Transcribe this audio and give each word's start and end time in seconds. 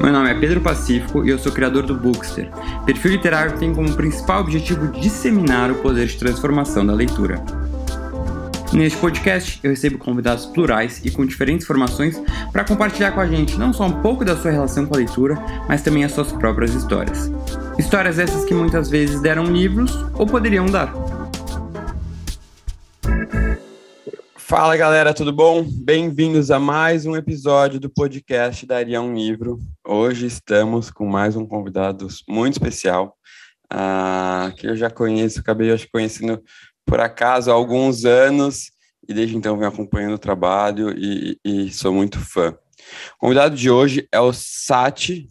Meu 0.00 0.12
nome 0.12 0.30
é 0.30 0.34
Pedro 0.34 0.60
Pacífico 0.60 1.24
e 1.24 1.30
eu 1.30 1.38
sou 1.38 1.50
criador 1.50 1.84
do 1.84 1.94
Bookster, 1.94 2.50
perfil 2.84 3.12
literário 3.12 3.58
tem 3.58 3.74
como 3.74 3.92
principal 3.94 4.42
objetivo 4.42 4.88
disseminar 4.88 5.70
o 5.70 5.76
poder 5.76 6.06
de 6.06 6.16
transformação 6.18 6.86
da 6.86 6.92
leitura. 6.92 7.42
Neste 8.72 8.98
podcast, 8.98 9.58
eu 9.62 9.70
recebo 9.70 9.96
convidados 9.96 10.44
plurais 10.44 11.00
e 11.02 11.10
com 11.10 11.24
diferentes 11.24 11.66
formações 11.66 12.20
para 12.52 12.64
compartilhar 12.64 13.12
com 13.12 13.20
a 13.20 13.26
gente 13.26 13.56
não 13.56 13.72
só 13.72 13.86
um 13.86 14.02
pouco 14.02 14.24
da 14.24 14.36
sua 14.36 14.50
relação 14.50 14.84
com 14.84 14.94
a 14.94 14.98
leitura, 14.98 15.38
mas 15.66 15.82
também 15.82 16.04
as 16.04 16.12
suas 16.12 16.30
próprias 16.30 16.74
histórias. 16.74 17.30
Histórias 17.78 18.18
essas 18.18 18.44
que 18.44 18.52
muitas 18.52 18.90
vezes 18.90 19.20
deram 19.22 19.44
livros 19.44 19.96
ou 20.14 20.26
poderiam 20.26 20.66
dar. 20.66 20.92
Fala 24.58 24.74
galera, 24.74 25.12
tudo 25.12 25.34
bom? 25.34 25.62
Bem-vindos 25.62 26.50
a 26.50 26.58
mais 26.58 27.04
um 27.04 27.14
episódio 27.14 27.78
do 27.78 27.90
podcast 27.90 28.64
Daria 28.64 29.02
um 29.02 29.14
Livro. 29.14 29.58
Hoje 29.86 30.24
estamos 30.24 30.90
com 30.90 31.04
mais 31.04 31.36
um 31.36 31.44
convidado 31.44 32.08
muito 32.26 32.54
especial, 32.54 33.18
uh, 33.70 34.50
que 34.56 34.66
eu 34.66 34.74
já 34.74 34.88
conheço, 34.88 35.40
acabei 35.40 35.70
acho, 35.70 35.86
conhecendo 35.92 36.42
por 36.86 37.00
acaso 37.00 37.50
há 37.50 37.54
alguns 37.54 38.06
anos 38.06 38.70
e 39.06 39.12
desde 39.12 39.36
então 39.36 39.58
venho 39.58 39.68
acompanhando 39.68 40.14
o 40.14 40.18
trabalho 40.18 40.90
e, 40.96 41.38
e 41.44 41.70
sou 41.70 41.92
muito 41.92 42.18
fã. 42.18 42.56
O 43.16 43.18
convidado 43.18 43.54
de 43.54 43.70
hoje 43.70 44.08
é 44.10 44.20
o 44.20 44.32
Sati, 44.32 45.30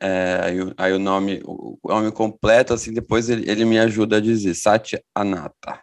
é, 0.00 0.40
aí, 0.44 0.74
aí, 0.76 0.92
o 0.92 0.98
nome, 1.00 1.42
o 1.44 1.76
nome 1.88 2.12
completo, 2.12 2.72
assim, 2.72 2.94
depois 2.94 3.28
ele, 3.28 3.50
ele 3.50 3.64
me 3.64 3.80
ajuda 3.80 4.18
a 4.18 4.20
dizer, 4.20 4.54
Sati 4.54 4.96
Anata 5.12 5.80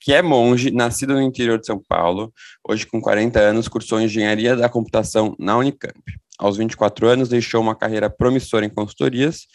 que 0.00 0.12
é 0.12 0.22
monge, 0.22 0.70
nascido 0.70 1.14
no 1.14 1.22
interior 1.22 1.58
de 1.58 1.66
São 1.66 1.78
Paulo, 1.78 2.32
hoje 2.66 2.86
com 2.86 3.00
40 3.00 3.38
anos, 3.38 3.68
cursou 3.68 4.00
engenharia 4.00 4.56
da 4.56 4.68
computação 4.68 5.34
na 5.38 5.56
Unicamp. 5.56 6.00
Aos 6.38 6.56
24 6.56 7.06
anos, 7.06 7.28
deixou 7.28 7.60
uma 7.60 7.76
carreira 7.76 8.08
promissora 8.08 8.64
em 8.64 8.70
consultorias, 8.70 9.46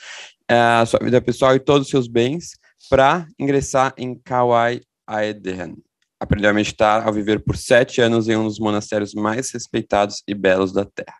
a 0.47 0.81
eh, 0.81 0.85
sua 0.85 0.99
vida 1.01 1.19
pessoal 1.19 1.55
e 1.55 1.59
todos 1.59 1.87
os 1.87 1.89
seus 1.89 2.07
bens, 2.07 2.51
para 2.89 3.25
ingressar 3.39 3.93
em 3.97 4.15
Kauai 4.15 4.81
Aedehan. 5.07 5.73
Aprendeu 6.19 6.49
a 6.49 6.53
meditar 6.53 7.05
ao 7.05 7.11
viver 7.11 7.43
por 7.43 7.57
sete 7.57 8.01
anos 8.01 8.29
em 8.29 8.35
um 8.35 8.45
dos 8.45 8.59
monastérios 8.59 9.13
mais 9.13 9.51
respeitados 9.51 10.23
e 10.27 10.33
belos 10.33 10.71
da 10.71 10.85
Terra. 10.85 11.17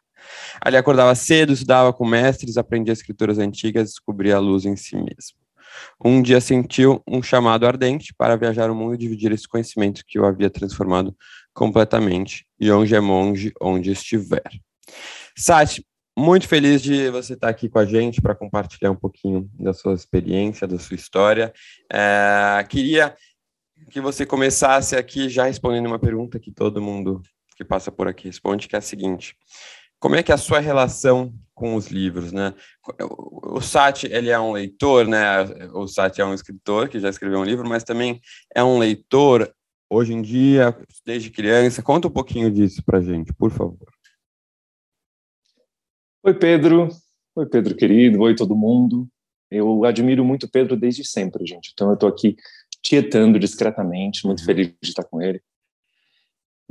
Ali 0.62 0.78
acordava 0.78 1.14
cedo, 1.16 1.54
estudava 1.54 1.92
com 1.94 2.06
mestres, 2.06 2.58
aprendia 2.58 2.94
escrituras 2.94 3.38
antigas, 3.38 3.90
descobria 3.90 4.38
a 4.38 4.40
luz 4.40 4.66
em 4.66 4.76
si 4.76 4.96
mesmo. 4.96 5.45
Um 6.04 6.22
dia 6.22 6.42
sentiu 6.42 7.02
um 7.08 7.22
chamado 7.22 7.66
ardente 7.66 8.14
para 8.18 8.36
viajar 8.36 8.70
o 8.70 8.76
mundo 8.76 8.96
e 8.96 8.98
dividir 8.98 9.32
esse 9.32 9.48
conhecimento 9.48 10.04
que 10.08 10.20
o 10.20 10.26
havia 10.26 10.50
transformado 10.50 11.16
completamente. 11.54 12.46
E 12.60 12.72
onde 12.72 12.96
é 12.96 13.00
monge, 13.00 13.52
onde 13.62 13.92
estiver. 13.92 14.50
Sati, 15.38 15.86
muito 16.18 16.48
feliz 16.48 16.82
de 16.82 17.10
você 17.10 17.34
estar 17.34 17.50
aqui 17.50 17.68
com 17.68 17.80
a 17.80 17.86
gente 17.86 18.22
para 18.22 18.34
compartilhar 18.34 18.92
um 18.92 18.96
pouquinho 18.96 19.50
da 19.60 19.74
sua 19.74 19.94
experiência, 19.94 20.68
da 20.68 20.80
sua 20.80 20.96
história. 20.96 21.54
É, 21.92 22.66
queria 22.70 23.16
que 23.92 24.00
você 24.00 24.26
começasse 24.26 24.96
aqui 24.96 25.28
já 25.28 25.46
respondendo 25.46 25.88
uma 25.88 26.00
pergunta 26.00 26.40
que 26.40 26.52
todo 26.52 26.82
mundo 26.82 27.22
que 27.58 27.66
passa 27.66 27.92
por 27.92 28.08
aqui 28.08 28.28
responde, 28.28 28.68
que 28.68 28.76
é 28.76 28.80
a 28.80 28.82
seguinte: 28.82 29.36
como 30.06 30.16
é 30.16 30.22
que 30.22 30.32
é 30.32 30.36
a 30.36 30.38
sua 30.38 30.60
relação 30.60 31.34
com 31.56 31.74
os 31.74 31.88
livros, 31.88 32.32
né? 32.32 32.54
O, 33.02 33.60
Sati, 33.60 34.06
ele 34.06 34.30
é 34.30 34.40
um 34.40 34.52
leitor, 34.52 35.08
né? 35.08 35.42
O 35.74 35.88
Sati 35.88 36.22
é 36.22 36.26
um 36.26 36.36
escritor 36.36 36.88
que 36.88 37.00
já 37.00 37.10
escreveu 37.10 37.40
um 37.40 37.44
livro, 37.44 37.68
mas 37.68 37.84
também 37.84 38.22
é 38.54 38.64
um 38.64 38.78
leitor 38.78 39.52
hoje 39.90 40.14
em 40.14 40.22
dia, 40.22 40.78
desde 41.04 41.32
criança. 41.32 41.82
Conta 41.82 42.08
um 42.08 42.12
pouquinho 42.12 42.52
disso 42.52 42.84
para 42.86 43.02
gente, 43.02 43.34
por 43.34 43.50
favor. 43.50 43.90
Oi, 46.22 46.36
Pedro. 46.36 46.88
Oi, 47.36 47.48
Pedro 47.48 47.76
querido. 47.76 48.22
Oi, 48.22 48.36
todo 48.36 48.56
mundo. 48.56 49.08
Eu 49.50 49.86
admiro 49.86 50.24
muito 50.24 50.48
Pedro 50.48 50.78
desde 50.78 51.04
sempre, 51.04 51.48
gente. 51.48 51.72
Então 51.74 51.88
eu 51.88 51.96
estou 51.96 52.10
aqui 52.10 52.36
tietando 52.80 53.40
discretamente, 53.40 54.24
muito 54.28 54.42
uhum. 54.42 54.46
feliz 54.46 54.68
de 54.68 54.90
estar 54.90 55.04
com 55.04 55.20
ele. 55.20 55.42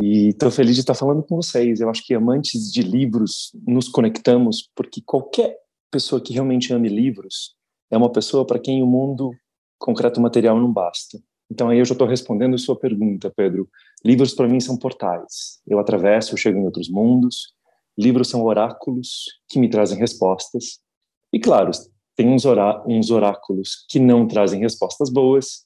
E 0.00 0.28
estou 0.28 0.50
feliz 0.50 0.75
de 0.75 0.81
estar 0.81 0.94
falando 0.94 1.22
com 1.22 1.37
vocês. 1.37 1.81
Eu 1.81 1.88
acho 1.88 2.05
que 2.05 2.15
amantes 2.15 2.72
de 2.72 2.82
livros 2.82 3.53
nos 3.66 3.88
conectamos 3.88 4.69
porque 4.75 5.00
qualquer 5.00 5.56
pessoa 5.91 6.21
que 6.21 6.32
realmente 6.32 6.72
ame 6.72 6.88
livros 6.88 7.55
é 7.91 7.97
uma 7.97 8.10
pessoa 8.10 8.44
para 8.44 8.59
quem 8.59 8.83
o 8.83 8.87
mundo 8.87 9.31
concreto 9.78 10.21
material 10.21 10.59
não 10.59 10.72
basta. 10.72 11.19
Então 11.50 11.69
aí 11.69 11.78
eu 11.78 11.84
já 11.84 11.93
estou 11.93 12.09
respondendo 12.09 12.59
sua 12.59 12.75
pergunta, 12.75 13.33
Pedro. 13.37 13.69
Livros 14.04 14.34
para 14.34 14.49
mim 14.49 14.59
são 14.59 14.77
portais. 14.77 15.60
Eu 15.66 15.78
atravesso, 15.78 16.33
eu 16.33 16.37
chego 16.37 16.59
em 16.59 16.65
outros 16.65 16.88
mundos. 16.88 17.54
Livros 17.97 18.28
são 18.28 18.43
oráculos 18.43 19.27
que 19.49 19.59
me 19.59 19.69
trazem 19.69 19.99
respostas. 19.99 20.81
E 21.33 21.38
claro, 21.38 21.71
tem 22.16 22.28
uns, 22.28 22.44
orá 22.44 22.83
uns 22.87 23.10
oráculos 23.10 23.84
que 23.88 24.00
não 24.00 24.27
trazem 24.27 24.60
respostas 24.60 25.10
boas 25.10 25.65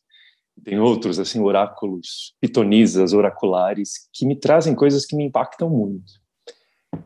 tem 0.65 0.79
outros 0.79 1.19
assim 1.19 1.41
oráculos 1.41 2.35
pitonisas 2.41 3.13
oraculares 3.13 4.09
que 4.13 4.27
me 4.27 4.39
trazem 4.39 4.75
coisas 4.75 5.07
que 5.07 5.17
me 5.17 5.25
impactam 5.25 5.69
muito. 5.71 6.13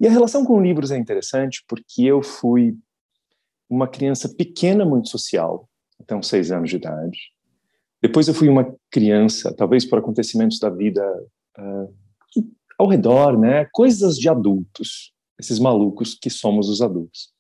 E 0.01 0.07
a 0.07 0.11
relação 0.11 0.45
com 0.45 0.61
livros 0.61 0.91
é 0.91 0.97
interessante 0.97 1.65
porque 1.69 2.03
eu 2.05 2.23
fui 2.23 2.77
uma 3.69 3.89
criança 3.89 4.29
pequena 4.29 4.85
muito 4.85 5.09
social 5.09 5.69
até 6.01 6.15
uns 6.15 6.29
seis 6.29 6.51
anos 6.51 6.71
de 6.71 6.77
idade. 6.77 7.19
Depois 8.03 8.27
eu 8.27 8.35
fui 8.35 8.49
uma 8.49 8.75
criança 8.91 9.55
talvez 9.55 9.85
por 9.85 9.99
acontecimentos 9.99 10.59
da 10.59 10.69
vida 10.69 11.03
uh, 11.59 11.95
ao 12.79 12.89
redor 12.89 13.39
né 13.39 13.67
coisas 13.73 14.17
de 14.17 14.29
adultos 14.29 15.13
esses 15.39 15.59
malucos 15.59 16.15
que 16.15 16.31
somos 16.31 16.69
os 16.69 16.81
adultos. 16.81 17.31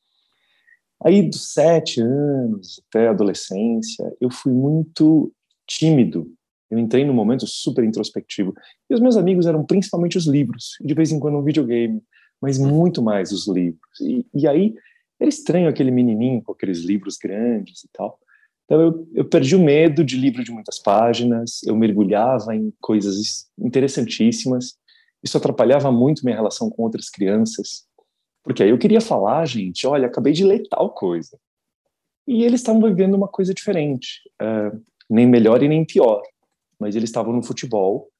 Aí 1.04 1.28
dos 1.28 1.52
sete 1.52 2.00
anos 2.00 2.80
até 2.88 3.08
a 3.08 3.10
adolescência 3.10 4.16
eu 4.20 4.30
fui 4.30 4.52
muito 4.52 5.32
tímido. 5.66 6.32
Eu 6.70 6.78
entrei 6.78 7.04
num 7.04 7.12
momento 7.12 7.46
super 7.46 7.84
introspectivo. 7.84 8.54
E 8.88 8.94
os 8.94 9.00
meus 9.00 9.16
amigos 9.16 9.46
eram 9.46 9.64
principalmente 9.64 10.16
os 10.16 10.26
livros, 10.26 10.76
de 10.80 10.94
vez 10.94 11.12
em 11.12 11.20
quando 11.20 11.38
um 11.38 11.44
videogame, 11.44 12.02
mas 12.40 12.58
uhum. 12.58 12.68
muito 12.68 13.02
mais 13.02 13.30
os 13.30 13.46
livros. 13.46 14.00
E, 14.00 14.26
e 14.34 14.48
aí 14.48 14.74
era 15.20 15.28
estranho 15.28 15.68
aquele 15.68 15.90
menininho 15.90 16.42
com 16.42 16.52
aqueles 16.52 16.80
livros 16.80 17.16
grandes 17.16 17.84
e 17.84 17.88
tal. 17.92 18.18
Então 18.64 18.80
eu, 18.80 19.08
eu 19.14 19.24
perdi 19.24 19.54
o 19.54 19.62
medo 19.62 20.02
de 20.02 20.16
livro 20.16 20.42
de 20.42 20.50
muitas 20.50 20.78
páginas, 20.78 21.62
eu 21.64 21.76
mergulhava 21.76 22.56
em 22.56 22.72
coisas 22.80 23.46
interessantíssimas. 23.58 24.74
Isso 25.22 25.36
atrapalhava 25.36 25.92
muito 25.92 26.24
minha 26.24 26.36
relação 26.36 26.70
com 26.70 26.82
outras 26.82 27.08
crianças, 27.08 27.86
porque 28.42 28.62
aí 28.62 28.70
eu 28.70 28.78
queria 28.78 29.00
falar, 29.00 29.44
gente, 29.46 29.86
olha, 29.86 30.06
acabei 30.06 30.32
de 30.32 30.44
ler 30.44 30.62
tal 30.68 30.90
coisa. 30.90 31.38
E 32.26 32.44
eles 32.44 32.60
estavam 32.60 32.82
vivendo 32.82 33.14
uma 33.14 33.28
coisa 33.28 33.52
diferente. 33.52 34.20
Uh, 34.40 34.82
nem 35.12 35.26
melhor 35.26 35.62
e 35.62 35.68
nem 35.68 35.84
pior, 35.84 36.22
mas 36.80 36.96
eles 36.96 37.10
estavam 37.10 37.34
no 37.34 37.42
futebol 37.42 38.10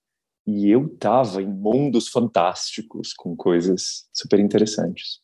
e 0.47 0.71
eu 0.71 0.87
estava 0.87 1.41
em 1.41 1.47
mundos 1.47 2.09
fantásticos 2.09 3.15
com 3.15 3.35
coisas 3.35 4.07
super 4.13 4.39
interessantes. 4.39 5.21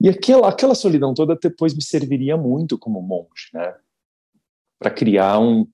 E 0.00 0.08
aquela, 0.08 0.48
aquela 0.48 0.74
solidão 0.74 1.14
toda 1.14 1.36
depois 1.36 1.74
me 1.74 1.82
serviria 1.82 2.36
muito 2.36 2.78
como 2.78 3.00
monge, 3.00 3.48
né? 3.54 3.74
Para 4.78 4.90
criar 4.90 5.38
um, 5.38 5.66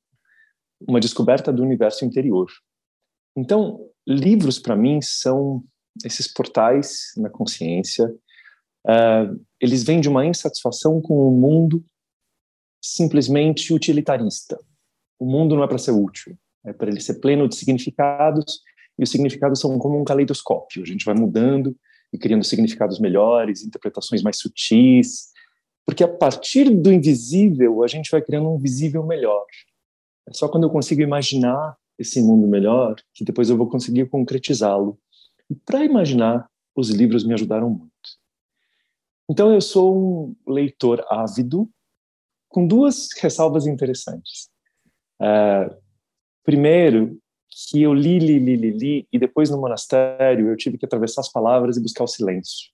uma 0.81 1.01
descoberta 1.01 1.53
do 1.53 1.63
universo 1.63 2.05
interior. 2.05 2.47
Então, 3.37 3.89
livros 4.07 4.59
para 4.59 4.77
mim 4.77 5.01
são 5.03 5.65
esses 6.05 6.33
portais 6.33 7.13
na 7.17 7.31
consciência. 7.31 8.09
Uh, 8.87 9.45
eles 9.61 9.83
vêm 9.83 10.01
de 10.01 10.09
uma 10.09 10.27
insatisfação 10.27 11.01
com 11.01 11.29
o 11.29 11.31
mundo 11.31 11.85
simplesmente 12.81 13.73
utilitarista 13.73 14.59
o 15.19 15.27
mundo 15.27 15.55
não 15.55 15.65
é 15.65 15.69
para 15.69 15.79
ser 15.79 15.93
útil, 15.93 16.37
é 16.65 16.73
para 16.73 16.91
ele 16.91 17.01
ser 17.01 17.15
pleno 17.15 17.49
de 17.49 17.57
significados, 17.57 18.61
e 18.99 19.03
os 19.03 19.11
significados 19.11 19.61
são 19.61 19.79
como 19.79 20.01
um 20.01 20.05
caleidoscópio, 20.05 20.83
a 20.83 20.87
gente 20.87 21.05
vai 21.05 21.15
mudando 21.15 21.77
e 22.13 22.19
criando 22.19 22.45
significados 22.45 22.99
melhores, 22.99 23.63
interpretações 23.63 24.23
mais 24.23 24.39
sutis, 24.39 25.29
porque 25.85 26.03
a 26.03 26.09
partir 26.09 26.71
do 26.71 26.93
invisível 26.93 27.83
a 27.83 27.87
gente 27.87 28.11
vai 28.11 28.23
criando 28.23 28.51
um 28.51 28.59
visível 28.59 29.05
melhor. 29.05 29.45
É 30.29 30.33
só 30.33 30.49
quando 30.49 30.65
eu 30.65 30.71
consigo 30.71 31.03
imaginar 31.03 31.77
esse 31.99 32.21
mundo 32.21 32.47
melhor 32.47 32.97
que 33.15 33.25
depois 33.25 33.49
eu 33.49 33.57
vou 33.57 33.69
conseguir 33.69 34.09
concretizá-lo. 34.09 34.99
E 35.49 35.55
para 35.55 35.85
imaginar, 35.85 36.49
os 36.75 36.91
livros 36.91 37.25
me 37.25 37.33
ajudaram 37.35 37.71
muito. 37.71 37.93
Então 39.31 39.53
eu 39.53 39.61
sou 39.61 39.97
um 39.97 40.37
leitor 40.47 41.05
ávido 41.09 41.69
com 42.49 42.67
duas 42.67 43.09
ressalvas 43.21 43.67
interessantes. 43.67 44.51
Uh, 45.21 45.75
primeiro, 46.45 47.19
que 47.49 47.83
eu 47.83 47.95
li, 47.95 48.19
li, 48.19 48.39
li, 48.39 48.57
li, 48.57 48.71
li, 48.71 49.09
e 49.13 49.19
depois 49.19 49.51
no 49.51 49.59
monastério 49.59 50.49
eu 50.49 50.57
tive 50.57 50.77
que 50.77 50.85
atravessar 50.85 51.23
as 51.23 51.33
palavras 51.33 51.77
e 51.77 51.83
buscar 51.83 52.05
o 52.05 52.09
silêncio. 52.09 52.71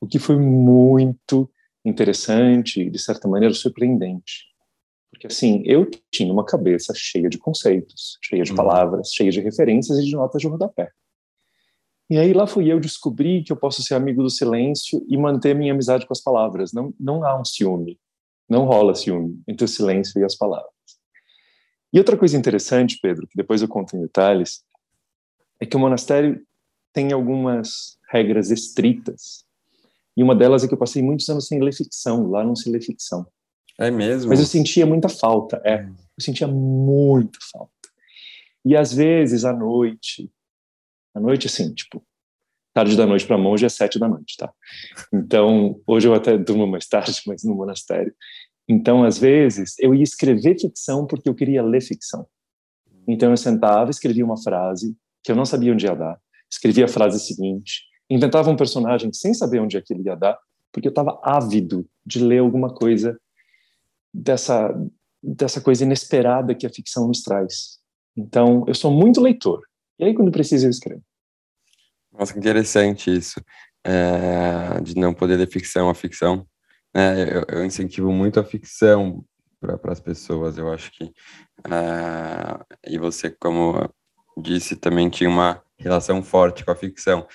O 0.00 0.06
que 0.06 0.18
foi 0.18 0.36
muito 0.36 1.50
interessante 1.84 2.82
e, 2.82 2.90
de 2.90 2.98
certa 2.98 3.28
maneira, 3.28 3.54
surpreendente. 3.54 4.46
Porque, 5.10 5.26
assim, 5.26 5.62
eu 5.64 5.88
tinha 6.12 6.32
uma 6.32 6.44
cabeça 6.44 6.92
cheia 6.94 7.28
de 7.28 7.38
conceitos, 7.38 8.18
cheia 8.22 8.42
de 8.42 8.50
uhum. 8.50 8.56
palavras, 8.56 9.12
cheia 9.12 9.30
de 9.30 9.40
referências 9.40 9.98
e 9.98 10.04
de 10.04 10.12
notas 10.12 10.40
de 10.40 10.48
rodapé. 10.48 10.90
E 12.10 12.16
aí 12.16 12.32
lá 12.32 12.46
fui 12.46 12.70
eu 12.72 12.80
descobrir 12.80 13.42
que 13.42 13.52
eu 13.52 13.56
posso 13.56 13.82
ser 13.82 13.94
amigo 13.94 14.22
do 14.22 14.30
silêncio 14.30 15.04
e 15.08 15.16
manter 15.16 15.54
minha 15.54 15.72
amizade 15.72 16.06
com 16.06 16.12
as 16.12 16.22
palavras. 16.22 16.72
Não, 16.72 16.94
não 16.98 17.22
há 17.24 17.38
um 17.38 17.44
ciúme, 17.44 17.98
não 18.48 18.64
rola 18.64 18.94
ciúme 18.94 19.42
entre 19.46 19.64
o 19.64 19.68
silêncio 19.68 20.18
e 20.20 20.24
as 20.24 20.34
palavras. 20.34 20.77
E 21.92 21.98
outra 21.98 22.16
coisa 22.16 22.36
interessante, 22.36 22.98
Pedro, 23.00 23.26
que 23.26 23.36
depois 23.36 23.62
eu 23.62 23.68
conto 23.68 23.96
em 23.96 24.00
detalhes, 24.00 24.62
é 25.60 25.66
que 25.66 25.76
o 25.76 25.80
monastério 25.80 26.40
tem 26.92 27.12
algumas 27.12 27.98
regras 28.10 28.50
estritas. 28.50 29.44
E 30.16 30.22
uma 30.22 30.34
delas 30.34 30.64
é 30.64 30.68
que 30.68 30.74
eu 30.74 30.78
passei 30.78 31.02
muitos 31.02 31.28
anos 31.28 31.46
sem 31.46 31.60
ler 31.60 31.72
ficção, 31.72 32.28
lá 32.28 32.44
não 32.44 32.56
se 32.56 32.70
lê 32.70 32.80
ficção. 32.80 33.26
É 33.78 33.90
mesmo? 33.90 34.30
Mas 34.30 34.40
eu 34.40 34.46
sentia 34.46 34.84
muita 34.84 35.08
falta, 35.08 35.60
é. 35.64 35.84
Eu 35.84 36.22
sentia 36.22 36.48
muita 36.48 37.38
falta. 37.52 37.72
E 38.64 38.76
às 38.76 38.92
vezes, 38.92 39.44
à 39.44 39.52
noite, 39.52 40.30
à 41.14 41.20
noite, 41.20 41.46
assim, 41.46 41.72
tipo, 41.72 42.04
tarde 42.74 42.96
da 42.96 43.06
noite 43.06 43.26
para 43.26 43.38
monge 43.38 43.64
é 43.64 43.68
sete 43.68 43.98
da 43.98 44.08
noite, 44.08 44.36
tá? 44.36 44.52
Então, 45.12 45.80
hoje 45.86 46.08
eu 46.08 46.14
até 46.14 46.36
durmo 46.36 46.66
mais 46.66 46.86
tarde, 46.86 47.20
mas 47.26 47.44
no 47.44 47.54
monastério. 47.54 48.14
Então, 48.68 49.02
às 49.02 49.18
vezes, 49.18 49.74
eu 49.78 49.94
ia 49.94 50.02
escrever 50.02 50.58
ficção 50.58 51.06
porque 51.06 51.28
eu 51.28 51.34
queria 51.34 51.62
ler 51.62 51.80
ficção. 51.80 52.26
Então, 53.06 53.30
eu 53.30 53.36
sentava, 53.36 53.90
escrevia 53.90 54.24
uma 54.24 54.40
frase 54.40 54.94
que 55.22 55.32
eu 55.32 55.36
não 55.36 55.46
sabia 55.46 55.72
onde 55.72 55.86
ia 55.86 55.94
dar, 55.94 56.20
escrevia 56.50 56.84
a 56.84 56.88
frase 56.88 57.18
seguinte, 57.20 57.82
inventava 58.10 58.50
um 58.50 58.56
personagem 58.56 59.12
sem 59.12 59.32
saber 59.32 59.60
onde 59.60 59.76
aquilo 59.76 60.02
ia 60.04 60.14
dar, 60.14 60.38
porque 60.70 60.88
eu 60.88 60.90
estava 60.90 61.18
ávido 61.22 61.88
de 62.04 62.22
ler 62.22 62.38
alguma 62.38 62.72
coisa 62.72 63.18
dessa 64.12 64.74
dessa 65.22 65.60
coisa 65.60 65.84
inesperada 65.84 66.54
que 66.54 66.66
a 66.66 66.70
ficção 66.70 67.08
nos 67.08 67.22
traz. 67.22 67.78
Então, 68.16 68.64
eu 68.66 68.74
sou 68.74 68.90
muito 68.90 69.20
leitor. 69.20 69.62
E 69.98 70.04
aí, 70.04 70.14
quando 70.14 70.30
precisa, 70.30 70.66
eu 70.66 70.70
escrevo. 70.70 71.02
Nossa, 72.12 72.32
que 72.32 72.38
interessante 72.38 73.14
isso, 73.14 73.40
é, 73.84 74.80
de 74.80 74.96
não 74.96 75.12
poder 75.12 75.36
ler 75.36 75.48
ficção 75.48 75.88
a 75.88 75.94
ficção. 75.94 76.46
É, 76.94 77.36
eu, 77.36 77.58
eu, 77.58 77.64
incentivo 77.64 78.10
muito 78.12 78.40
a 78.40 78.44
ficção 78.44 79.24
para 79.60 79.92
as 79.92 80.00
pessoas. 80.00 80.56
Eu 80.56 80.72
acho 80.72 80.90
que 80.92 81.12
é, 81.70 82.92
e 82.92 82.98
você, 82.98 83.30
como 83.30 83.88
disse, 84.36 84.76
também 84.76 85.08
tinha 85.08 85.28
uma 85.28 85.62
relação 85.78 86.22
forte 86.22 86.64
com 86.64 86.70
a 86.70 86.76
ficção. 86.76 87.26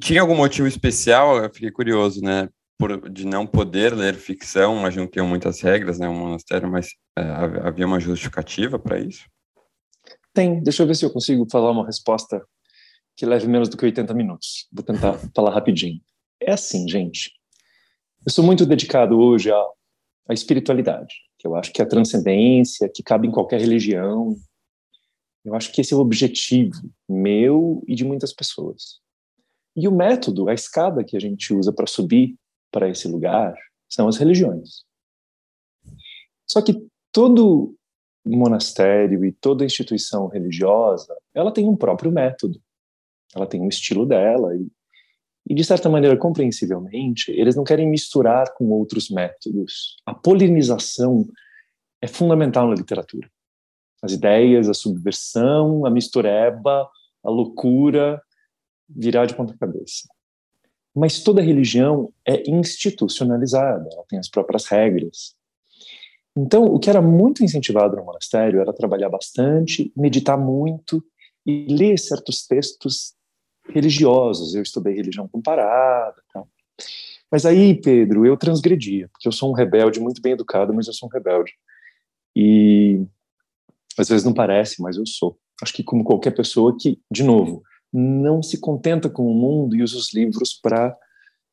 Tinha 0.00 0.20
algum 0.20 0.36
motivo 0.36 0.68
especial? 0.68 1.36
Eu 1.36 1.52
fiquei 1.52 1.70
curioso, 1.70 2.20
né? 2.20 2.48
Por, 2.78 3.10
de 3.10 3.26
não 3.26 3.46
poder 3.46 3.94
ler 3.94 4.14
ficção, 4.14 4.76
mas 4.76 4.96
não 4.96 5.06
tinham 5.06 5.26
muitas 5.26 5.60
regras, 5.60 5.98
né? 5.98 6.08
O 6.08 6.14
monastério, 6.14 6.70
mas 6.70 6.88
é, 7.18 7.22
havia 7.62 7.86
uma 7.86 8.00
justificativa 8.00 8.78
para 8.78 8.98
isso? 8.98 9.24
Tem. 10.32 10.62
Deixa 10.62 10.82
eu 10.82 10.86
ver 10.86 10.94
se 10.94 11.04
eu 11.04 11.10
consigo 11.10 11.46
falar 11.50 11.72
uma 11.72 11.84
resposta 11.84 12.42
que 13.16 13.26
leve 13.26 13.46
menos 13.46 13.68
do 13.68 13.76
que 13.76 13.84
80 13.84 14.14
minutos. 14.14 14.66
Vou 14.72 14.84
tentar 14.84 15.14
falar 15.34 15.52
rapidinho. 15.52 16.00
É 16.40 16.52
assim, 16.52 16.88
gente. 16.88 17.32
Eu 18.24 18.30
sou 18.30 18.44
muito 18.44 18.66
dedicado 18.66 19.18
hoje 19.18 19.50
à, 19.50 19.66
à 20.28 20.34
espiritualidade, 20.34 21.14
que 21.38 21.46
eu 21.46 21.54
acho 21.54 21.72
que 21.72 21.80
é 21.80 21.84
a 21.84 21.88
transcendência, 21.88 22.90
que 22.94 23.02
cabe 23.02 23.26
em 23.26 23.30
qualquer 23.30 23.58
religião. 23.58 24.36
Eu 25.42 25.54
acho 25.54 25.72
que 25.72 25.80
esse 25.80 25.94
é 25.94 25.96
o 25.96 26.00
objetivo 26.00 26.78
meu 27.08 27.82
e 27.88 27.94
de 27.94 28.04
muitas 28.04 28.30
pessoas. 28.34 29.00
E 29.74 29.88
o 29.88 29.92
método, 29.92 30.50
a 30.50 30.54
escada 30.54 31.02
que 31.02 31.16
a 31.16 31.20
gente 31.20 31.54
usa 31.54 31.72
para 31.72 31.86
subir 31.86 32.36
para 32.70 32.90
esse 32.90 33.08
lugar, 33.08 33.54
são 33.88 34.06
as 34.06 34.18
religiões. 34.18 34.84
Só 36.46 36.60
que 36.60 36.86
todo 37.10 37.74
monastério 38.22 39.24
e 39.24 39.32
toda 39.32 39.64
instituição 39.64 40.26
religiosa, 40.28 41.16
ela 41.32 41.50
tem 41.50 41.66
um 41.66 41.76
próprio 41.76 42.12
método. 42.12 42.60
Ela 43.34 43.46
tem 43.46 43.62
um 43.62 43.68
estilo 43.68 44.04
dela 44.04 44.54
e 44.54 44.70
e, 45.48 45.54
de 45.54 45.64
certa 45.64 45.88
maneira, 45.88 46.16
compreensivelmente, 46.16 47.30
eles 47.32 47.56
não 47.56 47.64
querem 47.64 47.88
misturar 47.88 48.54
com 48.54 48.70
outros 48.70 49.10
métodos. 49.10 49.96
A 50.06 50.14
polinização 50.14 51.26
é 52.00 52.06
fundamental 52.06 52.68
na 52.68 52.74
literatura. 52.74 53.30
As 54.02 54.12
ideias, 54.12 54.68
a 54.68 54.74
subversão, 54.74 55.84
a 55.84 55.90
mistureba, 55.90 56.88
a 57.22 57.30
loucura, 57.30 58.22
virar 58.88 59.26
de 59.26 59.34
ponta 59.34 59.56
cabeça. 59.58 60.08
Mas 60.94 61.22
toda 61.22 61.42
religião 61.42 62.12
é 62.26 62.48
institucionalizada, 62.50 63.88
ela 63.92 64.04
tem 64.08 64.18
as 64.18 64.28
próprias 64.28 64.66
regras. 64.66 65.34
Então, 66.36 66.64
o 66.64 66.78
que 66.78 66.88
era 66.88 67.02
muito 67.02 67.44
incentivado 67.44 67.96
no 67.96 68.04
monastério 68.04 68.60
era 68.60 68.72
trabalhar 68.72 69.08
bastante, 69.08 69.92
meditar 69.96 70.38
muito 70.38 71.04
e 71.44 71.66
ler 71.66 71.98
certos 71.98 72.46
textos 72.46 73.14
religiosos. 73.72 74.54
Eu 74.54 74.62
estudei 74.62 74.94
religião 74.94 75.28
comparada. 75.28 76.22
Mas 77.30 77.46
aí, 77.46 77.80
Pedro, 77.80 78.26
eu 78.26 78.36
transgredia, 78.36 79.08
porque 79.12 79.28
eu 79.28 79.32
sou 79.32 79.50
um 79.50 79.54
rebelde 79.54 80.00
muito 80.00 80.20
bem 80.20 80.32
educado, 80.32 80.74
mas 80.74 80.86
eu 80.86 80.92
sou 80.92 81.08
um 81.08 81.12
rebelde. 81.12 81.52
E 82.34 83.04
às 83.98 84.08
vezes 84.08 84.24
não 84.24 84.34
parece, 84.34 84.82
mas 84.82 84.96
eu 84.96 85.06
sou. 85.06 85.38
Acho 85.62 85.72
que 85.72 85.84
como 85.84 86.04
qualquer 86.04 86.32
pessoa 86.32 86.76
que, 86.78 87.00
de 87.10 87.22
novo, 87.22 87.62
não 87.92 88.42
se 88.42 88.58
contenta 88.58 89.08
com 89.08 89.26
o 89.26 89.34
mundo 89.34 89.76
e 89.76 89.82
usa 89.82 89.96
os 89.96 90.12
livros 90.12 90.54
para 90.54 90.96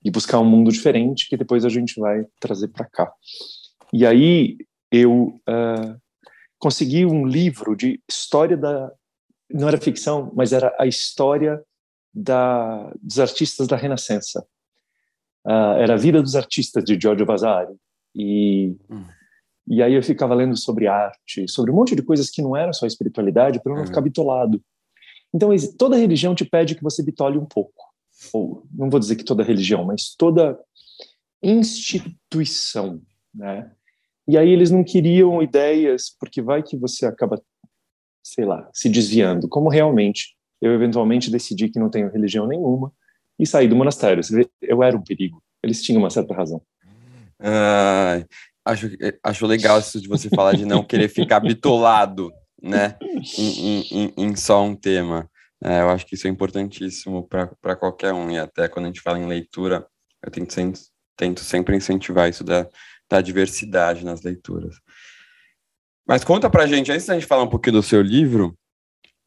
ir 0.03 0.11
buscar 0.11 0.39
um 0.39 0.45
mundo 0.45 0.71
diferente 0.71 1.27
que 1.27 1.35
depois 1.35 1.65
a 1.65 1.69
gente 1.69 1.99
vai 1.99 2.25
trazer 2.39 2.69
para 2.69 2.85
cá. 2.85 3.11
E 3.91 4.05
aí 4.05 4.57
eu 4.91 5.39
uh, 5.47 5.99
consegui 6.57 7.05
um 7.05 7.25
livro 7.25 7.75
de 7.75 8.01
história 8.09 8.55
da 8.55 8.91
não 9.49 9.67
era 9.67 9.79
ficção, 9.79 10.31
mas 10.35 10.51
era 10.51 10.75
a 10.77 10.85
história 10.85 11.63
da, 12.13 12.91
dos 13.01 13.19
artistas 13.19 13.67
da 13.67 13.75
Renascença. 13.75 14.45
Uh, 15.45 15.79
era 15.79 15.93
a 15.93 15.97
vida 15.97 16.21
dos 16.21 16.35
artistas 16.35 16.83
de 16.83 16.99
Giorgio 16.99 17.25
Vasari. 17.25 17.73
E, 18.13 18.75
hum. 18.89 19.05
e 19.67 19.81
aí 19.81 19.93
eu 19.93 20.03
ficava 20.03 20.33
lendo 20.33 20.57
sobre 20.57 20.87
arte, 20.87 21.47
sobre 21.47 21.71
um 21.71 21.75
monte 21.75 21.95
de 21.95 22.01
coisas 22.01 22.29
que 22.29 22.41
não 22.41 22.55
eram 22.55 22.73
só 22.73 22.85
espiritualidade, 22.85 23.61
para 23.61 23.73
não 23.73 23.81
uhum. 23.81 23.87
ficar 23.87 24.01
bitolado. 24.01 24.61
Então, 25.33 25.49
toda 25.77 25.97
religião 25.97 26.33
te 26.33 26.45
pede 26.45 26.75
que 26.75 26.83
você 26.83 27.03
bitole 27.03 27.37
um 27.37 27.45
pouco. 27.45 27.85
Ou, 28.33 28.65
não 28.73 28.89
vou 28.89 28.99
dizer 28.99 29.15
que 29.15 29.23
toda 29.23 29.43
religião, 29.43 29.85
mas 29.85 30.15
toda 30.17 30.59
instituição, 31.41 33.01
né? 33.33 33.71
E 34.27 34.37
aí 34.37 34.49
eles 34.49 34.71
não 34.71 34.83
queriam 34.83 35.41
ideias, 35.41 36.13
porque 36.19 36.41
vai 36.41 36.61
que 36.61 36.75
você 36.75 37.05
acaba, 37.05 37.41
sei 38.21 38.43
lá, 38.43 38.69
se 38.73 38.89
desviando, 38.89 39.47
como 39.47 39.69
realmente 39.69 40.36
eu 40.61 40.73
eventualmente 40.73 41.29
decidi 41.29 41.69
que 41.69 41.79
não 41.79 41.89
tenho 41.89 42.09
religião 42.09 42.47
nenhuma 42.47 42.91
e 43.39 43.45
saí 43.45 43.67
do 43.67 43.75
monastério. 43.75 44.21
Eu 44.61 44.83
era 44.83 44.95
um 44.97 45.03
perigo. 45.03 45.41
Eles 45.63 45.81
tinham 45.81 46.01
uma 46.01 46.09
certa 46.09 46.33
razão. 46.33 46.61
Acho, 48.65 48.89
acho 49.23 49.45
legal 49.45 49.79
isso 49.79 50.01
de 50.01 50.07
você 50.07 50.29
falar 50.29 50.53
de 50.53 50.65
não 50.65 50.83
querer 50.83 51.07
ficar 51.07 51.39
bitolado, 51.39 52.31
né, 52.61 52.97
em, 53.37 53.81
em, 53.91 54.13
em 54.17 54.35
só 54.35 54.63
um 54.63 54.75
tema. 54.75 55.29
É, 55.63 55.81
eu 55.81 55.89
acho 55.89 56.05
que 56.05 56.15
isso 56.15 56.27
é 56.27 56.29
importantíssimo 56.29 57.27
para 57.27 57.75
qualquer 57.75 58.13
um, 58.13 58.29
e 58.29 58.37
até 58.37 58.67
quando 58.67 58.85
a 58.85 58.87
gente 58.89 59.01
fala 59.01 59.17
em 59.17 59.25
leitura, 59.25 59.87
eu 60.23 60.29
tento, 60.29 60.53
tento 61.15 61.39
sempre 61.41 61.75
incentivar 61.75 62.29
isso 62.29 62.43
da, 62.43 62.67
da 63.09 63.21
diversidade 63.21 64.03
nas 64.03 64.21
leituras. 64.21 64.75
Mas 66.07 66.23
conta 66.23 66.49
pra 66.49 66.67
gente, 66.67 66.91
antes 66.91 67.05
da 67.05 67.13
gente 67.13 67.25
falar 67.25 67.43
um 67.43 67.49
pouquinho 67.49 67.77
do 67.77 67.83
seu 67.83 68.01
livro, 68.01 68.57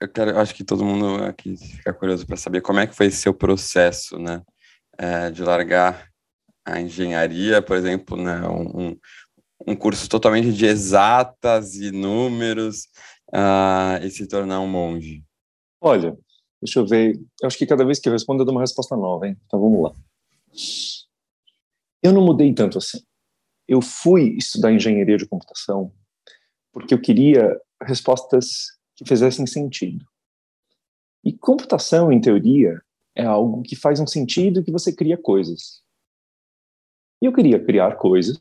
eu 0.01 0.09
quero, 0.09 0.39
acho 0.39 0.55
que 0.55 0.65
todo 0.65 0.85
mundo 0.85 1.23
aqui 1.25 1.57
fica 1.57 1.93
curioso 1.93 2.27
para 2.27 2.37
saber 2.37 2.63
como 2.63 2.81
é 2.81 2.87
que 2.87 2.95
foi 2.97 3.07
esse 3.07 3.19
seu 3.19 3.35
processo, 3.35 4.19
né, 4.19 4.43
é, 4.99 5.31
de 5.31 5.43
largar 5.43 6.09
a 6.65 6.81
engenharia, 6.81 7.61
por 7.61 7.77
exemplo, 7.77 8.17
né, 8.17 8.41
um, 8.49 8.97
um 9.67 9.77
curso 9.77 10.09
totalmente 10.09 10.53
de 10.53 10.65
exatas 10.65 11.75
e 11.75 11.91
números 11.91 12.89
uh, 13.29 14.03
e 14.03 14.11
se 14.11 14.27
tornar 14.27 14.61
um 14.61 14.69
monge. 14.69 15.23
Olha, 15.81 16.17
deixa 16.63 16.81
eu 16.81 16.87
ver, 16.87 17.17
eu 17.43 17.47
acho 17.47 17.59
que 17.59 17.67
cada 17.67 17.85
vez 17.85 17.99
que 17.99 18.09
eu 18.09 18.13
respondo 18.13 18.43
eu 18.43 18.47
dou 18.47 18.55
uma 18.55 18.63
resposta 18.63 18.97
nova, 18.97 19.27
hein? 19.27 19.37
Então 19.47 19.61
vamos 19.61 19.83
lá. 19.83 19.93
Eu 22.03 22.13
não 22.13 22.25
mudei 22.25 22.53
tanto 22.55 22.79
assim. 22.79 23.01
Eu 23.69 23.83
fui 23.83 24.37
estudar 24.37 24.73
engenharia 24.73 25.17
de 25.17 25.27
computação 25.27 25.93
porque 26.73 26.95
eu 26.95 27.01
queria 27.01 27.59
respostas 27.83 28.80
que 29.01 29.09
fizessem 29.09 29.47
sentido. 29.47 30.07
E 31.25 31.33
computação, 31.33 32.13
em 32.13 32.21
teoria, 32.21 32.83
é 33.15 33.25
algo 33.25 33.63
que 33.63 33.75
faz 33.75 33.99
um 33.99 34.07
sentido 34.07 34.63
que 34.63 34.71
você 34.71 34.93
cria 34.93 35.17
coisas. 35.17 35.83
E 37.21 37.25
eu 37.25 37.33
queria 37.33 37.63
criar 37.65 37.97
coisas 37.97 38.39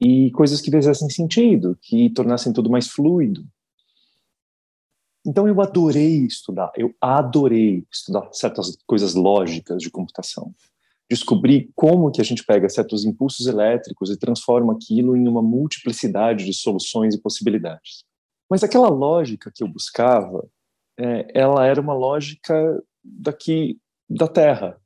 e 0.00 0.30
coisas 0.30 0.60
que 0.60 0.70
fizessem 0.70 1.10
sentido, 1.10 1.76
que 1.82 2.10
tornassem 2.10 2.52
tudo 2.52 2.70
mais 2.70 2.86
fluido. 2.86 3.44
Então 5.26 5.48
eu 5.48 5.60
adorei 5.60 6.24
estudar, 6.24 6.70
eu 6.76 6.94
adorei 7.00 7.84
estudar 7.92 8.28
certas 8.32 8.76
coisas 8.86 9.14
lógicas 9.14 9.82
de 9.82 9.90
computação. 9.90 10.54
Descobrir 11.10 11.72
como 11.74 12.12
que 12.12 12.20
a 12.20 12.24
gente 12.24 12.44
pega 12.44 12.68
certos 12.68 13.04
impulsos 13.04 13.48
elétricos 13.48 14.10
e 14.10 14.16
transforma 14.16 14.74
aquilo 14.74 15.16
em 15.16 15.26
uma 15.26 15.42
multiplicidade 15.42 16.44
de 16.44 16.54
soluções 16.54 17.16
e 17.16 17.20
possibilidades. 17.20 18.06
Mas 18.50 18.64
aquela 18.64 18.88
lógica 18.88 19.50
que 19.54 19.62
eu 19.62 19.68
buscava, 19.68 20.48
é, 20.98 21.30
ela 21.34 21.66
era 21.66 21.80
uma 21.80 21.94
lógica 21.94 22.82
daqui 23.04 23.78
da 24.08 24.26
Terra. 24.26 24.80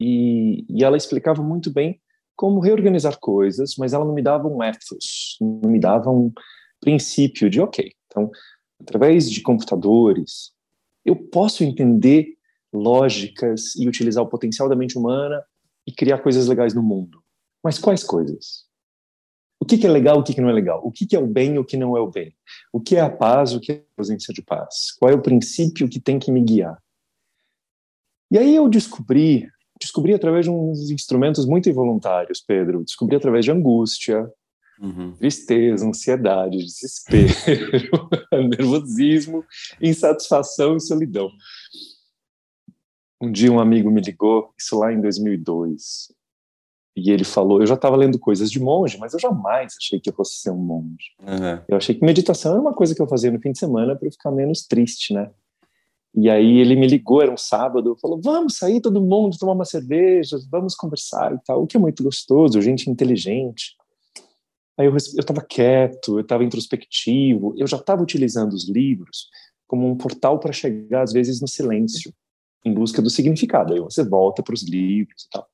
E, 0.00 0.64
e 0.68 0.84
ela 0.84 0.96
explicava 0.96 1.42
muito 1.42 1.72
bem 1.72 2.00
como 2.34 2.60
reorganizar 2.60 3.18
coisas, 3.18 3.76
mas 3.78 3.92
ela 3.92 4.04
não 4.04 4.12
me 4.12 4.22
dava 4.22 4.46
um 4.46 4.62
ethos, 4.62 5.38
não 5.40 5.70
me 5.70 5.80
dava 5.80 6.10
um 6.10 6.30
princípio 6.80 7.48
de, 7.48 7.60
ok, 7.60 7.92
então, 8.06 8.30
através 8.78 9.30
de 9.30 9.40
computadores, 9.40 10.52
eu 11.04 11.16
posso 11.16 11.64
entender 11.64 12.36
lógicas 12.72 13.74
e 13.74 13.88
utilizar 13.88 14.22
o 14.22 14.28
potencial 14.28 14.68
da 14.68 14.76
mente 14.76 14.98
humana 14.98 15.42
e 15.86 15.92
criar 15.92 16.18
coisas 16.18 16.46
legais 16.46 16.74
no 16.74 16.82
mundo. 16.82 17.22
Mas 17.64 17.78
quais 17.78 18.04
coisas? 18.04 18.66
O 19.66 19.68
que, 19.68 19.84
é 19.84 19.90
legal, 19.90 20.20
o 20.20 20.22
que, 20.22 20.40
não 20.40 20.48
é 20.48 20.52
legal? 20.52 20.80
O 20.84 20.92
que, 20.92 21.16
é 21.16 21.18
o 21.18 21.26
bem 21.26 21.56
e 21.56 21.58
o 21.58 21.64
que 21.64 21.76
não 21.76 21.96
é 21.96 22.00
o 22.00 22.08
bem? 22.08 22.32
O 22.72 22.80
que 22.80 22.94
é 22.94 23.00
a 23.00 23.10
paz, 23.10 23.52
o 23.52 23.58
que 23.58 23.72
é 23.72 23.74
a 23.74 24.00
ausência 24.00 24.32
de 24.32 24.40
paz? 24.40 24.92
Qual 24.96 25.10
é 25.10 25.14
o 25.14 25.20
princípio 25.20 25.88
que 25.88 25.98
tem 25.98 26.20
que 26.20 26.30
me 26.30 26.40
guiar? 26.40 26.80
E 28.30 28.38
aí 28.38 28.54
eu 28.54 28.68
descobri, 28.68 29.48
descobri 29.80 30.14
através 30.14 30.44
de 30.44 30.52
uns 30.52 30.88
instrumentos 30.88 31.44
muito 31.44 31.68
involuntários, 31.68 32.40
Pedro. 32.40 32.84
Descobri 32.84 33.16
através 33.16 33.44
de 33.44 33.50
angústia, 33.50 34.30
uhum. 34.80 35.16
tristeza, 35.16 35.84
ansiedade, 35.84 36.58
desespero, 36.58 38.08
nervosismo, 38.48 39.44
insatisfação 39.82 40.76
e 40.76 40.80
solidão. 40.80 41.28
Um 43.20 43.32
dia 43.32 43.50
um 43.50 43.58
amigo 43.58 43.90
me 43.90 44.00
ligou, 44.00 44.54
isso 44.56 44.78
lá 44.78 44.92
em 44.92 45.00
2002, 45.00 46.14
e 46.96 47.10
ele 47.10 47.24
falou, 47.24 47.60
eu 47.60 47.66
já 47.66 47.74
estava 47.74 47.94
lendo 47.94 48.18
coisas 48.18 48.50
de 48.50 48.58
monge, 48.58 48.96
mas 48.98 49.12
eu 49.12 49.20
jamais 49.20 49.74
achei 49.78 50.00
que 50.00 50.08
eu 50.08 50.14
fosse 50.14 50.36
ser 50.36 50.50
um 50.50 50.56
monge. 50.56 51.12
Uhum. 51.20 51.60
Eu 51.68 51.76
achei 51.76 51.94
que 51.94 52.02
meditação 52.02 52.52
era 52.52 52.60
uma 52.60 52.72
coisa 52.72 52.94
que 52.94 53.02
eu 53.02 53.06
fazia 53.06 53.30
no 53.30 53.38
fim 53.38 53.52
de 53.52 53.58
semana 53.58 53.94
para 53.94 54.10
ficar 54.10 54.30
menos 54.30 54.66
triste, 54.66 55.12
né? 55.12 55.30
E 56.14 56.30
aí 56.30 56.58
ele 56.58 56.74
me 56.74 56.86
ligou, 56.86 57.20
era 57.20 57.30
um 57.30 57.36
sábado, 57.36 57.94
falou: 58.00 58.18
vamos 58.22 58.56
sair 58.56 58.80
todo 58.80 59.02
mundo, 59.02 59.36
tomar 59.38 59.52
uma 59.52 59.66
cerveja, 59.66 60.38
vamos 60.50 60.74
conversar 60.74 61.34
e 61.34 61.38
tal, 61.44 61.62
o 61.62 61.66
que 61.66 61.76
é 61.76 61.80
muito 61.80 62.02
gostoso, 62.02 62.62
gente 62.62 62.88
inteligente. 62.88 63.76
Aí 64.78 64.86
eu 64.86 64.96
estava 64.96 65.42
quieto, 65.42 66.16
eu 66.16 66.20
estava 66.20 66.44
introspectivo, 66.44 67.54
eu 67.58 67.66
já 67.66 67.76
estava 67.76 68.02
utilizando 68.02 68.54
os 68.54 68.66
livros 68.68 69.28
como 69.66 69.86
um 69.86 69.96
portal 69.96 70.38
para 70.38 70.52
chegar, 70.52 71.02
às 71.02 71.12
vezes, 71.12 71.40
no 71.40 71.48
silêncio, 71.48 72.12
em 72.64 72.72
busca 72.72 73.02
do 73.02 73.10
significado. 73.10 73.74
Aí 73.74 73.80
você 73.80 74.02
volta 74.02 74.42
para 74.42 74.54
os 74.54 74.62
livros 74.62 75.24
e 75.24 75.30
tal. 75.30 75.46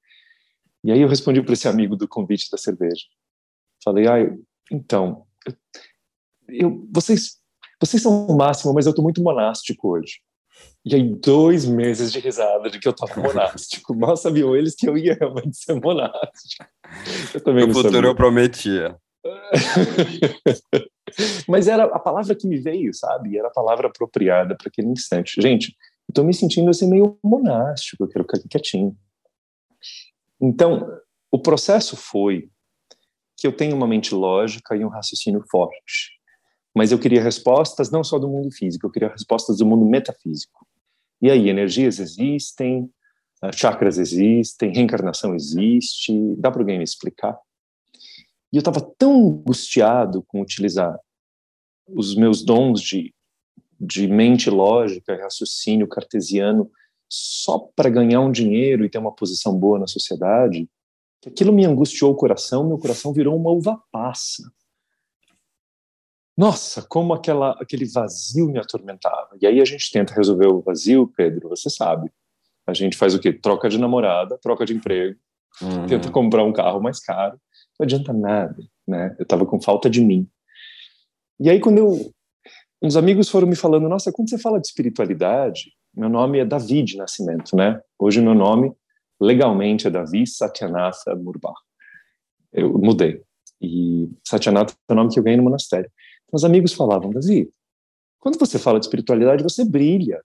E 0.85 0.91
aí 0.91 1.01
eu 1.01 1.09
respondi 1.09 1.41
para 1.43 1.53
esse 1.53 1.69
amigo 1.69 1.97
do 1.97 2.09
convite 2.09 2.51
da 2.51 2.59
cerveja. 2.59 3.05
Falei: 3.85 4.09
ah, 4.09 4.37
então, 4.71 5.25
eu, 5.47 5.55
eu, 6.49 6.89
vocês, 6.93 7.39
vocês 7.81 8.03
são 8.03 8.27
o 8.27 8.37
máximo, 8.37 8.75
mas 8.75 8.87
eu 8.87 8.91
estou 8.91 9.03
muito 9.03 9.23
monástico 9.23 9.91
hoje. 9.91 10.21
E 10.85 10.95
aí, 10.95 11.03
dois 11.03 11.65
meses 11.65 12.13
de 12.13 12.19
risada 12.19 12.69
de 12.69 12.79
que 12.79 12.89
eu 12.89 12.93
tava 12.93 13.21
monástico. 13.21 13.95
Mal 13.97 14.17
sabiam 14.17 14.57
eles 14.57 14.75
que 14.75 14.89
eu 14.89 14.99
ia 14.99 15.15
realmente 15.15 15.57
ser 15.57 15.81
monástico. 15.81 16.67
Eu 17.35 17.41
também 17.41 17.67
no 17.67 17.73
futuro 17.73 17.95
sabia. 17.95 18.11
eu 18.11 18.15
prometia. 18.15 18.97
Mas 21.49 21.69
era 21.69 21.85
a 21.85 21.99
palavra 21.99 22.35
que 22.35 22.49
me 22.49 22.59
veio, 22.59 22.93
sabe? 22.93 23.39
Era 23.39 23.49
a 23.49 23.53
palavra 23.53 23.89
apropriada 23.89 24.55
para 24.57 24.69
aquele 24.69 24.89
instante. 24.89 25.41
Gente, 25.41 25.75
estou 26.09 26.25
me 26.25 26.35
sentindo 26.35 26.71
assim 26.71 26.89
meio 26.89 27.19
monástico, 27.23 28.05
eu 28.05 28.09
quero 28.09 28.25
ficar 28.25 28.41
quietinho. 28.49 28.97
Então, 30.43 30.89
o 31.31 31.39
processo 31.39 31.97
foi 31.97 32.51
que 33.37 33.47
eu 33.47 33.53
tenho 33.53 33.77
uma 33.77 33.87
mente 33.87 34.13
lógica 34.15 34.75
e 34.77 34.85
um 34.85 34.89
raciocínio 34.89 35.43
forte. 35.49 36.19
Mas 36.75 36.91
eu 36.91 36.99
queria 36.99 37.23
respostas 37.23 37.91
não 37.91 38.03
só 38.03 38.19
do 38.19 38.29
mundo 38.29 38.51
físico, 38.51 38.87
eu 38.87 38.91
queria 38.91 39.09
respostas 39.09 39.59
do 39.59 39.67
mundo 39.67 39.85
metafísico. 39.85 40.67
E 41.21 41.31
aí, 41.31 41.49
energias 41.49 42.01
existem, 42.01 42.91
ah, 43.41 43.53
chakras 43.53 43.99
existem, 43.99 44.73
reencarnação 44.73 45.35
existe, 45.35 46.13
dá 46.37 46.51
para 46.51 46.63
alguém 46.63 46.79
me 46.79 46.85
explicar? 46.85 47.39
E 48.53 48.57
eu 48.57 48.61
estava 48.61 48.81
tão 48.81 49.29
angustiado 49.29 50.25
com 50.27 50.41
utilizar 50.41 50.99
os 51.87 52.17
meus 52.17 52.45
dons 52.45 52.81
de, 52.81 53.15
de 53.81 54.09
mente 54.09 54.51
lógica, 54.51 55.21
raciocínio 55.23 55.87
cartesiano, 55.87 56.71
só 57.15 57.59
para 57.77 57.91
ganhar 57.91 58.21
um 58.21 58.33
dinheiro 58.33 58.87
e 58.87 58.89
ter 58.89 58.97
uma 58.97 59.13
posição 59.13 59.55
boa 59.55 59.79
na 59.79 59.87
sociedade, 59.87 60.67
que 61.21 61.29
aquilo 61.29 61.53
me 61.53 61.67
angustiou 61.67 62.11
o 62.11 62.17
coração, 62.17 62.67
meu 62.67 62.79
coração 62.79 63.13
virou 63.13 63.37
uma 63.37 63.51
uva 63.51 63.79
passa. 63.93 64.51
Nossa, 66.35 66.81
como 66.89 67.13
aquela, 67.13 67.51
aquele 67.61 67.85
vazio 67.85 68.47
me 68.47 68.59
atormentava. 68.59 69.37
E 69.39 69.47
aí 69.47 69.61
a 69.61 69.65
gente 69.67 69.93
tenta 69.93 70.15
resolver 70.15 70.47
o 70.47 70.63
vazio, 70.63 71.07
Pedro, 71.15 71.51
você 71.51 71.69
sabe. 71.69 72.11
A 72.67 72.73
gente 72.73 72.97
faz 72.97 73.15
o 73.15 73.21
quê? 73.21 73.31
Troca 73.31 73.69
de 73.69 73.77
namorada, 73.77 74.39
troca 74.39 74.65
de 74.65 74.73
emprego, 74.73 75.21
uhum. 75.61 75.87
tenta 75.87 76.11
comprar 76.11 76.45
um 76.45 76.53
carro 76.53 76.81
mais 76.81 76.99
caro. 76.99 77.39
Não 77.79 77.85
adianta 77.85 78.11
nada, 78.15 78.57
né? 78.89 79.15
Eu 79.19 79.25
estava 79.25 79.45
com 79.45 79.61
falta 79.61 79.91
de 79.91 80.01
mim. 80.01 80.27
E 81.39 81.51
aí 81.51 81.61
quando 81.61 81.77
eu 81.77 82.11
uns 82.83 82.97
amigos 82.97 83.29
foram 83.29 83.47
me 83.47 83.55
falando, 83.55 83.87
nossa, 83.87 84.11
quando 84.11 84.31
você 84.31 84.39
fala 84.39 84.59
de 84.59 84.67
espiritualidade, 84.67 85.73
meu 85.95 86.09
nome 86.09 86.39
é 86.39 86.45
Davi 86.45 86.83
de 86.83 86.97
nascimento, 86.97 87.55
né? 87.55 87.81
Hoje 87.99 88.21
meu 88.21 88.35
nome 88.35 88.73
legalmente 89.21 89.87
é 89.87 89.91
Davi 89.91 90.27
Satyanatha 90.27 91.15
Murba. 91.15 91.53
Eu 92.53 92.79
mudei. 92.79 93.23
E 93.61 94.11
Satyanatha 94.27 94.75
é 94.89 94.93
o 94.93 94.97
nome 94.97 95.11
que 95.13 95.19
eu 95.19 95.23
ganhei 95.23 95.37
no 95.37 95.45
monastério. 95.45 95.91
Os 96.33 96.45
amigos 96.45 96.73
falavam, 96.73 97.11
Davi, 97.11 97.53
quando 98.19 98.39
você 98.39 98.59
fala 98.59 98.81
de 98.81 98.87
espiritualidade, 98.87 99.43
você 99.43 99.65
brilha. 99.65 100.23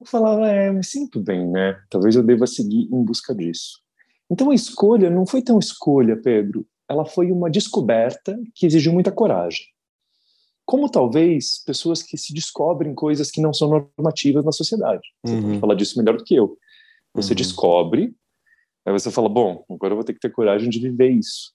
Eu 0.00 0.06
falava, 0.06 0.48
é, 0.48 0.70
me 0.70 0.84
sinto 0.84 1.20
bem, 1.20 1.46
né? 1.48 1.80
Talvez 1.90 2.14
eu 2.14 2.22
deva 2.22 2.46
seguir 2.46 2.88
em 2.92 3.04
busca 3.04 3.34
disso. 3.34 3.80
Então 4.30 4.50
a 4.50 4.54
escolha 4.54 5.10
não 5.10 5.26
foi 5.26 5.42
tão 5.42 5.58
escolha, 5.58 6.16
Pedro. 6.16 6.66
Ela 6.88 7.04
foi 7.04 7.32
uma 7.32 7.50
descoberta 7.50 8.38
que 8.54 8.66
exigiu 8.66 8.92
muita 8.92 9.10
coragem. 9.10 9.66
Como 10.64 10.90
talvez 10.90 11.62
pessoas 11.64 12.02
que 12.02 12.16
se 12.16 12.32
descobrem 12.32 12.94
coisas 12.94 13.30
que 13.30 13.40
não 13.40 13.52
são 13.52 13.68
normativas 13.68 14.44
na 14.44 14.52
sociedade. 14.52 15.02
Você 15.24 15.34
uhum. 15.34 15.42
pode 15.42 15.60
falar 15.60 15.74
disso 15.74 15.98
melhor 15.98 16.16
do 16.16 16.24
que 16.24 16.34
eu. 16.34 16.56
Você 17.14 17.32
uhum. 17.32 17.36
descobre, 17.36 18.14
aí 18.86 18.92
você 18.92 19.10
fala, 19.10 19.28
bom, 19.28 19.64
agora 19.70 19.92
eu 19.92 19.96
vou 19.96 20.04
ter 20.04 20.14
que 20.14 20.20
ter 20.20 20.30
coragem 20.30 20.70
de 20.70 20.78
viver 20.78 21.10
isso. 21.10 21.52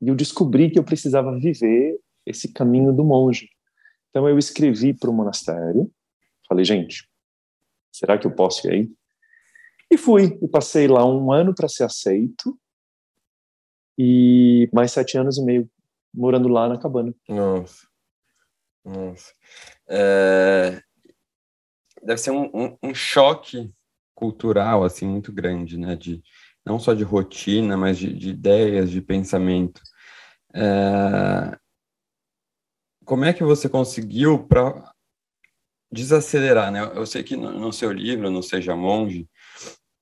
E 0.00 0.08
eu 0.08 0.14
descobri 0.14 0.70
que 0.70 0.78
eu 0.78 0.84
precisava 0.84 1.38
viver 1.38 1.98
esse 2.26 2.52
caminho 2.52 2.92
do 2.92 3.04
monge. 3.04 3.48
Então 4.10 4.28
eu 4.28 4.38
escrevi 4.38 4.92
para 4.92 5.10
o 5.10 5.12
monastério, 5.12 5.90
falei, 6.48 6.64
gente, 6.64 7.08
será 7.92 8.18
que 8.18 8.26
eu 8.26 8.34
posso 8.34 8.66
ir 8.66 8.72
aí? 8.72 8.90
E 9.90 9.96
fui, 9.96 10.38
e 10.40 10.48
passei 10.48 10.86
lá 10.86 11.04
um 11.04 11.32
ano 11.32 11.54
para 11.54 11.68
ser 11.68 11.84
aceito, 11.84 12.58
e 13.98 14.68
mais 14.72 14.92
sete 14.92 15.18
anos 15.18 15.36
e 15.36 15.44
meio 15.44 15.70
morando 16.12 16.48
lá 16.48 16.68
na 16.68 16.78
cabana. 16.78 17.14
Nossa, 17.28 17.86
nossa. 18.84 19.32
É... 19.88 20.82
Deve 22.02 22.18
ser 22.20 22.30
um, 22.30 22.50
um, 22.54 22.78
um 22.82 22.94
choque 22.94 23.72
cultural, 24.14 24.84
assim, 24.84 25.06
muito 25.06 25.32
grande, 25.32 25.78
né, 25.78 25.96
de 25.96 26.22
não 26.64 26.78
só 26.78 26.94
de 26.94 27.02
rotina, 27.02 27.76
mas 27.76 27.98
de, 27.98 28.12
de 28.12 28.30
ideias, 28.30 28.90
de 28.90 29.00
pensamento. 29.00 29.80
É... 30.54 31.58
Como 33.04 33.24
é 33.24 33.32
que 33.32 33.42
você 33.42 33.68
conseguiu 33.68 34.46
para 34.46 34.92
desacelerar, 35.90 36.70
né? 36.70 36.80
Eu 36.94 37.04
sei 37.04 37.22
que 37.22 37.36
no, 37.36 37.72
seu 37.72 37.90
livro, 37.92 38.30
no 38.30 38.42
Seja 38.42 38.76
Monge, 38.76 39.28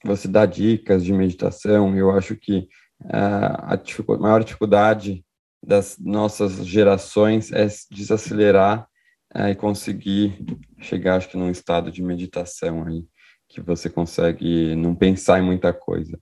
você 0.05 0.29
dá 0.29 0.45
dicas 0.45 1.03
de 1.03 1.13
meditação. 1.13 1.97
Eu 1.97 2.11
acho 2.11 2.37
que 2.37 2.69
é, 3.05 3.17
a 3.63 3.77
dificu 3.77 4.19
maior 4.19 4.45
dificuldade 4.45 5.25
das 5.63 5.99
nossas 5.99 6.67
gerações 6.67 7.53
é 7.53 7.67
desacelerar 7.91 8.89
é, 9.35 9.51
e 9.51 9.55
conseguir 9.55 10.45
chegar, 10.79 11.17
acho 11.17 11.29
que, 11.29 11.37
num 11.37 11.51
estado 11.51 11.91
de 11.93 12.03
meditação 12.03 12.87
aí, 12.87 13.05
que 13.49 13.61
você 13.61 13.89
consegue 13.89 14.75
não 14.77 14.95
pensar 14.95 15.39
em 15.39 15.45
muita 15.45 15.73
coisa. 15.73 16.19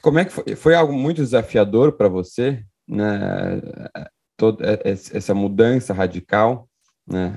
Como 0.00 0.18
é 0.18 0.24
que 0.24 0.32
foi? 0.32 0.56
Foi 0.56 0.74
algo 0.74 0.92
muito 0.92 1.22
desafiador 1.22 1.92
para 1.92 2.08
você, 2.08 2.64
né? 2.86 3.60
Toda 4.36 4.80
essa 4.84 5.34
mudança 5.34 5.92
radical, 5.92 6.68
né? 7.06 7.36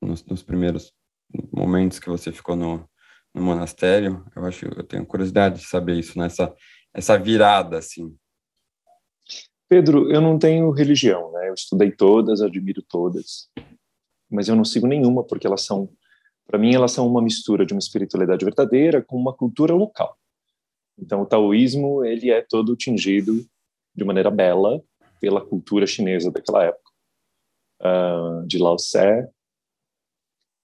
Nos, 0.00 0.24
nos 0.24 0.42
primeiros 0.42 0.92
momentos 1.52 1.98
que 1.98 2.08
você 2.08 2.32
ficou 2.32 2.56
no, 2.56 2.88
no 3.34 3.42
monastério, 3.42 4.24
eu 4.34 4.44
acho, 4.44 4.66
eu 4.66 4.84
tenho 4.84 5.06
curiosidade 5.06 5.60
de 5.60 5.66
saber 5.66 5.98
isso, 5.98 6.18
nessa 6.18 6.46
né? 6.46 6.52
essa 6.94 7.18
virada 7.18 7.78
assim. 7.78 8.16
Pedro, 9.70 10.10
eu 10.10 10.20
não 10.20 10.36
tenho 10.36 10.68
religião, 10.72 11.30
né? 11.30 11.48
Eu 11.48 11.54
estudei 11.54 11.92
todas, 11.92 12.42
admiro 12.42 12.82
todas, 12.82 13.48
mas 14.28 14.48
eu 14.48 14.56
não 14.56 14.64
sigo 14.64 14.88
nenhuma 14.88 15.22
porque 15.22 15.46
elas 15.46 15.62
são, 15.62 15.88
para 16.44 16.58
mim, 16.58 16.74
elas 16.74 16.90
são 16.90 17.06
uma 17.06 17.22
mistura 17.22 17.64
de 17.64 17.72
uma 17.72 17.78
espiritualidade 17.78 18.44
verdadeira 18.44 19.00
com 19.00 19.16
uma 19.16 19.32
cultura 19.32 19.72
local. 19.72 20.18
Então, 20.98 21.22
o 21.22 21.26
taoísmo 21.26 22.04
ele 22.04 22.32
é 22.32 22.42
todo 22.42 22.74
tingido 22.74 23.46
de 23.94 24.04
maneira 24.04 24.28
bela 24.28 24.82
pela 25.20 25.40
cultura 25.40 25.86
chinesa 25.86 26.32
daquela 26.32 26.64
época, 26.64 26.90
uh, 27.80 28.44
de 28.48 28.58
Lao 28.58 28.74
Tse, 28.74 29.28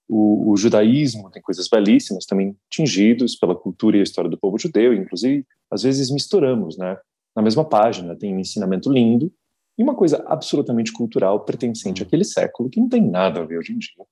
O, 0.08 0.50
o, 0.50 0.56
judaísmo 0.56 1.30
tem 1.30 1.42
coisas 1.42 1.68
belíssimas, 1.68 2.26
também 2.26 2.56
tingidos 2.68 3.36
pela 3.36 3.54
cultura 3.54 3.96
e 3.96 4.00
a 4.00 4.02
história 4.02 4.28
do 4.28 4.38
povo 4.38 4.58
judeu, 4.58 4.92
inclusive, 4.92 5.46
às 5.70 5.84
vezes 5.84 6.10
misturamos, 6.10 6.76
né? 6.76 6.98
Na 7.37 7.43
mesma 7.43 7.69
página 7.69 8.16
tem 8.16 8.35
um 8.35 8.40
ensinamento 8.40 8.90
lindo 8.90 9.31
e 9.76 9.83
uma 9.83 9.95
coisa 9.95 10.25
absolutamente 10.26 10.90
cultural 10.90 11.45
pertencente 11.45 12.02
àquele 12.02 12.25
século 12.25 12.71
que 12.71 12.81
não 12.81 12.88
tem 12.88 13.07
nada 13.07 13.43
a 13.43 13.45
ver 13.45 13.59
hoje 13.59 13.75
em 13.75 13.78
dia. 13.78 14.07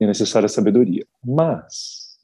É 0.00 0.06
necessária 0.06 0.48
sabedoria. 0.48 1.06
Mas 1.22 2.18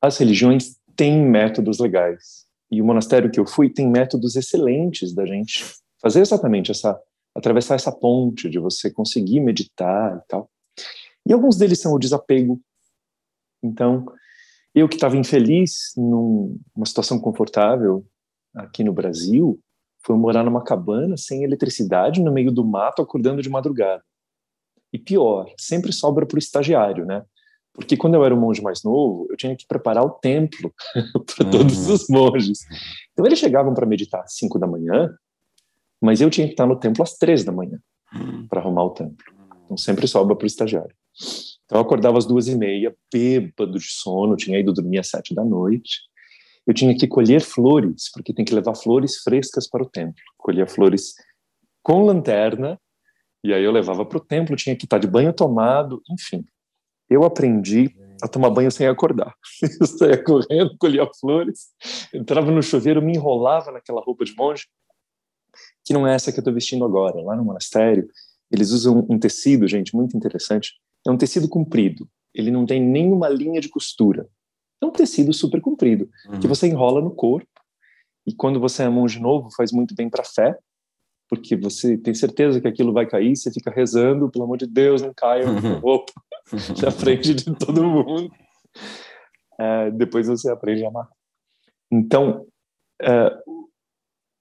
as 0.00 0.16
religiões 0.16 0.78
têm 0.96 1.20
métodos 1.20 1.78
legais. 1.78 2.46
E 2.70 2.80
o 2.80 2.84
monastério 2.86 3.30
que 3.30 3.38
eu 3.38 3.46
fui 3.46 3.68
tem 3.68 3.86
métodos 3.86 4.34
excelentes 4.34 5.14
da 5.14 5.26
gente 5.26 5.62
fazer 6.00 6.20
exatamente 6.20 6.70
essa 6.70 6.98
atravessar 7.34 7.74
essa 7.74 7.92
ponte 7.92 8.48
de 8.48 8.58
você 8.58 8.90
conseguir 8.90 9.40
meditar 9.40 10.16
e 10.16 10.26
tal. 10.26 10.50
E 11.26 11.34
alguns 11.34 11.58
deles 11.58 11.78
são 11.78 11.92
o 11.92 11.98
desapego. 11.98 12.58
Então, 13.62 14.06
eu 14.74 14.88
que 14.88 14.94
estava 14.94 15.18
infeliz 15.18 15.92
numa 15.96 16.86
situação 16.86 17.18
confortável 17.18 18.06
aqui 18.56 18.82
no 18.82 18.92
Brasil, 18.92 19.60
fui 20.04 20.16
morar 20.16 20.42
numa 20.42 20.64
cabana 20.64 21.16
sem 21.16 21.44
eletricidade 21.44 22.20
no 22.20 22.32
meio 22.32 22.50
do 22.50 22.64
mato, 22.64 23.02
acordando 23.02 23.42
de 23.42 23.48
madrugada. 23.48 24.02
E 24.92 24.98
pior, 24.98 25.50
sempre 25.58 25.92
sobra 25.92 26.24
para 26.24 26.36
o 26.36 26.38
estagiário, 26.38 27.04
né? 27.04 27.22
Porque 27.74 27.96
quando 27.96 28.14
eu 28.14 28.24
era 28.24 28.34
um 28.34 28.40
monge 28.40 28.62
mais 28.62 28.82
novo, 28.82 29.26
eu 29.28 29.36
tinha 29.36 29.54
que 29.54 29.66
preparar 29.66 30.02
o 30.02 30.10
templo 30.10 30.72
para 31.36 31.44
uhum. 31.44 31.50
todos 31.50 31.90
os 31.90 32.08
monges. 32.08 32.60
Então 33.12 33.26
eles 33.26 33.38
chegavam 33.38 33.74
para 33.74 33.84
meditar 33.84 34.22
às 34.22 34.34
5 34.36 34.58
da 34.58 34.66
manhã, 34.66 35.14
mas 36.00 36.20
eu 36.20 36.30
tinha 36.30 36.46
que 36.46 36.54
estar 36.54 36.66
no 36.66 36.76
templo 36.76 37.02
às 37.02 37.18
três 37.18 37.44
da 37.44 37.52
manhã 37.52 37.78
uhum. 38.14 38.46
para 38.48 38.60
arrumar 38.60 38.84
o 38.84 38.90
templo. 38.90 39.24
Então 39.64 39.76
sempre 39.76 40.08
sobra 40.08 40.34
para 40.34 40.44
o 40.44 40.46
estagiário. 40.46 40.94
Então 41.66 41.78
eu 41.78 41.82
acordava 41.82 42.16
às 42.16 42.24
duas 42.24 42.48
e 42.48 42.56
meia, 42.56 42.94
bêbado 43.12 43.78
de 43.78 43.90
sono, 43.90 44.36
tinha 44.36 44.58
ido 44.58 44.72
dormir 44.72 45.00
às 45.00 45.08
sete 45.08 45.34
da 45.34 45.44
noite. 45.44 46.00
Eu 46.66 46.74
tinha 46.74 46.96
que 46.96 47.06
colher 47.06 47.40
flores, 47.40 48.10
porque 48.12 48.34
tem 48.34 48.44
que 48.44 48.54
levar 48.54 48.74
flores 48.74 49.18
frescas 49.18 49.68
para 49.68 49.82
o 49.82 49.88
templo. 49.88 50.22
Colhia 50.36 50.66
flores 50.66 51.14
com 51.82 52.04
lanterna, 52.04 52.80
e 53.44 53.54
aí 53.54 53.62
eu 53.62 53.70
levava 53.70 54.04
para 54.04 54.18
o 54.18 54.20
templo, 54.20 54.56
tinha 54.56 54.74
que 54.74 54.84
estar 54.84 54.98
de 54.98 55.06
banho 55.06 55.32
tomado, 55.32 56.02
enfim. 56.10 56.44
Eu 57.08 57.22
aprendi 57.22 57.94
a 58.20 58.26
tomar 58.26 58.50
banho 58.50 58.70
sem 58.70 58.86
acordar. 58.86 59.34
Eu 59.80 59.86
saía 59.86 60.22
correndo, 60.22 60.76
colhia 60.78 61.06
flores, 61.20 61.68
entrava 62.12 62.50
no 62.50 62.62
chuveiro, 62.62 63.02
me 63.02 63.14
enrolava 63.14 63.70
naquela 63.70 64.00
roupa 64.00 64.24
de 64.24 64.34
monge, 64.34 64.64
que 65.84 65.92
não 65.92 66.06
é 66.06 66.14
essa 66.14 66.32
que 66.32 66.38
eu 66.38 66.40
estou 66.40 66.52
vestindo 66.52 66.84
agora. 66.84 67.22
Lá 67.22 67.36
no 67.36 67.44
monastério, 67.44 68.08
eles 68.50 68.70
usam 68.70 69.06
um 69.08 69.18
tecido, 69.18 69.68
gente, 69.68 69.94
muito 69.94 70.16
interessante. 70.16 70.72
É 71.06 71.10
um 71.10 71.16
tecido 71.16 71.48
comprido. 71.48 72.08
Ele 72.34 72.50
não 72.50 72.66
tem 72.66 72.82
nenhuma 72.82 73.28
linha 73.28 73.60
de 73.60 73.68
costura. 73.68 74.28
É 74.86 74.88
um 74.88 74.92
tecido 74.92 75.32
super 75.32 75.60
comprido, 75.60 76.08
uhum. 76.28 76.38
que 76.38 76.46
você 76.46 76.68
enrola 76.68 77.00
no 77.00 77.10
corpo. 77.10 77.48
E 78.24 78.32
quando 78.32 78.60
você 78.60 78.84
é 78.84 78.88
monge 78.88 79.20
novo, 79.20 79.50
faz 79.56 79.72
muito 79.72 79.94
bem 79.94 80.08
para 80.08 80.22
a 80.22 80.24
fé, 80.24 80.56
porque 81.28 81.56
você 81.56 81.98
tem 81.98 82.14
certeza 82.14 82.60
que 82.60 82.68
aquilo 82.68 82.92
vai 82.92 83.06
cair, 83.06 83.36
você 83.36 83.52
fica 83.52 83.70
rezando, 83.70 84.30
pelo 84.30 84.44
amor 84.44 84.56
de 84.56 84.66
Deus, 84.66 85.02
não 85.02 85.12
caia 85.12 85.48
uhum. 85.48 85.78
roupa, 85.80 86.12
na 86.82 86.90
frente 86.90 87.34
de 87.34 87.52
todo 87.56 87.84
mundo. 87.84 88.30
É, 89.58 89.90
depois 89.90 90.28
você 90.28 90.50
aprende 90.50 90.84
a 90.84 90.88
amar. 90.88 91.08
Então, 91.90 92.46
é, 93.02 93.36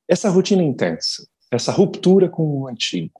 essa 0.07 0.29
rotina 0.29 0.61
intensa, 0.61 1.27
essa 1.51 1.71
ruptura 1.71 2.29
com 2.29 2.61
o 2.61 2.67
antigo, 2.67 3.19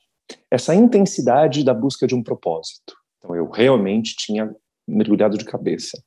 essa 0.52 0.76
intensidade 0.76 1.64
da 1.64 1.74
busca 1.74 2.06
de 2.06 2.14
um 2.14 2.22
propósito. 2.22 2.96
Então, 3.18 3.36
eu 3.36 3.50
realmente 3.50 4.16
tinha 4.16 4.56
mergulhado 4.88 5.38
de 5.38 5.46
cabeça. 5.46 6.02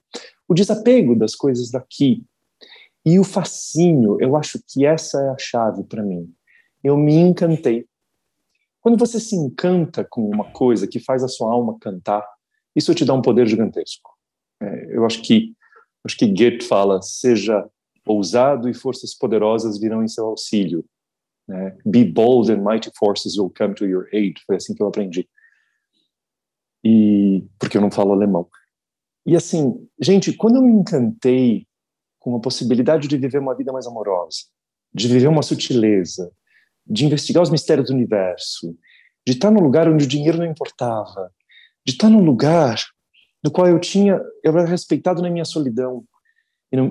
O 0.49 0.55
desapego 0.55 1.15
das 1.15 1.35
coisas 1.35 1.71
daqui 1.71 2.25
e 3.05 3.19
o 3.19 3.25
fascínio, 3.25 4.19
eu 4.21 4.35
acho 4.37 4.59
que 4.67 4.85
essa 4.85 5.21
é 5.21 5.29
a 5.31 5.39
chave 5.39 5.85
para 5.85 6.03
mim. 6.03 6.33
Eu 6.83 6.97
me 6.97 7.15
encantei. 7.15 7.87
Quando 8.81 8.99
você 8.99 9.21
se 9.21 9.37
encanta 9.37 10.05
com 10.05 10.29
uma 10.29 10.51
coisa 10.51 10.87
que 10.87 10.99
faz 10.99 11.23
a 11.23 11.29
sua 11.29 11.53
alma 11.53 11.79
cantar, 11.81 12.27
isso 12.75 12.95
te 12.95 13.05
dá 13.05 13.13
um 13.13 13.23
poder 13.23 13.47
gigantesco. 13.47 14.11
É, 14.61 14.97
eu 14.97 15.05
acho 15.05 15.23
que 15.23 15.55
acho 16.05 16.17
que 16.17 16.27
Goethe 16.27 16.65
fala: 16.65 17.03
seja 17.03 17.69
ousado 18.07 18.69
e 18.69 18.75
forças 18.75 19.15
poderosas 19.15 19.79
virão 19.79 20.03
em 20.03 20.09
seu 20.09 20.27
auxílio. 20.27 20.85
Né? 21.47 21.77
Be 21.85 22.05
bold 22.05 22.53
and 22.53 22.63
mighty 22.63 22.91
forces 22.97 23.37
will 23.37 23.53
come 23.57 23.75
to 23.75 23.87
your 23.87 24.09
aid. 24.13 24.41
Foi 24.47 24.57
assim 24.57 24.75
que 24.75 24.83
eu 24.83 24.89
aprendi. 24.89 25.29
E 26.85 27.45
porque 27.59 27.77
eu 27.77 27.81
não 27.81 27.91
falo 27.91 28.13
alemão. 28.13 28.49
E 29.29 29.37
assim, 29.37 29.87
gente, 30.01 30.33
quando 30.33 30.57
eu 30.57 30.63
me 30.63 30.73
encantei 30.73 31.67
com 32.19 32.35
a 32.35 32.41
possibilidade 32.41 33.07
de 33.07 33.19
viver 33.19 33.39
uma 33.39 33.55
vida 33.55 33.71
mais 33.71 33.87
amorosa, 33.87 34.39
de 34.91 35.07
viver 35.07 35.29
uma 35.29 35.43
sutileza, 35.43 36.33
de 36.87 37.05
investigar 37.05 37.43
os 37.43 37.51
mistérios 37.51 37.89
do 37.89 37.93
universo, 37.93 38.75
de 39.27 39.35
estar 39.35 39.51
num 39.51 39.61
lugar 39.61 39.87
onde 39.87 40.07
o 40.07 40.09
dinheiro 40.09 40.39
não 40.39 40.47
importava, 40.47 41.31
de 41.85 41.93
estar 41.93 42.09
num 42.09 42.25
lugar 42.25 42.83
no 43.45 43.51
qual 43.51 43.69
eu 43.69 43.79
tinha, 43.79 44.19
eu 44.43 44.59
era 44.59 44.65
respeitado 44.65 45.21
na 45.21 45.29
minha 45.29 45.45
solidão, 45.45 46.07
e 46.73 46.77
no, 46.79 46.87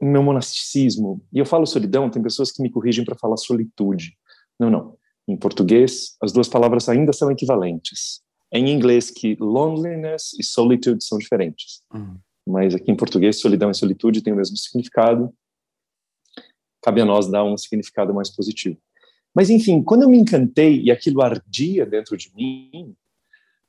no 0.00 0.08
meu 0.08 0.22
monasticismo. 0.22 1.20
E 1.32 1.40
eu 1.40 1.44
falo 1.44 1.66
solidão, 1.66 2.08
tem 2.08 2.22
pessoas 2.22 2.52
que 2.52 2.62
me 2.62 2.70
corrigem 2.70 3.04
para 3.04 3.18
falar 3.18 3.36
solitude. 3.36 4.16
Não, 4.56 4.70
não. 4.70 4.96
Em 5.26 5.36
português, 5.36 6.16
as 6.22 6.30
duas 6.30 6.48
palavras 6.48 6.88
ainda 6.88 7.12
são 7.12 7.28
equivalentes 7.28 8.22
em 8.52 8.70
inglês 8.70 9.10
que 9.10 9.36
loneliness 9.40 10.34
e 10.38 10.44
solitude 10.44 11.02
são 11.04 11.18
diferentes. 11.18 11.82
Uhum. 11.92 12.18
Mas 12.46 12.74
aqui 12.74 12.90
em 12.90 12.96
português, 12.96 13.40
solidão 13.40 13.70
e 13.70 13.74
solitude 13.74 14.22
têm 14.22 14.32
o 14.32 14.36
mesmo 14.36 14.56
significado. 14.56 15.32
Cabe 16.82 17.00
a 17.00 17.04
nós 17.04 17.30
dar 17.30 17.44
um 17.44 17.56
significado 17.56 18.12
mais 18.12 18.28
positivo. 18.28 18.76
Mas, 19.34 19.48
enfim, 19.48 19.82
quando 19.82 20.02
eu 20.02 20.08
me 20.08 20.18
encantei 20.18 20.82
e 20.82 20.90
aquilo 20.90 21.22
ardia 21.22 21.86
dentro 21.86 22.16
de 22.16 22.30
mim, 22.34 22.94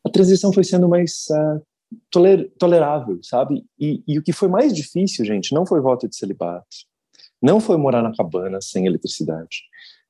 a 0.06 0.10
transição 0.10 0.52
foi 0.52 0.63
sendo 0.63 0.89
mais 0.89 1.28
uh, 1.30 1.65
toler 2.12 2.52
tolerável, 2.58 3.19
sabe? 3.24 3.63
E, 3.80 4.04
e, 4.06 4.19
o 4.19 4.24
que 4.24 4.34
foi 4.34 4.50
mais 4.50 4.74
difícil, 4.74 5.24
gente, 5.24 5.54
não 5.54 5.65
foi 5.65 5.80
volta 5.80 6.08
de 6.08 6.15
celibato, 6.15 6.67
não 7.41 7.62
foi 7.62 7.78
morar 7.78 8.02
na 8.02 8.13
cabana 8.13 8.60
sem 8.60 8.86
eletricidade, 8.86 9.63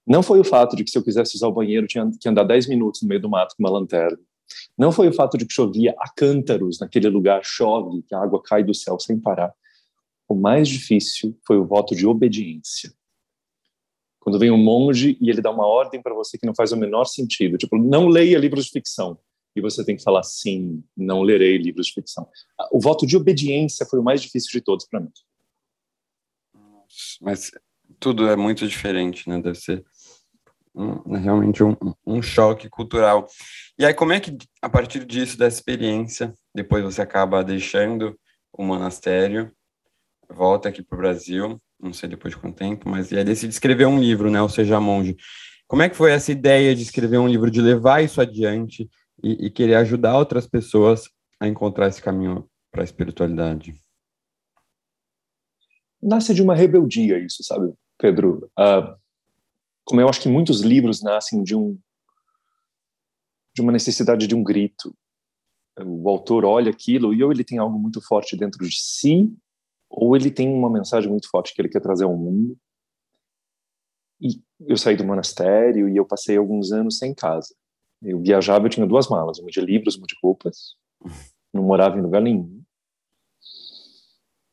não 0.08 0.24
foi 0.24 0.40
o 0.40 0.44
fato 0.44 0.76
de 0.76 0.84
que 0.84 0.90
se 0.90 0.98
eu 0.98 1.04
quisesse 1.04 1.36
usar 1.36 1.48
o 1.48 1.54
banheiro 1.54 1.86
tinha 1.86 2.10
que 2.20 2.28
andar 2.28 2.44
10 2.44 2.68
minutos 2.68 3.02
no 3.02 3.08
meio 3.08 3.22
do 3.22 3.30
mato 3.30 3.56
com 3.56 3.64
uma 3.64 3.70
lanterna, 3.70 4.20
não 4.78 4.92
foi 4.92 5.08
o 5.08 5.14
fato 5.14 5.38
de 5.38 5.46
que 5.46 5.54
chovia 5.54 5.94
a 5.98 6.10
cântaros 6.10 6.80
naquele 6.80 7.10
lugar, 7.10 7.42
chove, 7.44 8.02
que 8.04 8.16
a 8.16 8.22
água 8.22 8.42
cai 8.42 8.64
do 8.64 8.74
céu 8.74 9.00
sem 9.00 9.20
parar. 9.20 9.54
O 10.28 10.36
mais 10.36 10.68
difícil 10.68 11.38
foi 11.46 11.58
o 11.58 11.66
voto 11.66 11.96
de 11.96 12.08
obediência. 12.08 12.94
Quando 14.20 14.40
vem 14.40 14.50
um 14.50 14.58
monge 14.58 15.18
e 15.20 15.30
ele 15.30 15.42
dá 15.42 15.52
uma 15.52 15.68
ordem 15.68 16.02
para 16.02 16.14
você 16.14 16.38
que 16.38 16.46
não 16.46 16.56
faz 16.56 16.72
o 16.72 16.78
menor 16.78 17.06
sentido, 17.06 17.58
tipo, 17.58 17.78
não 17.78 18.08
leia 18.08 18.40
livros 18.40 18.66
de 18.66 18.72
ficção. 18.72 19.20
E 19.56 19.62
você 19.62 19.86
tem 19.86 19.96
que 19.96 20.02
falar, 20.02 20.24
sim, 20.24 20.84
não 20.96 21.22
lerei 21.22 21.58
livros 21.58 21.88
de 21.88 21.94
ficção. 21.94 22.28
O 22.72 22.80
voto 22.80 23.06
de 23.06 23.16
obediência 23.16 23.86
foi 23.86 24.00
o 24.00 24.04
mais 24.04 24.22
difícil 24.22 24.50
de 24.52 24.62
todos 24.62 24.86
para 24.86 25.02
mim. 25.02 25.12
Mas 27.22 27.52
tudo 28.00 28.28
é 28.28 28.36
muito 28.36 28.68
diferente, 28.68 29.28
né? 29.30 29.42
Deve 29.42 29.60
ser 29.60 29.86
um, 30.76 31.16
realmente 31.16 31.64
um, 31.64 31.76
um 32.06 32.22
choque 32.22 32.70
cultural. 32.70 33.28
E 33.78 33.86
aí, 33.86 33.94
como 33.94 34.14
é 34.14 34.20
que, 34.20 34.36
a 34.62 34.70
partir 34.70 35.06
disso, 35.06 35.38
dessa 35.38 35.58
experiência, 35.58 36.34
depois 36.54 36.84
você 36.84 37.02
acaba 37.02 37.44
deixando 37.44 38.18
o 38.52 38.64
monastério, 38.64 39.52
volta 40.30 40.70
aqui 40.70 40.82
para 40.82 40.96
o 40.96 41.02
Brasil, 41.02 41.62
não 41.80 41.94
sei 41.94 42.10
depois 42.10 42.34
de 42.34 42.40
quanto 42.40 42.56
tempo, 42.56 42.90
mas 42.90 43.12
e 43.12 43.18
aí 43.18 43.24
decide 43.24 43.54
escrever 43.54 43.86
um 43.86 44.00
livro, 44.00 44.32
né, 44.32 44.42
ou 44.42 44.50
seja, 44.50 44.80
monge. 44.80 45.16
Como 45.68 45.82
é 45.82 45.90
que 45.90 45.96
foi 45.96 46.12
essa 46.12 46.32
ideia 46.32 46.76
de 46.76 46.84
escrever 46.84 47.18
um 47.18 47.28
livro, 47.28 47.50
de 47.50 47.62
levar 47.62 48.04
isso 48.04 48.22
adiante 48.22 48.90
e, 49.24 49.48
e 49.48 49.52
querer 49.52 49.76
ajudar 49.76 50.18
outras 50.18 50.48
pessoas 50.48 51.10
a 51.40 51.48
encontrar 51.48 51.88
esse 51.88 52.02
caminho 52.02 52.48
para 52.72 52.82
a 52.82 52.86
espiritualidade? 52.86 53.74
Nasce 56.02 56.34
de 56.34 56.42
uma 56.42 56.54
rebeldia 56.54 57.18
isso, 57.18 57.44
sabe, 57.44 57.74
Pedro? 57.98 58.52
Uh, 58.60 58.96
como 59.84 60.02
eu 60.02 60.08
acho 60.08 60.22
que 60.22 60.30
muitos 60.30 60.62
livros 60.62 61.02
nascem 61.02 61.44
de 61.44 61.56
um 61.56 61.78
de 63.56 63.62
uma 63.62 63.72
necessidade 63.72 64.26
de 64.26 64.34
um 64.34 64.44
grito. 64.44 64.96
O 65.80 66.10
autor 66.10 66.44
olha 66.44 66.72
aquilo 66.72 67.14
e 67.14 67.24
ou 67.24 67.32
ele 67.32 67.44
tem 67.44 67.60
algo 67.60 67.78
muito 67.78 68.02
forte 68.02 68.36
dentro 68.36 68.68
de 68.68 68.76
si, 68.80 69.32
ou 69.90 70.16
ele 70.16 70.32
tem 70.32 70.50
uma 70.50 70.72
mensagem 70.72 71.10
muito 71.10 71.30
forte 71.30 71.54
que 71.54 71.62
ele 71.62 71.70
quer 71.70 71.80
trazer 71.80 72.06
ao 72.06 72.18
mundo. 72.18 72.58
E 74.20 74.42
eu 74.62 74.76
saí 74.76 74.96
do 74.96 75.04
monastério 75.04 75.88
e 75.88 75.96
eu 75.96 76.06
passei 76.06 76.36
alguns 76.36 76.72
anos 76.72 76.98
sem 76.98 77.14
casa. 77.14 77.54
Eu 78.02 78.20
viajava, 78.22 78.66
eu 78.66 78.70
tinha 78.70 78.88
duas 78.88 79.08
malas, 79.08 79.38
uma 79.38 79.50
de 79.50 79.62
livros, 79.62 79.96
uma 79.96 80.08
de 80.08 80.16
roupas. 80.22 80.76
Não 81.54 81.64
morava 81.64 81.98
em 81.98 82.02
lugar 82.02 82.22
nenhum. 82.22 82.64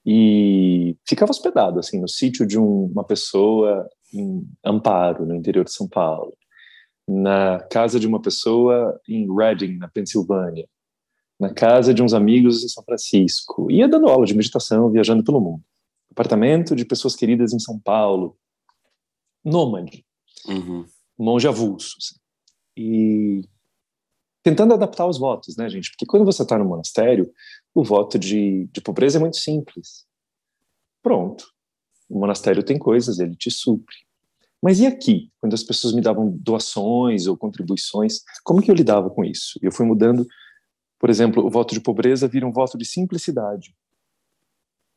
E 0.04 0.96
ficava 1.06 1.30
hospedado, 1.30 1.78
assim, 1.78 2.00
no 2.00 2.08
sítio 2.08 2.46
de 2.46 2.58
um, 2.58 2.86
uma 2.86 3.04
pessoa 3.04 3.88
em 4.12 4.46
Amparo, 4.64 5.26
no 5.26 5.34
interior 5.34 5.64
de 5.64 5.72
São 5.72 5.88
Paulo, 5.88 6.36
na 7.06 7.60
casa 7.70 7.98
de 7.98 8.06
uma 8.06 8.20
pessoa 8.20 9.00
em 9.08 9.26
Reading, 9.34 9.76
na 9.76 9.88
Pensilvânia, 9.88 10.68
na 11.38 11.52
casa 11.52 11.94
de 11.94 12.02
uns 12.02 12.12
amigos 12.12 12.62
em 12.62 12.68
São 12.68 12.84
Francisco. 12.84 13.70
Ia 13.70 13.88
dando 13.88 14.08
aula 14.08 14.26
de 14.26 14.34
meditação, 14.34 14.90
viajando 14.90 15.24
pelo 15.24 15.40
mundo. 15.40 15.62
Apartamento 16.10 16.76
de 16.76 16.84
pessoas 16.84 17.16
queridas 17.16 17.52
em 17.52 17.58
São 17.58 17.78
Paulo. 17.78 18.36
Nômade. 19.44 20.04
Uhum. 20.46 20.84
Monge 21.18 21.48
avulso. 21.48 21.96
Assim. 21.98 22.20
E 22.76 23.42
tentando 24.42 24.74
adaptar 24.74 25.06
os 25.06 25.18
votos, 25.18 25.56
né, 25.56 25.68
gente? 25.68 25.90
Porque 25.90 26.06
quando 26.06 26.24
você 26.24 26.42
está 26.42 26.58
no 26.58 26.64
monastério, 26.64 27.30
o 27.74 27.84
voto 27.84 28.18
de, 28.18 28.68
de 28.72 28.80
pobreza 28.80 29.18
é 29.18 29.20
muito 29.20 29.36
simples. 29.36 30.06
Pronto. 31.02 31.44
O 32.10 32.18
monastério 32.18 32.62
tem 32.62 32.76
coisas, 32.76 33.20
ele 33.20 33.36
te 33.36 33.50
supre. 33.50 33.96
Mas 34.60 34.78
e 34.80 34.86
aqui, 34.86 35.30
quando 35.40 35.54
as 35.54 35.62
pessoas 35.62 35.94
me 35.94 36.02
davam 36.02 36.36
doações 36.38 37.26
ou 37.26 37.36
contribuições, 37.36 38.22
como 38.44 38.60
que 38.60 38.70
eu 38.70 38.74
lidava 38.74 39.08
com 39.08 39.24
isso? 39.24 39.58
Eu 39.62 39.72
fui 39.72 39.86
mudando, 39.86 40.26
por 40.98 41.08
exemplo, 41.08 41.46
o 41.46 41.48
voto 41.48 41.72
de 41.72 41.80
pobreza 41.80 42.28
vira 42.28 42.46
um 42.46 42.52
voto 42.52 42.76
de 42.76 42.84
simplicidade, 42.84 43.74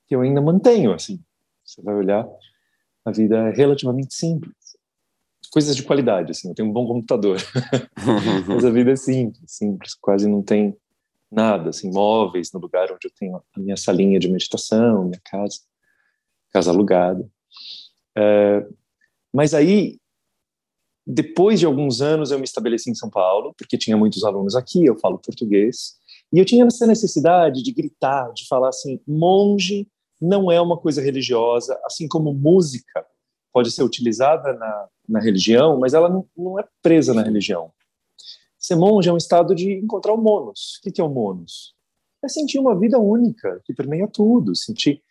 que 0.06 0.16
eu 0.16 0.22
ainda 0.22 0.42
mantenho, 0.42 0.92
assim. 0.92 1.24
Você 1.64 1.82
vai 1.82 1.96
olhar, 1.96 2.28
a 3.06 3.12
vida 3.12 3.38
é 3.38 3.52
relativamente 3.52 4.14
simples. 4.14 4.54
Coisas 5.50 5.76
de 5.76 5.84
qualidade, 5.84 6.32
assim, 6.32 6.50
eu 6.50 6.56
tenho 6.56 6.70
um 6.70 6.74
bom 6.74 6.86
computador, 6.86 7.38
mas 8.48 8.66
a 8.66 8.72
vida 8.72 8.92
é 8.92 8.96
simples, 8.96 9.52
simples, 9.52 9.94
quase 9.94 10.28
não 10.28 10.42
tem 10.42 10.76
nada, 11.32 11.70
assim, 11.70 11.92
móveis 11.92 12.52
no 12.52 12.60
lugar 12.60 12.92
onde 12.92 13.08
eu 13.08 13.12
tenho 13.12 13.38
a 13.38 13.60
minha 13.60 13.78
salinha 13.78 14.20
de 14.20 14.30
meditação, 14.30 15.06
minha 15.06 15.22
casa, 15.24 15.60
casa 16.54 16.72
alugada. 16.72 17.28
É, 18.16 18.66
mas 19.34 19.54
aí, 19.54 19.98
depois 21.06 21.60
de 21.60 21.66
alguns 21.66 22.02
anos, 22.02 22.32
eu 22.32 22.38
me 22.38 22.46
estabeleci 22.46 22.90
em 22.90 22.96
São 22.96 23.10
Paulo, 23.10 23.54
porque 23.58 23.78
tinha 23.78 23.98
muitos 23.98 24.24
alunos 24.24 24.56
aqui, 24.56 24.86
eu 24.86 24.96
falo 24.98 25.18
português, 25.18 25.96
e 26.32 26.40
eu 26.40 26.46
tinha 26.46 26.66
essa 26.66 26.86
necessidade 26.86 27.64
de 27.64 27.72
gritar, 27.72 28.32
de 28.34 28.48
falar 28.48 28.70
assim: 28.70 29.00
monge 29.08 29.88
não 30.22 30.52
é 30.52 30.62
uma 30.62 30.78
coisa 30.78 31.02
religiosa, 31.02 31.80
assim 31.84 32.08
como 32.08 32.34
música 32.34 33.06
pode 33.52 33.70
ser 33.70 33.84
utilizada 33.84 34.54
na, 34.54 34.88
na 35.08 35.20
religião, 35.20 35.80
mas 35.80 35.94
ela 35.94 36.10
não, 36.10 36.28
não 36.36 36.60
é 36.60 36.66
presa 36.82 37.14
na 37.14 37.22
religião. 37.22 37.72
Ser 38.58 38.76
monge 38.76 39.10
é 39.10 39.14
um 39.14 39.18
estado 39.18 39.54
de 39.54 39.74
encontrar 39.74 40.14
o 40.14 40.18
monos. 40.18 40.80
O 40.80 40.92
que 40.92 41.02
é 41.02 41.04
o 41.04 41.10
monos? 41.10 41.76
É 42.24 42.30
sentir 42.30 42.58
uma 42.58 42.80
vida 42.80 42.98
única, 42.98 43.62
que 43.66 43.74
permeia 43.74 44.08
tudo, 44.08 44.56
sentir 44.56 45.04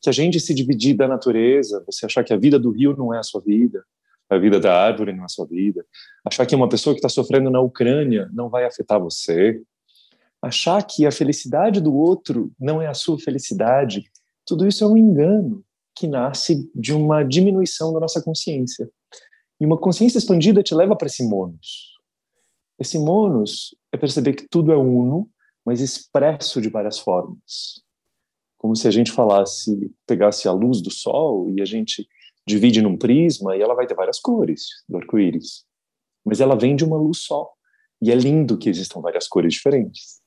que 0.00 0.08
a 0.08 0.12
gente 0.12 0.38
se 0.38 0.54
dividir 0.54 0.94
da 0.94 1.08
natureza, 1.08 1.82
você 1.86 2.06
achar 2.06 2.24
que 2.24 2.32
a 2.32 2.36
vida 2.36 2.58
do 2.58 2.70
rio 2.70 2.96
não 2.96 3.12
é 3.12 3.18
a 3.18 3.22
sua 3.22 3.40
vida, 3.40 3.84
a 4.28 4.38
vida 4.38 4.58
da 4.58 4.74
árvore 4.74 5.12
não 5.12 5.22
é 5.22 5.24
a 5.24 5.28
sua 5.28 5.46
vida, 5.46 5.84
achar 6.24 6.46
que 6.46 6.54
uma 6.54 6.68
pessoa 6.68 6.94
que 6.94 6.98
está 6.98 7.08
sofrendo 7.08 7.50
na 7.50 7.60
Ucrânia 7.60 8.28
não 8.32 8.48
vai 8.48 8.64
afetar 8.64 9.00
você, 9.00 9.60
achar 10.42 10.82
que 10.82 11.06
a 11.06 11.12
felicidade 11.12 11.80
do 11.80 11.94
outro 11.94 12.52
não 12.58 12.82
é 12.82 12.86
a 12.86 12.94
sua 12.94 13.18
felicidade, 13.18 14.04
tudo 14.44 14.66
isso 14.66 14.84
é 14.84 14.86
um 14.86 14.96
engano 14.96 15.64
que 15.94 16.06
nasce 16.06 16.70
de 16.74 16.92
uma 16.92 17.22
diminuição 17.22 17.92
da 17.92 18.00
nossa 18.00 18.22
consciência. 18.22 18.88
E 19.58 19.64
uma 19.64 19.78
consciência 19.78 20.18
expandida 20.18 20.62
te 20.62 20.74
leva 20.74 20.94
para 20.94 21.06
esse 21.06 21.26
monos. 21.26 21.96
Esse 22.78 22.98
monos 22.98 23.74
é 23.90 23.96
perceber 23.96 24.34
que 24.34 24.46
tudo 24.46 24.70
é 24.70 24.76
uno, 24.76 25.30
mas 25.64 25.80
expresso 25.80 26.60
de 26.60 26.68
várias 26.68 26.98
formas 26.98 27.85
como 28.58 28.74
se 28.74 28.88
a 28.88 28.90
gente 28.90 29.12
falasse, 29.12 29.92
pegasse 30.06 30.48
a 30.48 30.52
luz 30.52 30.80
do 30.80 30.90
sol 30.90 31.50
e 31.50 31.60
a 31.60 31.64
gente 31.64 32.06
divide 32.46 32.80
num 32.80 32.96
prisma 32.96 33.56
e 33.56 33.60
ela 33.60 33.74
vai 33.74 33.86
ter 33.86 33.94
várias 33.94 34.18
cores 34.18 34.66
do 34.88 34.96
arco-íris. 34.96 35.64
Mas 36.24 36.40
ela 36.40 36.56
vem 36.56 36.74
de 36.74 36.84
uma 36.84 36.96
luz 36.96 37.18
só. 37.18 37.50
E 38.00 38.10
é 38.10 38.14
lindo 38.14 38.58
que 38.58 38.68
existam 38.68 39.00
várias 39.00 39.26
cores 39.26 39.54
diferentes. 39.54 40.20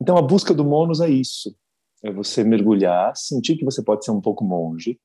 Então 0.00 0.16
a 0.16 0.22
busca 0.22 0.52
do 0.52 0.64
monos 0.64 1.00
é 1.00 1.08
isso. 1.08 1.54
É 2.04 2.12
você 2.12 2.44
mergulhar, 2.44 3.16
sentir 3.16 3.56
que 3.56 3.64
você 3.64 3.82
pode 3.82 4.04
ser 4.04 4.10
um 4.10 4.20
pouco 4.20 4.44
monge. 4.44 4.98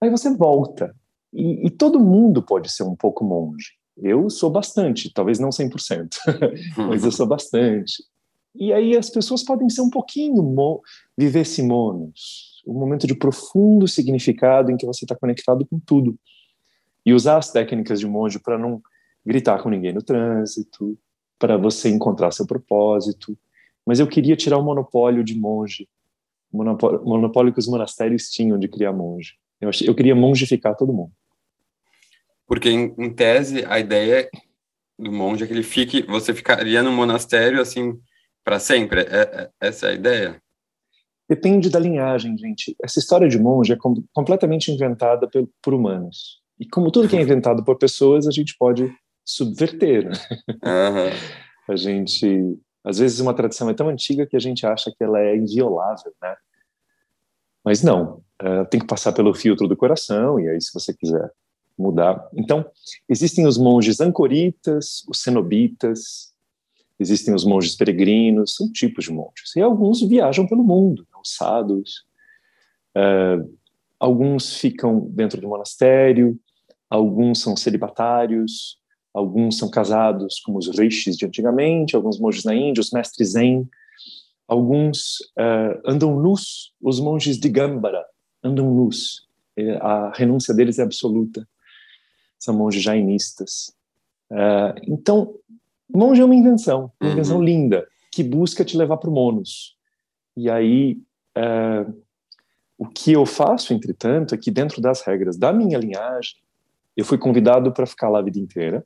Aí 0.00 0.10
você 0.10 0.34
volta. 0.34 0.94
E, 1.32 1.66
e 1.66 1.70
todo 1.70 2.00
mundo 2.00 2.42
pode 2.42 2.70
ser 2.70 2.84
um 2.84 2.96
pouco 2.96 3.24
monge. 3.24 3.72
Eu 3.96 4.30
sou 4.30 4.48
bastante, 4.48 5.12
talvez 5.12 5.38
não 5.38 5.50
100%, 5.50 6.08
mas 6.88 7.04
eu 7.04 7.10
sou 7.10 7.26
bastante. 7.26 7.94
E 8.58 8.72
aí 8.72 8.96
as 8.96 9.08
pessoas 9.08 9.44
podem 9.44 9.70
ser 9.70 9.82
um 9.82 9.90
pouquinho 9.90 10.42
viver 11.16 11.40
esse 11.40 11.62
monos, 11.62 12.60
um 12.66 12.74
momento 12.74 13.06
de 13.06 13.14
profundo 13.14 13.86
significado 13.86 14.72
em 14.72 14.76
que 14.76 14.84
você 14.84 15.04
está 15.04 15.14
conectado 15.14 15.64
com 15.64 15.78
tudo. 15.78 16.18
E 17.06 17.14
usar 17.14 17.38
as 17.38 17.52
técnicas 17.52 18.00
de 18.00 18.06
monge 18.06 18.40
para 18.40 18.58
não 18.58 18.82
gritar 19.24 19.62
com 19.62 19.70
ninguém 19.70 19.92
no 19.92 20.02
trânsito, 20.02 20.98
para 21.38 21.56
você 21.56 21.88
encontrar 21.88 22.32
seu 22.32 22.46
propósito. 22.46 23.38
Mas 23.86 24.00
eu 24.00 24.08
queria 24.08 24.34
tirar 24.34 24.58
o 24.58 24.64
monopólio 24.64 25.22
de 25.22 25.38
monge, 25.38 25.88
monopólio, 26.52 27.04
monopólio 27.04 27.52
que 27.52 27.60
os 27.60 27.68
monastérios 27.68 28.28
tinham 28.28 28.58
de 28.58 28.66
criar 28.66 28.92
monge. 28.92 29.34
Eu, 29.60 29.68
achei, 29.68 29.88
eu 29.88 29.94
queria 29.94 30.16
mongificar 30.16 30.74
todo 30.74 30.92
mundo. 30.92 31.12
Porque, 32.44 32.68
em, 32.68 32.92
em 32.98 33.10
tese, 33.10 33.64
a 33.66 33.78
ideia 33.78 34.28
do 34.98 35.12
monge 35.12 35.44
é 35.44 35.46
que 35.46 35.52
ele 35.52 35.62
fique, 35.62 36.02
você 36.02 36.34
ficaria 36.34 36.82
no 36.82 36.90
monastério 36.90 37.60
assim 37.60 37.98
para 38.44 38.58
sempre? 38.58 39.00
É, 39.02 39.22
é, 39.22 39.50
essa 39.60 39.86
é 39.86 39.90
a 39.90 39.94
ideia? 39.94 40.42
Depende 41.28 41.68
da 41.68 41.78
linhagem, 41.78 42.36
gente. 42.38 42.74
Essa 42.82 42.98
história 42.98 43.28
de 43.28 43.38
monge 43.38 43.72
é 43.72 43.76
com, 43.76 44.02
completamente 44.12 44.72
inventada 44.72 45.28
por, 45.28 45.48
por, 45.62 45.74
humanos. 45.74 46.40
E 46.58 46.66
como 46.66 46.90
tudo 46.90 47.08
que 47.08 47.16
é 47.16 47.20
inventado 47.22 47.62
por 47.62 47.76
pessoas, 47.76 48.26
a 48.26 48.30
gente 48.30 48.56
pode 48.58 48.90
subverter. 49.24 50.08
Né? 50.08 50.16
Uhum. 50.64 51.72
a 51.72 51.76
gente, 51.76 52.58
às 52.82 52.98
vezes, 52.98 53.20
uma 53.20 53.34
tradição 53.34 53.68
é 53.68 53.74
tão 53.74 53.88
antiga 53.88 54.26
que 54.26 54.36
a 54.36 54.40
gente 54.40 54.64
acha 54.64 54.90
que 54.90 55.04
ela 55.04 55.20
é 55.20 55.36
inviolável, 55.36 56.12
né? 56.22 56.34
Mas 57.62 57.82
não, 57.82 58.22
uh, 58.42 58.64
tem 58.70 58.80
que 58.80 58.86
passar 58.86 59.12
pelo 59.12 59.34
filtro 59.34 59.68
do 59.68 59.76
coração, 59.76 60.40
e 60.40 60.48
aí, 60.48 60.60
se 60.60 60.72
você 60.72 60.94
quiser 60.94 61.30
mudar. 61.78 62.26
Então, 62.34 62.64
existem 63.08 63.46
os 63.46 63.58
monges 63.58 64.00
ancoritas, 64.00 65.04
os 65.08 65.20
cenobitas, 65.22 66.32
Existem 66.98 67.34
os 67.34 67.44
monges 67.44 67.76
peregrinos, 67.76 68.56
são 68.56 68.70
tipos 68.72 69.04
de 69.04 69.12
monges. 69.12 69.54
E 69.56 69.60
alguns 69.60 70.02
viajam 70.02 70.46
pelo 70.46 70.64
mundo, 70.64 71.06
os 71.20 71.34
sadhus. 71.34 72.04
Uh, 72.96 73.56
alguns 74.00 74.56
ficam 74.56 75.00
dentro 75.10 75.40
do 75.40 75.48
monastério, 75.48 76.38
alguns 76.90 77.40
são 77.40 77.56
celibatários, 77.56 78.78
alguns 79.14 79.58
são 79.58 79.70
casados, 79.70 80.40
como 80.40 80.58
os 80.58 80.68
rishis 80.68 81.16
de 81.16 81.26
antigamente, 81.26 81.94
alguns 81.94 82.18
monges 82.18 82.44
na 82.44 82.54
Índia, 82.54 82.80
os 82.80 82.90
mestres 82.90 83.30
zen. 83.30 83.68
Alguns 84.46 85.20
uh, 85.38 85.80
andam 85.84 86.18
nus, 86.18 86.72
os 86.80 86.98
monges 86.98 87.38
de 87.38 87.48
Gambara 87.48 88.04
andam 88.42 88.72
nus. 88.74 89.26
A 89.80 90.12
renúncia 90.14 90.54
deles 90.54 90.78
é 90.78 90.82
absoluta. 90.82 91.46
São 92.38 92.56
monges 92.56 92.82
jainistas. 92.82 93.72
Uh, 94.30 94.74
então, 94.86 95.34
Monge 95.92 96.20
é 96.20 96.24
uma 96.24 96.34
invenção, 96.34 96.92
uma 97.00 97.08
uhum. 97.08 97.12
invenção 97.12 97.42
linda, 97.42 97.86
que 98.12 98.22
busca 98.22 98.64
te 98.64 98.76
levar 98.76 98.96
para 98.98 99.10
o 99.10 99.12
Monos. 99.12 99.76
E 100.36 100.50
aí, 100.50 100.98
é, 101.34 101.86
o 102.76 102.86
que 102.86 103.12
eu 103.12 103.24
faço, 103.24 103.72
entretanto, 103.72 104.34
é 104.34 104.38
que 104.38 104.50
dentro 104.50 104.80
das 104.80 105.02
regras 105.02 105.36
da 105.36 105.52
minha 105.52 105.78
linhagem, 105.78 106.36
eu 106.96 107.04
fui 107.04 107.18
convidado 107.18 107.72
para 107.72 107.86
ficar 107.86 108.08
lá 108.08 108.18
a 108.18 108.22
vida 108.22 108.38
inteira. 108.38 108.84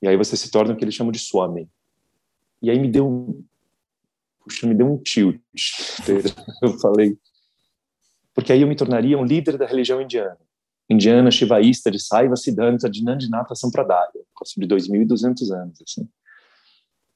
E 0.00 0.08
aí 0.08 0.16
você 0.16 0.36
se 0.36 0.50
torna 0.50 0.72
o 0.72 0.76
que 0.76 0.84
eles 0.84 0.94
chamam 0.94 1.12
de 1.12 1.18
swami. 1.18 1.68
E 2.62 2.70
aí 2.70 2.78
me 2.78 2.90
deu 2.90 3.08
um... 3.08 3.42
Puxa, 4.40 4.66
me 4.66 4.74
deu 4.74 4.86
um 4.86 4.98
tilt. 4.98 5.40
eu 6.62 6.78
falei... 6.78 7.18
Porque 8.34 8.52
aí 8.52 8.62
eu 8.62 8.68
me 8.68 8.76
tornaria 8.76 9.18
um 9.18 9.24
líder 9.24 9.56
da 9.56 9.66
religião 9.66 10.00
indiana 10.00 10.38
indiana 10.88 11.30
shivaísta 11.30 11.90
de 11.90 11.98
Saiva 11.98 12.36
Siddhanta 12.36 12.88
de 12.88 13.02
Nandinata 13.02 13.54
Sampradaya, 13.54 14.10
sobre 14.44 14.68
2.200 14.68 15.50
anos. 15.52 15.78
Assim. 15.82 16.08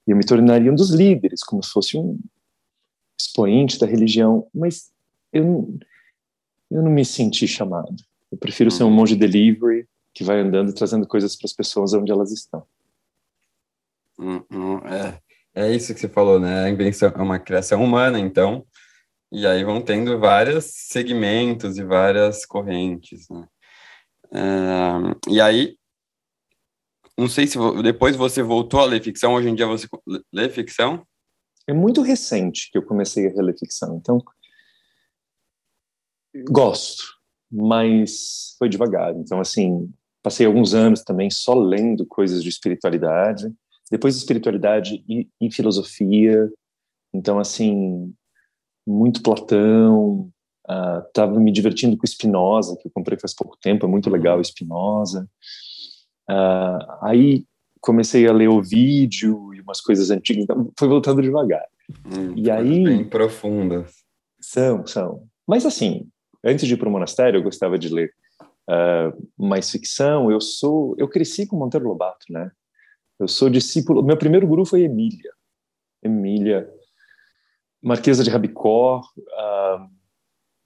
E 0.07 0.11
eu 0.11 0.17
me 0.17 0.25
tornaria 0.25 0.73
um 0.73 0.75
dos 0.75 0.91
líderes, 0.91 1.43
como 1.43 1.63
se 1.63 1.71
fosse 1.71 1.97
um 1.99 2.19
expoente 3.21 3.79
da 3.79 3.87
religião, 3.87 4.49
mas 4.55 4.91
eu 5.33 5.45
não, 5.45 5.79
eu 6.71 6.83
não 6.83 6.91
me 6.91 7.05
senti 7.05 7.47
chamado. 7.47 7.95
Eu 8.31 8.39
prefiro 8.39 8.71
ser 8.71 8.85
um 8.85 8.91
monge 8.91 9.17
delivery 9.17 9.89
que 10.15 10.25
vai 10.25 10.41
andando 10.41 10.71
e 10.71 10.75
trazendo 10.75 11.07
coisas 11.07 11.37
para 11.37 11.47
as 11.47 11.53
pessoas 11.53 11.93
onde 11.93 12.11
elas 12.11 12.33
estão. 12.33 12.65
Hum, 14.19 14.43
hum, 14.51 14.79
é, 14.79 15.21
é 15.55 15.73
isso 15.75 15.95
que 15.95 16.01
você 16.01 16.09
falou, 16.09 16.41
né? 16.41 16.65
A 16.65 16.71
invenção 16.71 17.09
é 17.09 17.23
uma 17.23 17.39
criação 17.39 17.83
humana, 17.83 18.19
então, 18.19 18.67
e 19.31 19.47
aí 19.47 19.63
vão 19.63 19.81
tendo 19.81 20.19
vários 20.19 20.65
segmentos 20.65 21.79
e 21.79 21.85
várias 21.85 22.45
correntes, 22.45 23.29
né? 23.29 23.47
E 25.29 25.41
aí, 25.41 25.77
não 27.17 27.29
sei 27.29 27.47
se 27.47 27.59
depois 27.83 28.17
você 28.17 28.43
voltou 28.43 28.81
a 28.81 28.85
ler 28.85 29.03
ficção, 29.03 29.35
hoje 29.35 29.49
em 29.49 29.55
dia 29.55 29.67
você 29.67 29.87
lê 30.33 30.49
ficção? 30.49 31.07
É 31.67 31.73
muito 31.73 32.01
recente 32.01 32.71
que 32.71 32.79
eu 32.79 32.83
comecei 32.83 33.29
a 33.29 33.43
ler 33.43 33.59
ficção, 33.59 33.97
então 33.97 34.23
gosto, 36.51 37.05
mas 37.51 38.55
foi 38.59 38.69
devagar. 38.69 39.15
Então, 39.17 39.41
assim, 39.41 39.93
passei 40.23 40.47
alguns 40.47 40.75
anos 40.75 41.03
também 41.03 41.31
só 41.31 41.55
lendo 41.55 42.07
coisas 42.07 42.43
de 42.43 42.49
espiritualidade, 42.49 43.53
depois 43.91 44.17
espiritualidade 44.17 45.03
e, 45.09 45.29
e 45.41 45.51
filosofia, 45.51 46.51
Então, 47.13 47.39
assim, 47.39 48.15
muito 48.87 49.23
Platão, 49.23 50.31
estava 51.07 51.35
uh, 51.35 51.41
me 51.41 51.51
divertindo 51.51 51.97
com 51.97 52.07
Spinoza, 52.07 52.77
que 52.77 52.89
eu 52.89 52.93
comprei 52.93 53.19
faz 53.19 53.35
pouco 53.35 53.57
tempo, 53.61 53.87
é 53.87 53.89
muito 53.89 54.11
legal 54.11 54.43
Spinoza. 54.43 55.29
Uh, 56.29 56.79
aí 57.03 57.45
comecei 57.81 58.27
a 58.27 58.33
ler 58.33 58.49
o 58.49 58.63
vídeo 58.63 59.55
e 59.55 59.61
umas 59.61 59.81
coisas 59.81 60.11
antigas, 60.11 60.45
então 60.45 60.71
foi 60.79 60.89
voltando 60.89 61.23
devagar. 61.23 61.65
Hum, 62.07 62.35
e 62.37 62.51
aí 62.51 62.85
bem 62.85 63.05
profundas. 63.05 64.05
São, 64.41 64.87
são. 64.87 65.27
Mas 65.47 65.65
assim, 65.65 66.07
antes 66.45 66.67
de 66.67 66.75
ir 66.75 66.77
para 66.77 66.89
o 66.89 66.93
monastério, 66.93 67.39
eu 67.39 67.43
gostava 67.43 67.79
de 67.79 67.89
ler 67.89 68.13
uh, 68.69 69.29
mais 69.37 69.71
ficção. 69.71 70.31
Eu 70.31 70.41
sou, 70.41 70.95
eu 70.99 71.09
cresci 71.09 71.47
com 71.47 71.57
Monteiro 71.57 71.89
Lobato, 71.89 72.27
né? 72.31 72.51
Eu 73.19 73.27
sou 73.27 73.49
discípulo. 73.49 74.03
Meu 74.03 74.17
primeiro 74.17 74.47
guru 74.47 74.65
foi 74.65 74.83
Emília. 74.83 75.33
Emília, 76.03 76.71
Marquesa 77.83 78.23
de 78.23 78.31
Rabicó, 78.31 79.01
uh, 79.01 79.98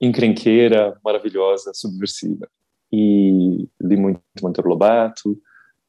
encrenqueira, 0.05 0.99
maravilhosa, 1.03 1.73
subversiva. 1.73 2.47
E 2.91 3.67
li 3.81 3.97
muito 3.97 4.21
Monteiro 4.41 4.69
Lobato 4.69 5.31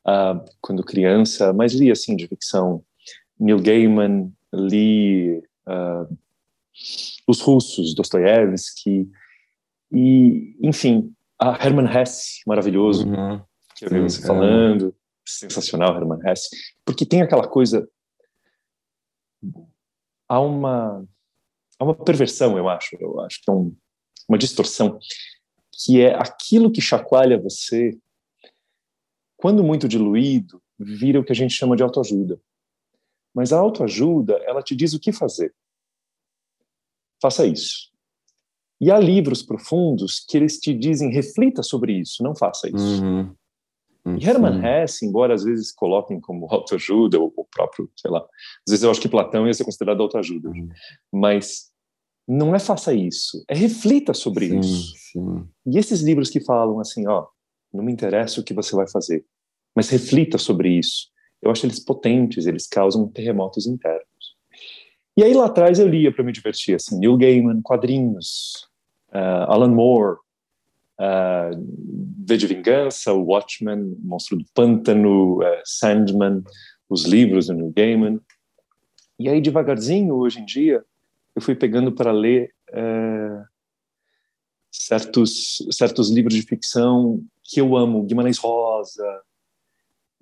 uh, 0.07 0.45
quando 0.61 0.85
criança, 0.85 1.53
mas 1.53 1.75
li 1.75 1.91
assim 1.91 2.17
de 2.17 2.27
ficção. 2.27 2.83
Neil 3.39 3.61
Gaiman, 3.61 4.33
li 4.53 5.43
uh, 5.67 6.17
os 7.27 7.41
russos, 7.41 7.95
Dostoiévski, 7.95 9.11
e, 9.93 10.57
enfim, 10.61 11.15
a 11.39 11.53
Hermann 11.53 11.89
Hesse, 11.89 12.41
maravilhoso, 12.47 13.07
uhum. 13.07 13.41
que 13.77 13.85
eu 13.85 13.91
vi 13.91 14.01
você 14.01 14.27
falando, 14.27 14.95
sensacional 15.27 15.95
Hermann 15.97 16.21
Hesse, 16.27 16.49
porque 16.85 17.05
tem 17.05 17.23
aquela 17.23 17.47
coisa, 17.47 17.89
há 20.29 20.41
uma, 20.41 21.05
há 21.79 21.85
uma 21.85 21.95
perversão, 21.95 22.57
eu 22.57 22.69
acho, 22.69 22.97
eu 23.01 23.21
acho 23.21 23.41
que 23.43 23.51
é 23.51 23.53
um, 23.53 23.75
uma 24.29 24.39
distorção, 24.39 24.99
que 25.73 26.01
é 26.01 26.15
aquilo 26.15 26.71
que 26.71 26.81
chacoalha 26.81 27.41
você, 27.41 27.99
quando 29.37 29.65
muito 29.65 29.89
diluído, 29.89 30.63
vira 30.79 31.21
o 31.21 31.25
que 31.25 31.33
a 31.33 31.37
gente 31.37 31.55
chama 31.55 31.77
de 31.77 31.83
autoajuda. 31.83 32.41
Mas 33.35 33.53
a 33.53 33.59
autoajuda, 33.59 34.35
ela 34.45 34.63
te 34.63 34.75
diz 34.77 34.95
o 34.95 35.01
que 35.01 35.13
fazer. 35.13 35.55
Faça 37.21 37.45
isso. 37.47 37.93
E 38.81 38.91
há 38.91 38.99
livros 38.99 39.43
profundos 39.43 40.21
que 40.21 40.37
eles 40.37 40.59
te 40.59 40.73
dizem, 40.75 41.13
reflita 41.13 41.63
sobre 41.63 41.93
isso, 41.93 42.23
não 42.23 42.35
faça 42.35 42.69
isso. 42.69 43.03
Uhum. 43.03 43.35
E 44.19 44.29
Hermann 44.29 44.63
Hesse, 44.63 45.07
embora 45.07 45.35
às 45.35 45.45
vezes 45.45 45.73
coloquem 45.73 46.21
como 46.21 46.47
autoajuda, 46.51 47.19
ou 47.19 47.33
o 47.35 47.45
próprio, 47.45 47.91
sei 47.97 48.11
lá, 48.11 48.19
às 48.21 48.71
vezes 48.71 48.83
eu 48.85 48.91
acho 48.91 49.01
que 49.01 49.09
Platão 49.09 49.47
ia 49.47 49.55
ser 49.55 49.65
considerado 49.65 50.03
autoajuda, 50.03 50.51
uhum. 50.51 50.69
mas 51.13 51.73
não 52.27 52.55
é 52.55 52.59
faça 52.59 52.93
isso, 52.93 53.45
é 53.49 53.55
reflita 53.55 54.15
sobre 54.15 54.49
sim, 54.49 54.61
isso. 54.61 54.95
Sim. 55.13 55.47
E 55.67 55.79
esses 55.79 56.01
livros 56.01 56.31
que 56.31 56.41
falam 56.41 56.81
assim, 56.81 57.07
ó, 57.07 57.27
não 57.73 57.85
me 57.85 57.93
interessa 57.93 58.41
o 58.41 58.45
que 58.45 58.55
você 58.55 58.75
vai 58.75 58.89
fazer, 58.89 59.25
mas 59.75 59.89
reflita 59.89 60.39
sobre 60.39 60.71
isso. 60.71 61.09
Eu 61.43 61.51
acho 61.51 61.67
eles 61.67 61.79
potentes, 61.79 62.47
eles 62.47 62.67
causam 62.67 63.09
terremotos 63.09 63.67
internos. 63.67 64.05
E 65.17 65.23
aí 65.23 65.35
lá 65.35 65.47
atrás 65.47 65.79
eu 65.79 65.87
lia 65.87 66.13
para 66.13 66.25
me 66.25 66.33
divertir, 66.33 66.75
assim, 66.75 66.99
Neil 66.99 67.17
Gaiman, 67.17 67.61
quadrinhos, 67.63 68.67
uh, 69.11 69.47
Alan 69.49 69.69
Moore, 69.69 70.17
uh, 70.99 71.57
V 72.27 72.37
de 72.37 72.47
Vingança, 72.47 73.13
Watchmen, 73.13 73.97
Monstro 74.03 74.39
do 74.39 74.45
Pântano, 74.55 75.41
uh, 75.41 75.63
Sandman, 75.65 76.43
os 76.89 77.05
livros 77.05 77.47
do 77.47 77.55
Neil 77.55 77.73
Gaiman. 77.77 78.21
E 79.19 79.29
aí 79.29 79.41
devagarzinho, 79.41 80.15
hoje 80.15 80.41
em 80.41 80.45
dia, 80.45 80.85
eu 81.35 81.43
fui 81.43 81.55
pegando 81.55 81.93
para 81.93 82.13
ler 82.13 82.53
uh, 82.71 83.45
certos 84.71 85.59
certos 85.71 86.11
livros 86.11 86.35
de 86.35 86.43
ficção 86.43 87.23
que 87.43 87.61
eu 87.61 87.77
amo, 87.77 88.05
Guimarães 88.05 88.39
Rosa, 88.39 89.23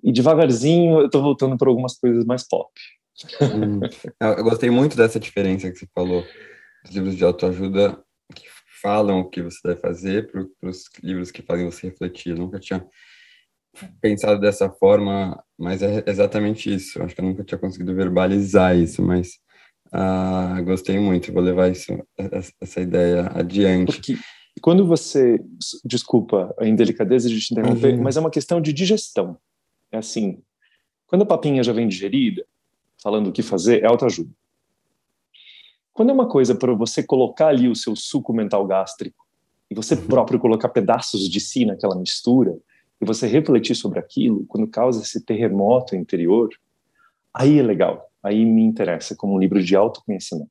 e 0.03 0.11
devagarzinho 0.11 0.99
eu 0.99 1.05
estou 1.05 1.21
voltando 1.21 1.57
para 1.57 1.69
algumas 1.69 1.97
coisas 1.97 2.25
mais 2.25 2.47
pop. 2.47 2.71
Hum, 3.41 3.79
eu 4.19 4.43
gostei 4.43 4.69
muito 4.69 4.97
dessa 4.97 5.19
diferença 5.19 5.71
que 5.71 5.77
você 5.77 5.87
falou 5.93 6.25
dos 6.83 6.93
livros 6.93 7.15
de 7.15 7.23
autoajuda 7.23 8.03
que 8.35 8.47
falam 8.81 9.21
o 9.21 9.29
que 9.29 9.41
você 9.41 9.59
deve 9.63 9.79
fazer 9.79 10.29
para 10.29 10.69
os 10.69 10.89
livros 11.01 11.31
que 11.31 11.41
fazem 11.41 11.65
você 11.65 11.87
refletir. 11.87 12.31
Eu 12.31 12.37
nunca 12.37 12.59
tinha 12.59 12.85
pensado 14.01 14.39
dessa 14.39 14.69
forma, 14.69 15.41
mas 15.57 15.81
é 15.81 16.03
exatamente 16.05 16.73
isso. 16.73 17.01
Acho 17.01 17.15
que 17.15 17.21
eu 17.21 17.25
nunca 17.25 17.43
tinha 17.43 17.57
conseguido 17.57 17.95
verbalizar 17.95 18.75
isso, 18.75 19.01
mas 19.01 19.39
uh, 19.93 20.63
gostei 20.63 20.99
muito. 20.99 21.31
Vou 21.31 21.41
levar 21.41 21.71
isso, 21.71 21.91
essa 22.59 22.81
ideia 22.81 23.31
adiante. 23.33 23.93
Porque 23.93 24.17
quando 24.61 24.85
você, 24.85 25.39
desculpa 25.83 26.53
a 26.59 26.67
indelicadeza 26.67 27.29
de 27.29 27.39
te 27.39 27.53
interromper, 27.53 27.95
uhum. 27.95 28.03
mas 28.03 28.17
é 28.17 28.19
uma 28.19 28.29
questão 28.29 28.61
de 28.61 28.73
digestão. 28.73 29.37
É 29.91 29.97
assim, 29.97 30.41
quando 31.07 31.23
a 31.23 31.25
papinha 31.25 31.63
já 31.63 31.73
vem 31.73 31.87
digerida, 31.87 32.45
falando 33.01 33.27
o 33.27 33.31
que 33.31 33.41
fazer, 33.41 33.83
é 33.83 33.85
autoajuda. 33.85 34.31
Quando 35.93 36.09
é 36.09 36.13
uma 36.13 36.27
coisa 36.27 36.55
para 36.55 36.73
você 36.73 37.03
colocar 37.03 37.47
ali 37.47 37.67
o 37.67 37.75
seu 37.75 37.95
suco 37.95 38.33
mental 38.33 38.65
gástrico 38.65 39.25
e 39.69 39.75
você 39.75 39.93
uhum. 39.95 40.07
próprio 40.07 40.39
colocar 40.39 40.69
pedaços 40.69 41.29
de 41.29 41.39
si 41.39 41.65
naquela 41.65 41.95
mistura 41.95 42.57
e 42.99 43.05
você 43.05 43.27
refletir 43.27 43.75
sobre 43.75 43.99
aquilo, 43.99 44.45
quando 44.47 44.67
causa 44.67 45.03
esse 45.03 45.23
terremoto 45.23 45.95
interior, 45.95 46.49
aí 47.33 47.59
é 47.59 47.61
legal, 47.61 48.09
aí 48.23 48.45
me 48.45 48.63
interessa 48.63 49.15
como 49.15 49.35
um 49.35 49.39
livro 49.39 49.61
de 49.61 49.75
autoconhecimento. 49.75 50.49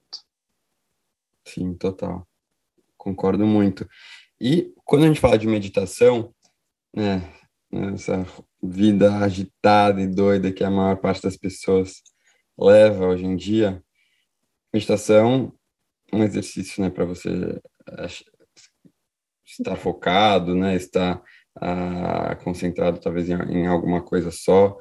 Sim, 1.46 1.74
total. 1.74 2.26
Concordo 2.96 3.46
muito. 3.46 3.88
E 4.40 4.72
quando 4.84 5.04
a 5.04 5.06
gente 5.08 5.20
fala 5.20 5.38
de 5.38 5.46
meditação, 5.46 6.34
né, 6.94 7.22
essa 7.94 8.26
vida 8.62 9.16
agitada 9.16 10.00
e 10.00 10.06
doida 10.06 10.52
que 10.52 10.62
a 10.62 10.70
maior 10.70 10.96
parte 10.96 11.22
das 11.22 11.36
pessoas 11.36 12.02
leva 12.58 13.06
hoje 13.06 13.24
em 13.24 13.34
dia, 13.34 13.82
meditação 14.72 15.52
é 16.12 16.16
um 16.16 16.22
exercício, 16.22 16.82
né, 16.82 16.90
para 16.90 17.04
você 17.04 17.60
estar 19.44 19.76
focado, 19.76 20.54
né, 20.54 20.76
estar 20.76 21.22
ah, 21.56 22.36
concentrado 22.36 23.00
talvez 23.00 23.28
em, 23.28 23.34
em, 23.34 23.66
alguma 23.66 24.02
coisa 24.02 24.30
só. 24.30 24.76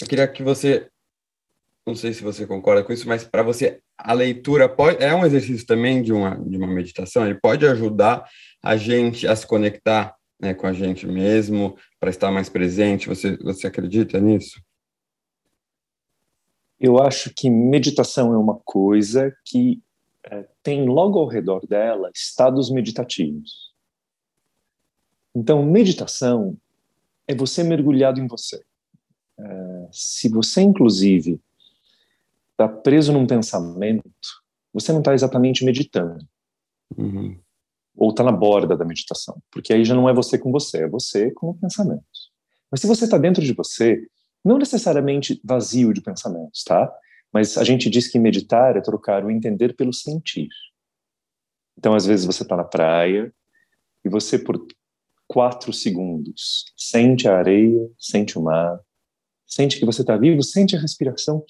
Eu 0.00 0.06
queria 0.06 0.28
que 0.28 0.42
você, 0.42 0.88
não 1.86 1.94
sei 1.94 2.12
se 2.12 2.22
você 2.22 2.46
concorda 2.46 2.84
com 2.84 2.92
isso, 2.92 3.08
mas 3.08 3.24
para 3.24 3.42
você 3.42 3.80
a 3.98 4.12
leitura 4.12 4.68
pode, 4.68 5.02
é 5.02 5.14
um 5.14 5.26
exercício 5.26 5.66
também 5.66 6.02
de 6.02 6.12
uma 6.12 6.36
de 6.36 6.56
uma 6.56 6.66
meditação. 6.66 7.24
Ele 7.24 7.38
pode 7.40 7.66
ajudar 7.66 8.24
a 8.62 8.76
gente 8.76 9.26
a 9.26 9.34
se 9.34 9.46
conectar 9.46 10.16
né, 10.42 10.52
com 10.52 10.66
a 10.66 10.72
gente 10.72 11.06
mesmo, 11.06 11.76
para 12.00 12.10
estar 12.10 12.32
mais 12.32 12.48
presente? 12.48 13.08
Você, 13.08 13.36
você 13.36 13.68
acredita 13.68 14.18
nisso? 14.18 14.60
Eu 16.80 16.98
acho 16.98 17.32
que 17.32 17.48
meditação 17.48 18.34
é 18.34 18.36
uma 18.36 18.58
coisa 18.64 19.32
que 19.44 19.80
é, 20.26 20.48
tem 20.60 20.84
logo 20.84 21.20
ao 21.20 21.28
redor 21.28 21.64
dela 21.64 22.10
estados 22.12 22.72
meditativos. 22.72 23.72
Então, 25.32 25.64
meditação 25.64 26.56
é 27.28 27.34
você 27.36 27.62
mergulhado 27.62 28.20
em 28.20 28.26
você. 28.26 28.60
É, 29.38 29.88
se 29.92 30.28
você, 30.28 30.60
inclusive, 30.60 31.40
está 32.52 32.68
preso 32.68 33.12
num 33.12 33.26
pensamento, 33.26 34.10
você 34.72 34.92
não 34.92 35.00
está 35.00 35.12
exatamente 35.12 35.64
meditando. 35.64 36.26
Uhum 36.96 37.36
ou 37.96 38.10
está 38.10 38.22
na 38.22 38.32
borda 38.32 38.76
da 38.76 38.84
meditação, 38.84 39.42
porque 39.50 39.72
aí 39.72 39.84
já 39.84 39.94
não 39.94 40.08
é 40.08 40.14
você 40.14 40.38
com 40.38 40.50
você, 40.50 40.84
é 40.84 40.88
você 40.88 41.30
com 41.30 41.56
pensamentos. 41.58 42.30
Mas 42.70 42.80
se 42.80 42.86
você 42.86 43.04
está 43.04 43.18
dentro 43.18 43.42
de 43.42 43.52
você, 43.52 44.00
não 44.44 44.58
necessariamente 44.58 45.40
vazio 45.44 45.92
de 45.92 46.00
pensamentos, 46.00 46.64
tá? 46.64 46.90
Mas 47.32 47.56
a 47.58 47.64
gente 47.64 47.90
diz 47.90 48.08
que 48.08 48.18
meditar 48.18 48.76
é 48.76 48.80
trocar 48.80 49.24
o 49.24 49.30
entender 49.30 49.74
pelo 49.76 49.92
sentir. 49.92 50.48
Então, 51.78 51.94
às 51.94 52.06
vezes 52.06 52.24
você 52.24 52.42
está 52.42 52.56
na 52.56 52.64
praia 52.64 53.32
e 54.04 54.08
você 54.08 54.38
por 54.38 54.66
quatro 55.26 55.72
segundos 55.72 56.72
sente 56.76 57.28
a 57.28 57.36
areia, 57.36 57.88
sente 57.98 58.38
o 58.38 58.42
mar, 58.42 58.78
sente 59.46 59.78
que 59.78 59.86
você 59.86 60.02
está 60.02 60.16
vivo, 60.16 60.42
sente 60.42 60.76
a 60.76 60.80
respiração. 60.80 61.44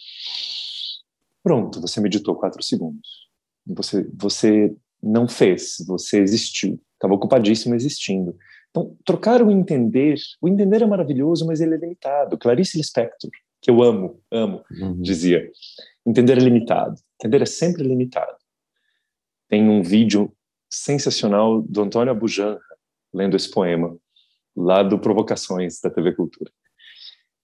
Pronto, 1.43 1.81
você 1.81 2.01
meditou 2.01 2.37
quatro 2.37 2.63
segundos. 2.63 3.29
Você, 3.67 4.09
você 4.15 4.75
não 5.03 5.29
fez, 5.29 5.77
você 5.87 6.21
existiu, 6.21 6.81
estava 6.95 7.15
ocupadíssimo 7.15 7.75
existindo. 7.75 8.37
Então, 8.71 8.97
trocar 9.05 9.43
o 9.43 9.51
entender, 9.51 10.19
o 10.41 10.49
entender 10.49 10.83
é 10.83 10.87
maravilhoso, 10.87 11.47
mas 11.47 11.61
ele 11.61 11.75
é 11.75 11.79
limitado. 11.79 12.39
Clarice 12.39 12.79
Lispector, 12.79 13.31
que 13.61 13.71
eu 13.71 13.83
amo, 13.83 14.21
amo, 14.31 14.65
uhum. 14.71 15.01
dizia, 15.01 15.51
entender 16.07 16.39
é 16.39 16.41
limitado, 16.41 16.95
entender 17.21 17.43
é 17.43 17.47
sempre 17.47 17.83
limitado. 17.83 18.37
Tem 19.49 19.69
um 19.69 19.83
vídeo 19.83 20.33
sensacional 20.71 21.61
do 21.61 21.83
Antônio 21.83 22.13
Abujanra 22.13 22.61
lendo 23.13 23.37
esse 23.37 23.51
poema, 23.51 23.95
lá 24.57 24.83
do 24.83 24.99
Provocações 24.99 25.81
da 25.81 25.91
TV 25.91 26.13
Cultura. 26.13 26.51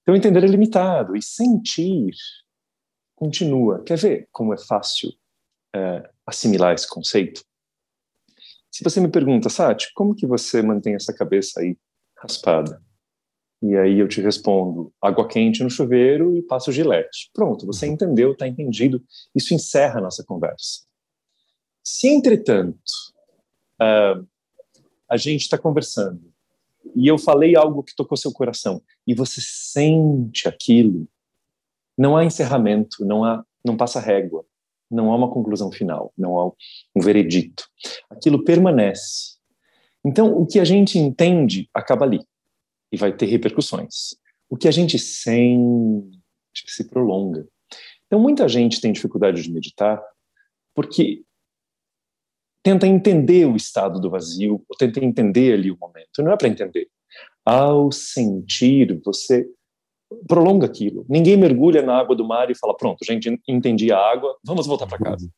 Então, 0.02 0.16
entender 0.16 0.42
é 0.42 0.46
limitado 0.46 1.14
e 1.14 1.20
sentir 1.20 2.10
continua. 3.18 3.82
Quer 3.82 3.98
ver 3.98 4.28
como 4.30 4.54
é 4.54 4.58
fácil 4.58 5.12
é, 5.74 6.08
assimilar 6.24 6.74
esse 6.74 6.88
conceito. 6.88 7.42
Se 8.70 8.84
você 8.84 9.00
me 9.00 9.08
pergunta, 9.08 9.48
Sati, 9.48 9.92
como 9.94 10.14
que 10.14 10.26
você 10.26 10.62
mantém 10.62 10.94
essa 10.94 11.12
cabeça 11.12 11.60
aí 11.60 11.76
raspada? 12.16 12.80
E 13.60 13.76
aí 13.76 13.98
eu 13.98 14.06
te 14.06 14.20
respondo, 14.20 14.92
água 15.02 15.26
quente 15.26 15.64
no 15.64 15.70
chuveiro 15.70 16.36
e 16.36 16.42
passo 16.42 16.70
gilete. 16.70 17.28
Pronto, 17.34 17.66
você 17.66 17.88
entendeu, 17.88 18.32
está 18.32 18.46
entendido. 18.46 19.02
Isso 19.34 19.52
encerra 19.52 19.98
a 19.98 20.02
nossa 20.02 20.24
conversa. 20.24 20.86
Se, 21.82 22.06
entretanto, 22.06 22.78
uh, 23.82 24.24
a 25.10 25.16
gente 25.16 25.42
está 25.42 25.58
conversando 25.58 26.32
e 26.94 27.08
eu 27.08 27.18
falei 27.18 27.56
algo 27.56 27.82
que 27.82 27.96
tocou 27.96 28.16
seu 28.16 28.30
coração 28.30 28.80
e 29.04 29.14
você 29.14 29.40
sente 29.40 30.46
aquilo, 30.46 31.08
não 31.98 32.16
há 32.16 32.24
encerramento, 32.24 33.04
não 33.04 33.24
há, 33.24 33.44
não 33.64 33.76
passa 33.76 33.98
régua, 33.98 34.46
não 34.90 35.12
há 35.12 35.16
uma 35.16 35.30
conclusão 35.30 35.70
final, 35.72 36.12
não 36.16 36.38
há 36.38 36.46
um 36.46 37.00
veredito. 37.02 37.64
Aquilo 38.08 38.44
permanece. 38.44 39.36
Então, 40.04 40.32
o 40.32 40.46
que 40.46 40.60
a 40.60 40.64
gente 40.64 40.98
entende 40.98 41.68
acaba 41.74 42.04
ali 42.04 42.20
e 42.92 42.96
vai 42.96 43.14
ter 43.14 43.26
repercussões. 43.26 44.14
O 44.48 44.56
que 44.56 44.68
a 44.68 44.70
gente 44.70 44.98
sente 44.98 46.16
se 46.66 46.84
prolonga. 46.84 47.46
Então, 48.06 48.20
muita 48.20 48.48
gente 48.48 48.80
tem 48.80 48.92
dificuldade 48.92 49.42
de 49.42 49.52
meditar 49.52 50.02
porque 50.74 51.22
tenta 52.62 52.86
entender 52.86 53.46
o 53.46 53.56
estado 53.56 54.00
do 54.00 54.10
vazio, 54.10 54.64
ou 54.68 54.76
tenta 54.76 55.04
entender 55.04 55.54
ali 55.54 55.70
o 55.70 55.78
momento. 55.78 56.22
Não 56.22 56.32
é 56.32 56.36
para 56.36 56.48
entender. 56.48 56.88
Ao 57.44 57.90
sentir, 57.90 59.00
você 59.04 59.48
prolonga 60.26 60.66
aquilo. 60.66 61.04
Ninguém 61.08 61.36
mergulha 61.36 61.82
na 61.82 61.98
água 61.98 62.16
do 62.16 62.26
mar 62.26 62.50
e 62.50 62.54
fala: 62.54 62.76
pronto, 62.76 63.04
gente, 63.04 63.40
entendi 63.46 63.92
a 63.92 63.98
água, 63.98 64.36
vamos 64.44 64.66
voltar 64.66 64.86
para 64.86 64.98
casa. 64.98 65.28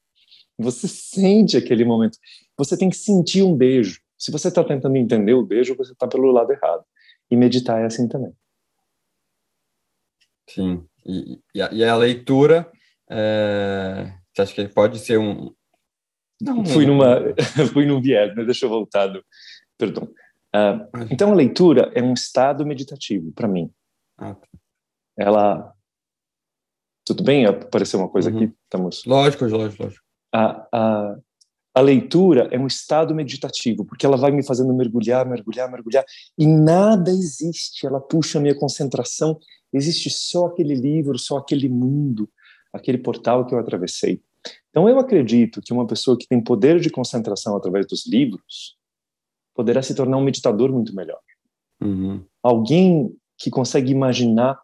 Você 0.59 0.87
sente 0.87 1.57
aquele 1.57 1.85
momento. 1.85 2.19
Você 2.57 2.77
tem 2.77 2.91
que 2.91 2.97
sentir 2.97 3.43
um 3.43 3.57
beijo. 3.57 4.01
Se 4.19 4.31
você 4.31 4.49
está 4.49 4.63
tentando 4.63 4.97
entender 4.97 5.33
o 5.33 5.45
beijo, 5.45 5.75
você 5.75 5.93
está 5.93 6.07
pelo 6.07 6.31
lado 6.31 6.53
errado. 6.53 6.85
E 7.31 7.37
meditar 7.37 7.81
é 7.81 7.87
assim 7.87 8.07
também. 8.07 8.33
Sim. 10.49 10.85
E, 11.07 11.41
e, 11.55 11.63
a, 11.63 11.71
e 11.73 11.85
a, 11.85 11.97
leitura, 11.97 12.71
é, 13.11 14.13
você 14.33 14.43
acha 14.43 14.55
que 14.55 14.69
pode 14.69 14.99
ser 14.99 15.19
um. 15.19 15.55
Não, 16.43 16.65
fui, 16.67 16.85
numa, 16.85 17.21
fui 17.73 17.87
num 17.87 18.01
viés, 18.01 18.35
mas 18.37 18.45
deixa 18.45 18.67
eu 18.67 18.71
voltar. 18.71 19.07
Do, 19.07 19.25
perdão. 19.79 20.05
Uh, 20.55 21.07
então, 21.11 21.33
a 21.33 21.35
leitura 21.35 21.91
é 21.95 22.03
um 22.03 22.13
estado 22.13 22.67
meditativo 22.67 23.33
para 23.33 23.49
mim. 23.49 23.71
Ah, 24.19 24.35
tá. 24.35 24.49
Ela. 25.21 25.75
Tudo 27.05 27.23
bem? 27.23 27.45
Apareceu 27.45 28.01
uma 28.01 28.09
coisa 28.09 28.31
uhum. 28.31 28.37
aqui? 28.37 28.55
Estamos... 28.65 29.05
Lógico, 29.05 29.45
lógico, 29.45 29.83
lógico. 29.83 30.05
A, 30.33 30.67
a, 30.73 31.17
a 31.75 31.81
leitura 31.81 32.49
é 32.51 32.59
um 32.59 32.67
estado 32.67 33.15
meditativo, 33.15 33.85
porque 33.85 34.07
ela 34.07 34.17
vai 34.17 34.31
me 34.31 34.43
fazendo 34.43 34.73
mergulhar, 34.73 35.29
mergulhar, 35.29 35.71
mergulhar, 35.71 36.05
e 36.39 36.47
nada 36.47 37.11
existe, 37.11 37.87
ela 37.87 38.01
puxa 38.01 38.39
a 38.39 38.41
minha 38.41 38.55
concentração, 38.55 39.39
existe 39.73 40.09
só 40.09 40.47
aquele 40.47 40.75
livro, 40.75 41.19
só 41.19 41.37
aquele 41.37 41.69
mundo, 41.69 42.29
aquele 42.73 42.99
portal 42.99 43.47
que 43.47 43.55
eu 43.55 43.59
atravessei. 43.59 44.23
Então 44.71 44.89
eu 44.89 44.99
acredito 44.99 45.61
que 45.61 45.73
uma 45.73 45.87
pessoa 45.87 46.17
que 46.17 46.27
tem 46.27 46.43
poder 46.43 46.81
de 46.81 46.91
concentração 46.91 47.57
através 47.57 47.87
dos 47.87 48.07
livros 48.07 48.77
poderá 49.55 49.83
se 49.83 49.95
tornar 49.95 50.17
um 50.17 50.25
meditador 50.25 50.73
muito 50.73 50.95
melhor. 50.95 51.21
Uhum. 51.83 52.25
Alguém 52.43 53.15
que 53.37 53.51
consegue 53.51 53.93
imaginar 53.93 54.61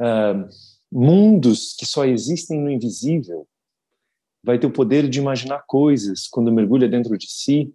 uh, 0.00 0.48
mundos 0.90 1.74
que 1.78 1.86
só 1.86 2.04
existem 2.04 2.60
no 2.60 2.70
invisível 2.70 3.46
vai 4.42 4.58
ter 4.58 4.66
o 4.66 4.72
poder 4.72 5.08
de 5.08 5.18
imaginar 5.18 5.64
coisas 5.66 6.28
quando 6.28 6.52
mergulha 6.52 6.88
dentro 6.88 7.18
de 7.18 7.28
si 7.28 7.74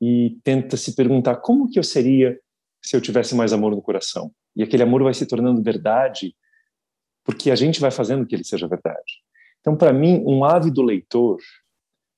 e 0.00 0.38
tenta 0.42 0.76
se 0.76 0.94
perguntar 0.94 1.36
como 1.36 1.70
que 1.70 1.78
eu 1.78 1.84
seria 1.84 2.38
se 2.82 2.96
eu 2.96 3.00
tivesse 3.00 3.34
mais 3.34 3.52
amor 3.52 3.74
no 3.74 3.82
coração. 3.82 4.32
E 4.56 4.62
aquele 4.62 4.82
amor 4.82 5.02
vai 5.02 5.12
se 5.12 5.26
tornando 5.26 5.62
verdade 5.62 6.34
porque 7.24 7.50
a 7.50 7.54
gente 7.54 7.78
vai 7.78 7.90
fazendo 7.90 8.26
que 8.26 8.34
ele 8.34 8.44
seja 8.44 8.66
verdade. 8.66 9.22
Então, 9.60 9.76
para 9.76 9.92
mim, 9.92 10.22
um 10.26 10.44
ávido 10.44 10.80
leitor, 10.80 11.38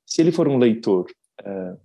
se 0.07 0.21
ele 0.21 0.31
for 0.31 0.47
um 0.47 0.57
leitor 0.57 1.11
uh, 1.41 1.81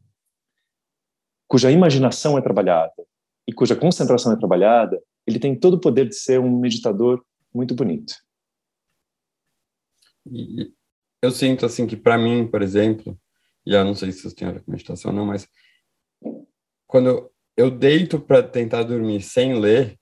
cuja 1.48 1.72
imaginação 1.72 2.38
é 2.38 2.42
trabalhada 2.42 3.04
e 3.48 3.54
cuja 3.54 3.76
concentração 3.76 4.32
é 4.32 4.36
trabalhada, 4.36 5.02
ele 5.26 5.40
tem 5.40 5.58
todo 5.58 5.76
o 5.76 5.80
poder 5.80 6.08
de 6.08 6.16
ser 6.16 6.40
um 6.40 6.60
meditador 6.60 7.26
muito 7.56 7.74
bonito. 7.74 8.14
E 10.28 10.74
eu 11.22 11.32
sinto 11.32 11.66
assim 11.66 11.88
que 11.88 11.96
para 11.96 12.18
mim, 12.18 12.48
por 12.48 12.62
exemplo, 12.62 13.20
e 13.66 13.74
eu 13.74 13.84
não 13.84 13.96
sei 13.96 14.12
se 14.12 14.28
isso 14.28 14.36
tem 14.36 14.48
a 14.48 14.52
ver 14.52 14.64
com 14.64 14.72
meditação 14.72 15.12
ou 15.12 15.18
não, 15.18 15.26
mas 15.26 15.48
quando 16.88 17.32
eu 17.56 17.72
deito 17.72 18.20
para 18.20 18.44
tentar 18.44 18.84
dormir 18.84 19.22
sem 19.22 19.60
ler, 19.60 19.98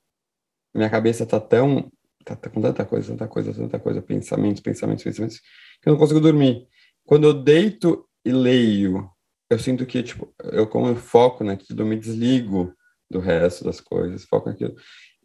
minha 0.73 0.89
cabeça 0.89 1.25
tá 1.25 1.39
tão 1.39 1.91
tá, 2.25 2.35
tá, 2.35 2.49
com 2.49 2.61
tanta 2.61 2.85
coisa, 2.85 3.11
tanta 3.11 3.27
coisa, 3.27 3.53
tanta 3.53 3.79
coisa, 3.79 4.01
pensamentos, 4.01 4.61
pensamentos, 4.61 5.03
pensamentos, 5.03 5.39
que 5.81 5.89
eu 5.89 5.91
não 5.91 5.99
consigo 5.99 6.19
dormir. 6.19 6.67
Quando 7.05 7.25
eu 7.25 7.33
deito 7.33 8.07
e 8.25 8.31
leio, 8.31 9.09
eu 9.49 9.59
sinto 9.59 9.85
que 9.85 10.01
tipo, 10.01 10.33
eu 10.51 10.67
como 10.67 10.87
eu 10.87 10.95
foco 10.95 11.43
naquilo, 11.43 11.81
eu 11.81 11.85
me 11.85 11.97
desligo 11.97 12.73
do 13.09 13.19
resto 13.19 13.63
das 13.63 13.79
coisas, 13.79 14.25
foco 14.25 14.49
naquilo. 14.49 14.75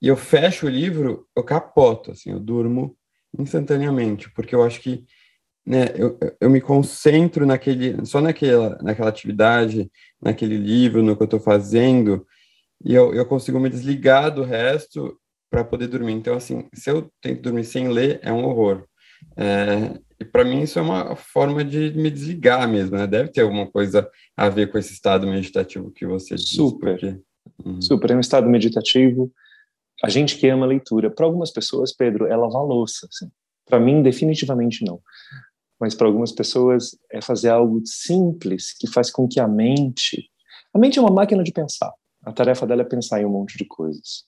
E 0.01 0.09
eu 0.09 0.17
fecho 0.17 0.67
o 0.67 0.71
livro, 0.71 1.27
eu 1.37 1.43
capoto, 1.43 2.13
assim, 2.13 2.31
eu 2.31 2.41
durmo 2.41 2.97
instantaneamente, 3.39 4.31
porque 4.31 4.55
eu 4.55 4.63
acho 4.63 4.81
que 4.81 5.05
né, 5.67 5.87
eu, 5.97 6.19
eu 6.41 6.49
me 6.49 6.61
concentro 6.61 7.45
naquele, 7.45 8.05
só 8.07 8.21
naquela, 8.21 8.79
naquela 8.83 9.11
atividade, 9.11 9.91
naquele 10.21 10.57
livro, 10.57 11.03
no 11.03 11.15
que 11.15 11.23
eu 11.23 11.27
estou 11.27 11.41
fazendo, 11.41 12.27
e 12.83 12.95
eu, 12.95 13.13
eu 13.13 13.27
consigo 13.27 13.61
me 13.61 13.69
desligar 13.69 14.35
do 14.35 14.45
resto 14.45 15.19
para 15.51 15.65
poder 15.65 15.89
dormir. 15.89 16.13
Então, 16.13 16.35
assim, 16.35 16.67
se 16.73 16.91
eu 16.91 17.11
tento 17.21 17.43
dormir 17.43 17.65
sem 17.65 17.89
ler, 17.89 18.21
é 18.23 18.33
um 18.33 18.45
horror. 18.45 18.87
É, 19.37 19.99
e 20.21 20.25
para 20.25 20.45
mim 20.45 20.63
isso 20.63 20.79
é 20.79 20.83
uma 20.83 21.15
forma 21.17 21.65
de 21.65 21.93
me 21.93 22.11
desligar 22.11 22.69
mesmo, 22.69 22.97
né? 22.97 23.07
Deve 23.07 23.31
ter 23.31 23.43
alguma 23.43 23.71
coisa 23.71 24.09
a 24.37 24.49
ver 24.49 24.71
com 24.71 24.79
esse 24.79 24.93
estado 24.93 25.27
meditativo 25.27 25.91
que 25.91 26.07
você. 26.07 26.37
Super. 26.39 26.99
Porque... 26.99 27.21
Uhum. 27.65 27.81
Super, 27.81 28.11
é 28.11 28.17
um 28.17 28.21
estado 28.21 28.49
meditativo. 28.49 29.33
A 30.03 30.09
gente 30.09 30.37
que 30.39 30.49
ama 30.49 30.65
a 30.65 30.69
leitura, 30.69 31.11
para 31.11 31.27
algumas 31.27 31.51
pessoas, 31.51 31.93
Pedro, 31.93 32.27
é 32.27 32.37
lavar 32.37 32.63
louça. 32.63 33.07
Assim. 33.11 33.31
Para 33.67 33.81
mim, 33.81 34.03
definitivamente 34.03 34.85
não 34.85 35.01
mas 35.81 35.95
para 35.95 36.07
algumas 36.07 36.33
pessoas 36.33 36.99
é 37.11 37.21
fazer 37.21 37.51
algo 37.51 37.81
simples 37.85 38.77
que 38.77 38.91
faz 38.91 39.11
com 39.11 39.29
que 39.29 39.39
a 39.39 39.47
mente. 39.47 40.29
A 40.75 40.79
mente 40.79 40.99
é 40.99 41.03
uma 41.03 41.13
máquina 41.13 41.43
de 41.43 41.53
pensar. 41.53 41.93
A 42.25 42.33
tarefa 42.33 42.67
dela 42.67 42.83
é 42.83 42.85
pensar 42.85 43.21
em 43.21 43.25
um 43.25 43.31
monte 43.31 43.57
de 43.57 43.65
coisas. 43.65 44.25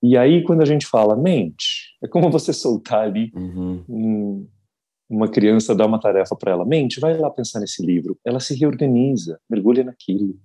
E 0.00 0.16
aí, 0.16 0.44
quando 0.44 0.62
a 0.62 0.64
gente 0.64 0.86
fala 0.86 1.16
mente, 1.16 1.96
é 2.02 2.06
como 2.06 2.30
você 2.30 2.52
soltar 2.52 3.02
ali 3.02 3.32
uhum. 3.34 3.84
um, 3.88 4.48
uma 5.10 5.28
criança, 5.28 5.74
dar 5.74 5.86
uma 5.86 5.98
tarefa 5.98 6.36
para 6.36 6.52
ela. 6.52 6.64
Mente, 6.64 7.00
vai 7.00 7.18
lá 7.18 7.28
pensar 7.30 7.58
nesse 7.58 7.84
livro. 7.84 8.16
Ela 8.24 8.38
se 8.38 8.54
reorganiza, 8.54 9.40
mergulha 9.50 9.82
naquilo. 9.82 10.38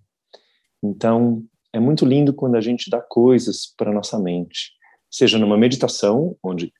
Então, 0.84 1.44
é 1.74 1.80
muito 1.80 2.06
lindo 2.06 2.34
quando 2.34 2.56
a 2.56 2.62
gente 2.62 2.90
dá 2.90 3.02
coisas 3.02 3.74
para 3.76 3.92
nossa 3.92 4.20
mente, 4.20 4.72
seja 5.10 5.40
numa 5.40 5.58
meditação, 5.58 6.38
onde 6.44 6.72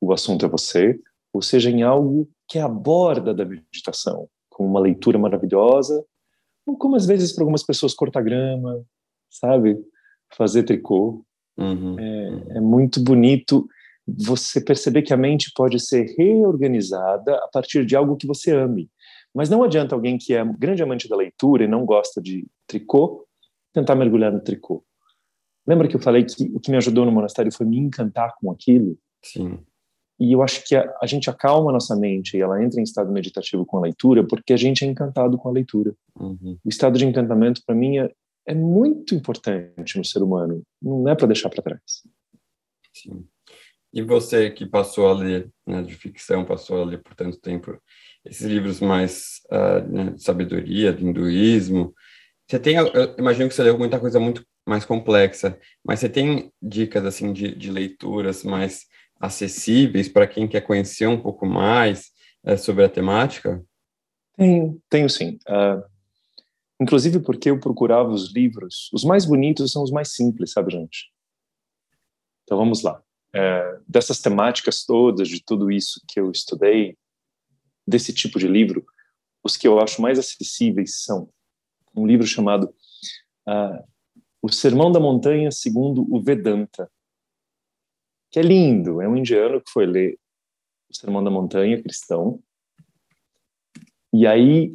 o 0.00 0.12
assunto 0.12 0.44
é 0.44 0.48
você, 0.48 0.98
ou 1.32 1.40
seja 1.40 1.70
em 1.70 1.82
algo 1.82 2.28
que 2.48 2.58
é 2.58 2.62
a 2.62 2.68
borda 2.68 3.32
da 3.32 3.44
meditação, 3.44 4.28
com 4.50 4.66
uma 4.66 4.80
leitura 4.80 5.18
maravilhosa, 5.18 6.04
ou 6.66 6.76
como 6.76 6.96
às 6.96 7.06
vezes 7.06 7.32
para 7.32 7.44
algumas 7.44 7.62
pessoas 7.62 7.94
cortar 7.94 8.22
grama, 8.22 8.84
sabe? 9.30 9.78
Fazer 10.36 10.64
tricô. 10.64 11.24
Uhum. 11.56 11.96
É, 11.98 12.56
é 12.56 12.60
muito 12.60 13.00
bonito 13.00 13.68
você 14.06 14.60
perceber 14.60 15.02
que 15.02 15.14
a 15.14 15.16
mente 15.16 15.52
pode 15.54 15.78
ser 15.78 16.12
reorganizada 16.18 17.36
a 17.36 17.48
partir 17.48 17.86
de 17.86 17.94
algo 17.94 18.16
que 18.16 18.26
você 18.26 18.50
ame. 18.50 18.90
Mas 19.32 19.48
não 19.48 19.62
adianta 19.62 19.94
alguém 19.94 20.18
que 20.18 20.34
é 20.34 20.44
grande 20.44 20.82
amante 20.82 21.08
da 21.08 21.14
leitura 21.14 21.62
e 21.62 21.68
não 21.68 21.84
gosta 21.84 22.20
de 22.20 22.46
tricô 22.66 23.24
tentar 23.72 23.94
mergulhar 23.94 24.32
no 24.32 24.40
tricô. 24.40 24.84
Lembra 25.66 25.88
que 25.88 25.96
eu 25.96 26.00
falei 26.00 26.24
que 26.24 26.50
o 26.54 26.60
que 26.60 26.70
me 26.70 26.76
ajudou 26.76 27.04
no 27.04 27.12
monastério 27.12 27.52
foi 27.52 27.66
me 27.66 27.78
encantar 27.78 28.34
com 28.40 28.50
aquilo? 28.50 28.98
Sim. 29.22 29.58
E 30.18 30.32
eu 30.32 30.42
acho 30.42 30.66
que 30.66 30.76
a, 30.76 30.92
a, 31.00 31.06
gente 31.06 31.30
acalma 31.30 31.70
a 31.70 31.72
nossa 31.72 31.96
mente 31.96 32.36
e 32.36 32.40
ela 32.40 32.62
entra 32.62 32.78
em 32.78 32.82
estado 32.82 33.10
meditativo 33.10 33.64
com 33.64 33.78
a 33.78 33.82
leitura 33.82 34.26
porque 34.26 34.52
a 34.52 34.56
gente 34.56 34.84
é 34.84 34.86
encantado 34.86 35.38
com 35.38 35.48
a 35.48 35.52
leitura. 35.52 35.94
Uhum. 36.18 36.58
O 36.62 36.68
estado 36.68 36.98
de 36.98 37.06
encantamento, 37.06 37.62
para 37.64 37.74
mim, 37.74 37.98
é, 37.98 38.12
é, 38.46 38.54
muito 38.54 39.14
importante 39.14 39.96
no 39.96 40.04
ser 40.04 40.22
humano. 40.22 40.62
Não 40.82 41.08
é 41.08 41.14
para 41.14 41.26
deixar 41.26 41.48
para 41.48 41.62
trás. 41.62 42.02
Sim. 42.92 43.24
E 43.92 44.02
você 44.02 44.50
que 44.50 44.66
passou 44.66 45.08
a 45.08 45.14
ler 45.14 45.50
né, 45.66 45.82
de 45.82 45.94
ficção, 45.94 46.44
passou 46.44 46.82
a 46.82 46.84
ler 46.84 47.02
por 47.02 47.14
tanto 47.14 47.40
tempo 47.40 47.76
esses 48.24 48.46
livros 48.46 48.80
mais 48.80 49.40
uh, 49.50 49.88
né, 49.90 50.10
de 50.10 50.22
sabedoria, 50.22 50.92
de 50.92 51.04
hinduísmo, 51.04 51.94
você 52.50 52.58
tem, 52.58 52.74
eu 52.74 53.14
imagino 53.16 53.48
que 53.48 53.54
você 53.54 53.62
leu 53.62 53.78
muita 53.78 54.00
coisa 54.00 54.18
muito 54.18 54.44
mais 54.66 54.84
complexa, 54.84 55.56
mas 55.84 56.00
você 56.00 56.08
tem 56.08 56.52
dicas 56.60 57.04
assim 57.04 57.32
de, 57.32 57.54
de 57.54 57.70
leituras 57.70 58.42
mais 58.42 58.86
acessíveis 59.20 60.08
para 60.08 60.26
quem 60.26 60.48
quer 60.48 60.62
conhecer 60.62 61.06
um 61.06 61.20
pouco 61.20 61.46
mais 61.46 62.10
é, 62.42 62.56
sobre 62.56 62.84
a 62.84 62.88
temática? 62.88 63.64
Tenho, 64.36 64.82
tenho 64.88 65.08
sim. 65.08 65.38
Uh, 65.48 65.84
inclusive 66.80 67.20
porque 67.20 67.50
eu 67.50 67.60
procurava 67.60 68.10
os 68.10 68.32
livros, 68.34 68.90
os 68.92 69.04
mais 69.04 69.24
bonitos 69.24 69.70
são 69.70 69.84
os 69.84 69.92
mais 69.92 70.12
simples, 70.12 70.50
sabe, 70.50 70.72
gente? 70.72 71.12
Então 72.42 72.58
vamos 72.58 72.82
lá. 72.82 73.00
É, 73.32 73.78
dessas 73.86 74.20
temáticas 74.20 74.84
todas, 74.84 75.28
de 75.28 75.40
tudo 75.40 75.70
isso 75.70 76.02
que 76.08 76.18
eu 76.18 76.32
estudei, 76.32 76.98
desse 77.86 78.12
tipo 78.12 78.40
de 78.40 78.48
livro, 78.48 78.84
os 79.44 79.56
que 79.56 79.68
eu 79.68 79.78
acho 79.78 80.02
mais 80.02 80.18
acessíveis 80.18 81.04
são 81.04 81.30
um 82.00 82.06
livro 82.06 82.26
chamado 82.26 82.72
uh, 83.48 83.84
O 84.42 84.50
Sermão 84.50 84.90
da 84.90 85.00
Montanha 85.00 85.50
segundo 85.50 86.06
o 86.12 86.22
Vedanta, 86.22 86.90
que 88.30 88.38
é 88.38 88.42
lindo. 88.42 89.00
É 89.00 89.08
um 89.08 89.16
indiano 89.16 89.60
que 89.60 89.70
foi 89.70 89.86
ler 89.86 90.18
o 90.90 90.96
Sermão 90.96 91.22
da 91.22 91.30
Montanha, 91.30 91.82
cristão, 91.82 92.42
e 94.12 94.26
aí 94.26 94.74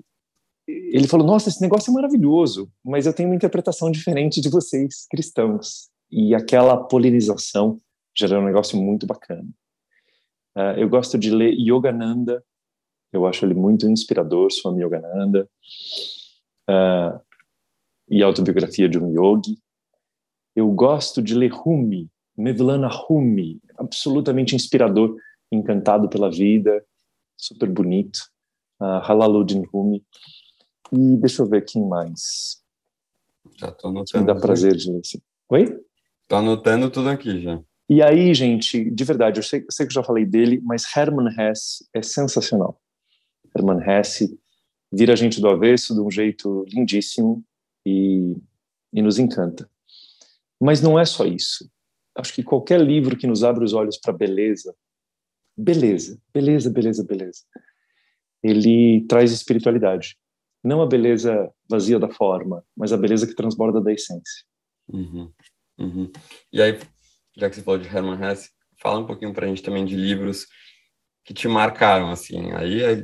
ele 0.67 1.07
falou: 1.07 1.25
Nossa, 1.25 1.49
esse 1.49 1.61
negócio 1.61 1.91
é 1.91 1.93
maravilhoso, 1.93 2.71
mas 2.83 3.05
eu 3.05 3.13
tenho 3.13 3.29
uma 3.29 3.35
interpretação 3.35 3.91
diferente 3.91 4.41
de 4.41 4.49
vocês, 4.49 5.05
cristãos. 5.09 5.89
E 6.09 6.33
aquela 6.33 6.77
polinização 6.77 7.79
gerou 8.17 8.41
um 8.41 8.45
negócio 8.45 8.81
muito 8.81 9.05
bacana. 9.05 9.47
Uh, 10.55 10.77
eu 10.77 10.87
gosto 10.87 11.17
de 11.17 11.29
ler 11.29 11.53
Yogananda, 11.53 12.43
eu 13.11 13.25
acho 13.25 13.45
ele 13.45 13.53
muito 13.53 13.89
inspirador, 13.89 14.51
Swami 14.51 14.83
Yogananda, 14.83 15.49
uh, 16.69 17.19
e 18.09 18.21
autobiografia 18.23 18.87
de 18.87 18.99
um 18.99 19.11
yogi. 19.11 19.57
Eu 20.55 20.71
gosto 20.71 21.21
de 21.21 21.35
ler 21.35 21.51
Rumi, 21.51 22.09
Mevlana 22.37 22.87
Rumi, 22.87 23.61
absolutamente 23.77 24.55
inspirador, 24.55 25.17
encantado 25.51 26.07
pela 26.07 26.29
vida, 26.29 26.85
super 27.37 27.69
bonito 27.69 28.19
uh, 28.79 29.01
Halaluddin 29.03 29.63
Rumi. 29.71 30.03
E 30.91 31.17
deixa 31.17 31.41
eu 31.41 31.47
ver 31.47 31.65
quem 31.65 31.85
mais. 31.87 32.61
Já 33.57 33.71
tô 33.71 33.89
anotando. 33.89 34.25
Me 34.25 34.33
dá 34.33 34.39
prazer 34.39 34.75
de 34.75 34.91
ler. 34.91 35.01
Oi? 35.49 35.79
Tô 36.27 36.35
anotando 36.35 36.89
tudo 36.89 37.09
aqui 37.09 37.41
já. 37.41 37.61
E 37.87 38.01
aí, 38.01 38.33
gente, 38.33 38.89
de 38.89 39.03
verdade, 39.03 39.39
eu 39.39 39.43
sei, 39.43 39.63
sei 39.69 39.85
que 39.85 39.91
eu 39.91 39.95
já 39.95 40.03
falei 40.03 40.25
dele, 40.25 40.59
mas 40.63 40.85
Hermann 40.95 41.29
Hesse 41.29 41.87
é 41.93 42.01
sensacional. 42.01 42.81
Hermann 43.55 43.79
Hesse 43.87 44.39
vira 44.95 45.11
a 45.11 45.15
gente 45.15 45.41
do 45.41 45.49
avesso 45.49 45.93
de 45.93 45.99
um 45.99 46.09
jeito 46.09 46.65
lindíssimo 46.69 47.43
e, 47.85 48.33
e 48.93 49.01
nos 49.01 49.19
encanta. 49.19 49.69
Mas 50.59 50.81
não 50.81 50.97
é 50.97 51.03
só 51.03 51.25
isso. 51.25 51.69
Acho 52.15 52.33
que 52.33 52.43
qualquer 52.43 52.79
livro 52.79 53.17
que 53.17 53.27
nos 53.27 53.43
abre 53.43 53.65
os 53.65 53.73
olhos 53.73 53.97
para 53.97 54.13
beleza, 54.13 54.73
beleza, 55.57 56.17
beleza, 56.33 56.69
beleza, 56.69 57.03
beleza, 57.03 57.41
ele 58.41 59.05
traz 59.07 59.33
espiritualidade. 59.33 60.17
Não 60.63 60.81
a 60.81 60.87
beleza 60.87 61.51
vazia 61.69 61.99
da 61.99 62.09
forma, 62.09 62.63
mas 62.75 62.93
a 62.93 62.97
beleza 62.97 63.27
que 63.27 63.35
transborda 63.35 63.81
da 63.81 63.91
essência. 63.91 64.45
Uhum, 64.87 65.29
uhum. 65.77 66.11
E 66.53 66.61
aí, 66.61 66.79
já 67.35 67.49
que 67.49 67.55
você 67.55 67.61
falou 67.61 67.79
de 67.79 67.87
Hermann 67.87 68.23
Hesse, 68.23 68.49
fala 68.81 68.99
um 68.99 69.05
pouquinho 69.05 69.33
para 69.33 69.45
a 69.45 69.49
gente 69.49 69.61
também 69.61 69.85
de 69.85 69.95
livros 69.95 70.47
que 71.25 71.33
te 71.33 71.47
marcaram, 71.47 72.11
assim. 72.11 72.51
Aí, 72.53 72.83
é, 72.83 73.03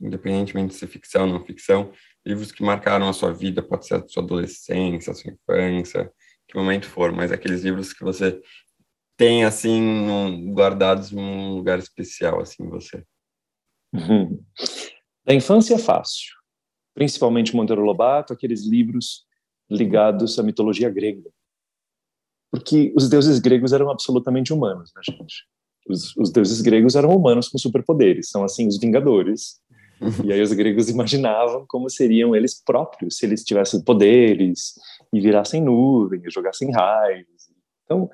independentemente 0.00 0.72
de 0.72 0.78
ser 0.78 0.88
ficção 0.88 1.26
ou 1.26 1.32
não 1.34 1.44
ficção, 1.44 1.92
livros 2.24 2.50
que 2.50 2.62
marcaram 2.62 3.06
a 3.06 3.12
sua 3.12 3.32
vida, 3.32 3.62
pode 3.62 3.86
ser 3.86 3.96
a 3.96 4.08
sua 4.08 4.22
adolescência, 4.22 5.10
a 5.10 5.14
sua 5.14 5.30
infância, 5.30 6.10
que 6.48 6.56
momento 6.56 6.86
for, 6.86 7.12
mas 7.12 7.30
aqueles 7.30 7.62
livros 7.62 7.92
que 7.92 8.02
você 8.02 8.40
tem, 9.16 9.44
assim, 9.44 9.80
um, 9.80 10.52
guardados 10.54 11.12
em 11.12 11.18
um 11.18 11.54
lugar 11.54 11.78
especial, 11.78 12.40
assim, 12.40 12.66
você. 12.68 13.04
Da 15.24 15.34
infância 15.34 15.74
é 15.74 15.78
fácil, 15.78 16.34
principalmente 16.94 17.54
Monteiro 17.54 17.82
Lobato, 17.82 18.32
aqueles 18.32 18.66
livros 18.66 19.26
ligados 19.70 20.38
à 20.38 20.42
mitologia 20.42 20.90
grega. 20.90 21.30
Porque 22.50 22.92
os 22.96 23.08
deuses 23.08 23.38
gregos 23.38 23.72
eram 23.72 23.90
absolutamente 23.90 24.52
humanos, 24.52 24.92
né, 24.94 25.02
gente? 25.08 25.46
Os, 25.86 26.16
os 26.16 26.30
deuses 26.30 26.60
gregos 26.60 26.96
eram 26.96 27.14
humanos 27.14 27.48
com 27.48 27.58
superpoderes, 27.58 28.30
são 28.30 28.44
assim 28.44 28.66
os 28.66 28.78
vingadores. 28.78 29.60
E 30.24 30.32
aí 30.32 30.40
os 30.40 30.52
gregos 30.52 30.88
imaginavam 30.90 31.64
como 31.68 31.88
seriam 31.88 32.34
eles 32.34 32.62
próprios 32.62 33.16
se 33.16 33.26
eles 33.26 33.44
tivessem 33.44 33.82
poderes 33.82 34.74
e 35.12 35.20
virassem 35.20 35.62
nuvens, 35.62 36.32
jogassem 36.32 36.70
raios. 36.72 37.26
Então, 37.84 38.10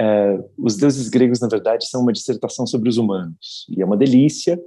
é, 0.00 0.44
os 0.58 0.76
deuses 0.76 1.08
gregos, 1.08 1.40
na 1.40 1.48
verdade, 1.48 1.88
são 1.88 2.02
uma 2.02 2.12
dissertação 2.12 2.66
sobre 2.66 2.88
os 2.88 2.96
humanos. 2.96 3.66
E 3.68 3.82
é 3.82 3.84
uma 3.84 3.96
delícia, 3.96 4.58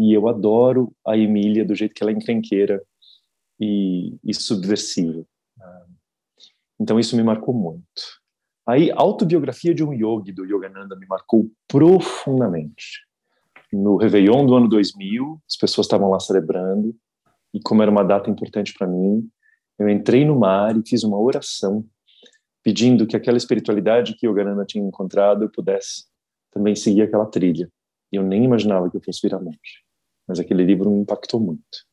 e 0.00 0.12
eu 0.12 0.28
adoro 0.28 0.92
a 1.06 1.16
Emília 1.16 1.64
do 1.64 1.74
jeito 1.74 1.94
que 1.94 2.02
ela 2.02 2.10
é 2.10 2.14
encrenqueira 2.14 2.82
e, 3.60 4.16
e 4.24 4.34
subversiva. 4.34 5.24
Então 6.82 6.98
isso 6.98 7.16
me 7.16 7.22
marcou 7.22 7.54
muito. 7.54 8.21
Aí, 8.66 8.90
autobiografia 8.92 9.74
de 9.74 9.82
um 9.82 9.92
yogi, 9.92 10.32
do 10.32 10.44
Yogananda, 10.44 10.96
me 10.96 11.06
marcou 11.06 11.50
profundamente. 11.66 13.00
No 13.72 13.96
Réveillon 13.96 14.46
do 14.46 14.54
ano 14.54 14.68
2000, 14.68 15.40
as 15.50 15.56
pessoas 15.56 15.86
estavam 15.86 16.10
lá 16.10 16.20
celebrando, 16.20 16.94
e 17.52 17.60
como 17.60 17.82
era 17.82 17.90
uma 17.90 18.04
data 18.04 18.30
importante 18.30 18.72
para 18.72 18.86
mim, 18.86 19.28
eu 19.78 19.88
entrei 19.88 20.24
no 20.24 20.38
mar 20.38 20.76
e 20.76 20.82
fiz 20.86 21.02
uma 21.02 21.18
oração 21.18 21.84
pedindo 22.62 23.06
que 23.06 23.16
aquela 23.16 23.36
espiritualidade 23.36 24.14
que 24.14 24.26
Yogananda 24.26 24.64
tinha 24.64 24.86
encontrado 24.86 25.42
eu 25.42 25.50
pudesse 25.50 26.04
também 26.52 26.76
seguir 26.76 27.02
aquela 27.02 27.26
trilha. 27.26 27.68
E 28.12 28.16
eu 28.16 28.22
nem 28.22 28.44
imaginava 28.44 28.88
que 28.90 28.96
eu 28.96 29.00
fosse 29.02 29.20
virar 29.22 29.40
monge. 29.40 29.82
Mas 30.28 30.38
aquele 30.38 30.64
livro 30.64 30.90
me 30.90 31.00
impactou 31.00 31.40
muito. 31.40 31.84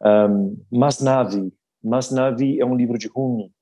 Um, 0.00 0.56
Masnavi. 0.70 1.52
Masnavi 1.82 2.60
é 2.60 2.66
um 2.66 2.76
livro 2.76 2.98
de 2.98 3.08
Rumi, 3.08 3.52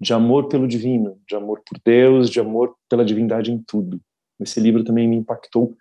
de 0.00 0.14
amor 0.14 0.48
pelo 0.48 0.66
divino, 0.66 1.20
de 1.28 1.36
amor 1.36 1.62
por 1.66 1.78
Deus, 1.84 2.30
de 2.30 2.40
amor 2.40 2.74
pela 2.88 3.04
divindade 3.04 3.52
em 3.52 3.62
tudo. 3.62 4.00
Esse 4.40 4.58
livro 4.58 4.82
também 4.82 5.06
me 5.06 5.16
impactou 5.16 5.76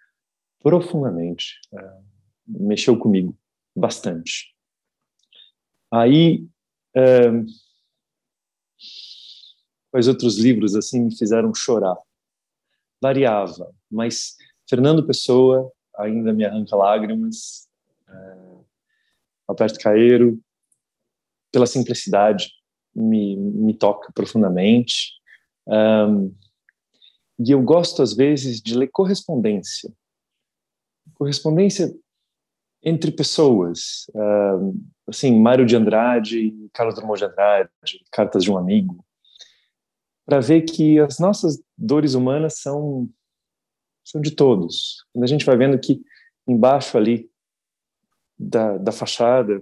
profundamente. 0.62 1.60
Uh, 1.72 2.04
mexeu 2.46 2.98
comigo 2.98 3.38
bastante. 3.76 4.54
Aí, 5.92 6.46
uh, 6.98 7.46
quais 9.92 10.08
outros 10.08 10.38
livros 10.38 10.76
assim 10.76 11.06
me 11.06 11.18
fizeram 11.18 11.54
chorar? 11.56 11.98
Variava, 13.02 13.74
mas 13.90 14.36
Fernando 14.70 15.06
Pessoa 15.08 15.72
ainda 15.98 16.34
me 16.34 16.44
arranca 16.44 16.76
lágrimas. 16.76 17.68
É, 18.08 18.38
Alberto 19.48 19.80
Caeiro, 19.80 20.40
pela 21.52 21.66
simplicidade, 21.66 22.52
me, 22.96 23.36
me 23.36 23.74
toca 23.74 24.12
profundamente. 24.14 25.14
Um, 25.68 26.34
e 27.40 27.52
eu 27.52 27.62
gosto, 27.62 28.02
às 28.02 28.14
vezes, 28.14 28.62
de 28.62 28.76
ler 28.76 28.88
correspondência. 28.88 29.92
Correspondência 31.14 31.94
entre 32.84 33.12
pessoas. 33.12 34.06
Um, 34.14 34.84
assim, 35.08 35.40
Mário 35.40 35.66
de 35.66 35.76
Andrade, 35.76 36.54
Carlos 36.74 36.96
Drummond 36.96 37.20
de 37.20 37.26
Andrade, 37.26 37.70
Cartas 38.12 38.44
de 38.44 38.52
um 38.52 38.58
Amigo, 38.58 39.04
para 40.26 40.40
ver 40.40 40.62
que 40.62 41.00
as 41.00 41.20
nossas 41.20 41.62
dores 41.78 42.14
humanas 42.14 42.60
são 42.60 43.10
são 44.10 44.20
de 44.20 44.32
todos. 44.32 45.06
Quando 45.14 45.24
a 45.24 45.28
gente 45.28 45.46
vai 45.46 45.56
vendo 45.56 45.80
que 45.80 46.02
embaixo 46.48 46.98
ali 46.98 47.30
da, 48.38 48.78
da 48.78 48.92
fachada, 48.92 49.62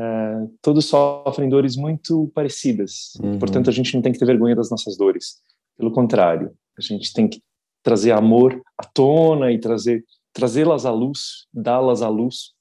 é, 0.00 0.46
todos 0.62 0.86
sofrem 0.86 1.48
dores 1.48 1.76
muito 1.76 2.30
parecidas. 2.34 3.12
Uhum. 3.22 3.38
Portanto, 3.38 3.68
a 3.68 3.72
gente 3.72 3.94
não 3.94 4.02
tem 4.02 4.12
que 4.12 4.18
ter 4.18 4.24
vergonha 4.24 4.56
das 4.56 4.70
nossas 4.70 4.96
dores. 4.96 5.40
Pelo 5.76 5.92
contrário, 5.92 6.52
a 6.78 6.80
gente 6.80 7.12
tem 7.12 7.28
que 7.28 7.42
trazer 7.82 8.12
amor 8.12 8.60
à 8.78 8.84
tona 8.84 9.52
e 9.52 9.58
trazer 9.58 10.04
trazê-las 10.32 10.86
à 10.86 10.92
luz, 10.92 11.46
dá-las 11.52 12.02
à 12.02 12.08
luz, 12.08 12.54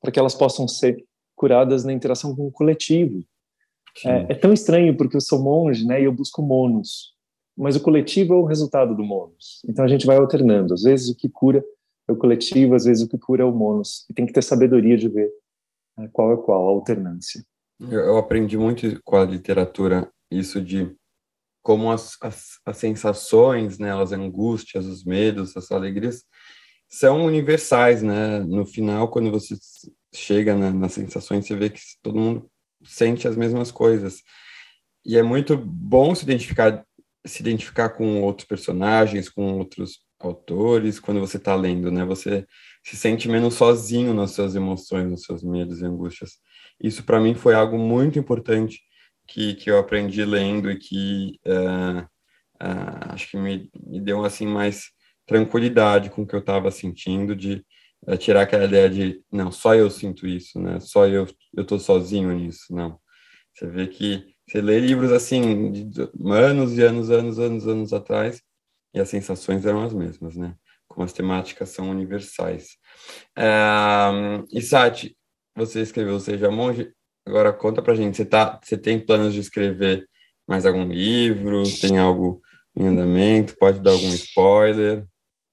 para 0.00 0.12
que 0.12 0.18
elas 0.18 0.34
possam 0.34 0.68
ser 0.68 1.04
curadas 1.34 1.84
na 1.84 1.92
interação 1.92 2.34
com 2.34 2.46
o 2.46 2.52
coletivo. 2.52 3.24
É, 4.04 4.32
é, 4.32 4.34
tão 4.34 4.52
estranho 4.52 4.96
porque 4.96 5.16
eu 5.16 5.20
sou 5.20 5.42
monge, 5.42 5.84
né? 5.84 6.00
E 6.00 6.04
eu 6.04 6.12
busco 6.12 6.40
monos 6.40 7.18
mas 7.58 7.74
o 7.74 7.80
coletivo 7.80 8.34
é 8.34 8.36
o 8.36 8.44
resultado 8.44 8.94
do 8.94 9.02
monos. 9.02 9.60
Então 9.68 9.84
a 9.84 9.88
gente 9.88 10.06
vai 10.06 10.16
alternando. 10.16 10.72
Às 10.72 10.82
vezes 10.82 11.08
o 11.08 11.16
que 11.16 11.28
cura 11.28 11.62
é 12.06 12.12
o 12.12 12.16
coletivo, 12.16 12.76
às 12.76 12.84
vezes 12.84 13.02
o 13.02 13.08
que 13.08 13.18
cura 13.18 13.42
é 13.42 13.44
o 13.44 13.50
monos. 13.50 14.06
E 14.08 14.14
tem 14.14 14.24
que 14.24 14.32
ter 14.32 14.44
sabedoria 14.44 14.96
de 14.96 15.08
ver 15.08 15.28
qual 16.12 16.32
é 16.32 16.36
qual, 16.36 16.68
a 16.68 16.70
alternância. 16.70 17.42
Eu, 17.80 18.16
aprendi 18.16 18.56
muito 18.56 19.00
com 19.04 19.16
a 19.16 19.24
literatura 19.24 20.10
isso 20.30 20.60
de 20.60 20.94
como 21.62 21.90
as, 21.90 22.16
as, 22.22 22.60
as 22.64 22.76
sensações, 22.76 23.78
né, 23.78 23.94
as 23.94 24.12
angústias, 24.12 24.86
os 24.86 25.04
medos, 25.04 25.56
as 25.56 25.70
alegrias, 25.70 26.24
são 26.88 27.24
universais, 27.24 28.02
né? 28.02 28.38
No 28.40 28.64
final, 28.64 29.08
quando 29.08 29.30
você 29.30 29.54
chega 30.14 30.54
na, 30.54 30.70
nas 30.70 30.92
sensações, 30.92 31.46
você 31.46 31.54
vê 31.54 31.68
que 31.70 31.80
todo 32.02 32.18
mundo 32.18 32.50
sente 32.84 33.28
as 33.28 33.36
mesmas 33.36 33.70
coisas. 33.70 34.22
E 35.04 35.16
é 35.16 35.22
muito 35.22 35.56
bom 35.56 36.14
se 36.14 36.24
identificar 36.24 36.84
se 37.26 37.42
identificar 37.42 37.90
com 37.90 38.22
outros 38.22 38.46
personagens, 38.46 39.28
com 39.28 39.58
outros 39.58 40.00
autores, 40.18 40.98
quando 40.98 41.20
você 41.20 41.36
está 41.36 41.54
lendo, 41.54 41.90
né? 41.90 42.04
Você 42.04 42.46
se 42.88 42.96
sente 42.96 43.28
menos 43.28 43.54
sozinho 43.54 44.14
nas 44.14 44.30
suas 44.30 44.56
emoções, 44.56 45.10
nos 45.10 45.22
seus 45.22 45.42
medos 45.42 45.82
e 45.82 45.84
angústias. 45.84 46.38
Isso 46.82 47.04
para 47.04 47.20
mim 47.20 47.34
foi 47.34 47.54
algo 47.54 47.78
muito 47.78 48.18
importante 48.18 48.80
que, 49.26 49.54
que 49.54 49.70
eu 49.70 49.78
aprendi 49.78 50.24
lendo 50.24 50.70
e 50.70 50.78
que 50.78 51.38
uh, 51.46 52.00
uh, 52.00 53.12
acho 53.12 53.30
que 53.30 53.36
me, 53.36 53.70
me 53.86 54.00
deu 54.00 54.24
assim 54.24 54.46
mais 54.46 54.86
tranquilidade 55.26 56.08
com 56.08 56.22
o 56.22 56.26
que 56.26 56.34
eu 56.34 56.40
estava 56.40 56.70
sentindo 56.70 57.36
de 57.36 57.62
uh, 58.06 58.16
tirar 58.16 58.42
aquela 58.42 58.64
ideia 58.64 58.88
de 58.88 59.22
não 59.30 59.52
só 59.52 59.74
eu 59.74 59.90
sinto 59.90 60.26
isso, 60.26 60.58
né? 60.58 60.80
Só 60.80 61.06
eu 61.06 61.26
eu 61.54 61.66
tô 61.66 61.78
sozinho 61.78 62.32
nisso, 62.32 62.74
não. 62.74 62.98
Você 63.52 63.66
vê 63.66 63.86
que 63.86 64.24
você 64.46 64.62
lê 64.62 64.80
livros 64.80 65.12
assim 65.12 65.72
de 65.72 66.10
anos 66.32 66.78
e 66.78 66.82
anos, 66.82 67.10
anos, 67.10 67.38
anos, 67.38 67.66
anos 67.66 67.92
atrás 67.92 68.40
e 68.94 69.00
as 69.00 69.10
sensações 69.10 69.66
eram 69.66 69.82
as 69.82 69.92
mesmas, 69.92 70.36
né? 70.36 70.56
Como 70.98 71.06
as 71.06 71.12
temáticas 71.12 71.68
são 71.68 71.90
universais. 71.90 72.70
Uh, 73.38 74.44
e 74.52 74.60
Sati, 74.60 75.16
você 75.54 75.80
escreveu 75.80 76.18
Seja 76.18 76.50
Monge, 76.50 76.90
agora 77.24 77.52
conta 77.52 77.80
pra 77.80 77.94
gente, 77.94 78.16
você, 78.16 78.24
tá, 78.24 78.58
você 78.60 78.76
tem 78.76 78.98
planos 78.98 79.32
de 79.32 79.38
escrever 79.38 80.08
mais 80.44 80.66
algum 80.66 80.88
livro? 80.88 81.62
Tem 81.80 81.98
algo 81.98 82.42
em 82.74 82.88
andamento? 82.88 83.56
Pode 83.60 83.78
dar 83.78 83.92
algum 83.92 84.08
spoiler? 84.08 85.06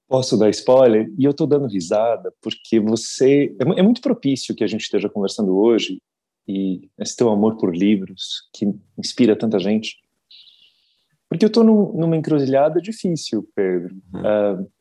Posso 0.07 0.35
dar 0.35 0.49
spoiler? 0.49 1.13
E 1.15 1.25
eu 1.25 1.29
estou 1.29 1.45
dando 1.45 1.67
risada 1.67 2.33
porque 2.41 2.79
você. 2.79 3.55
É, 3.61 3.79
é 3.81 3.83
muito 3.83 4.01
propício 4.01 4.55
que 4.55 4.63
a 4.63 4.67
gente 4.67 4.81
esteja 4.81 5.07
conversando 5.07 5.55
hoje 5.55 6.01
e 6.47 6.89
esse 6.97 7.15
teu 7.15 7.29
amor 7.29 7.57
por 7.57 7.75
livros 7.75 8.49
que 8.51 8.65
inspira 8.97 9.35
tanta 9.35 9.59
gente. 9.59 9.95
Porque 11.29 11.45
eu 11.45 11.49
estou 11.49 11.63
num, 11.63 11.93
numa 11.93 12.17
encruzilhada 12.17 12.81
difícil, 12.81 13.47
Pedro. 13.55 13.95
Uhum. 14.11 14.21
Uh, 14.63 14.74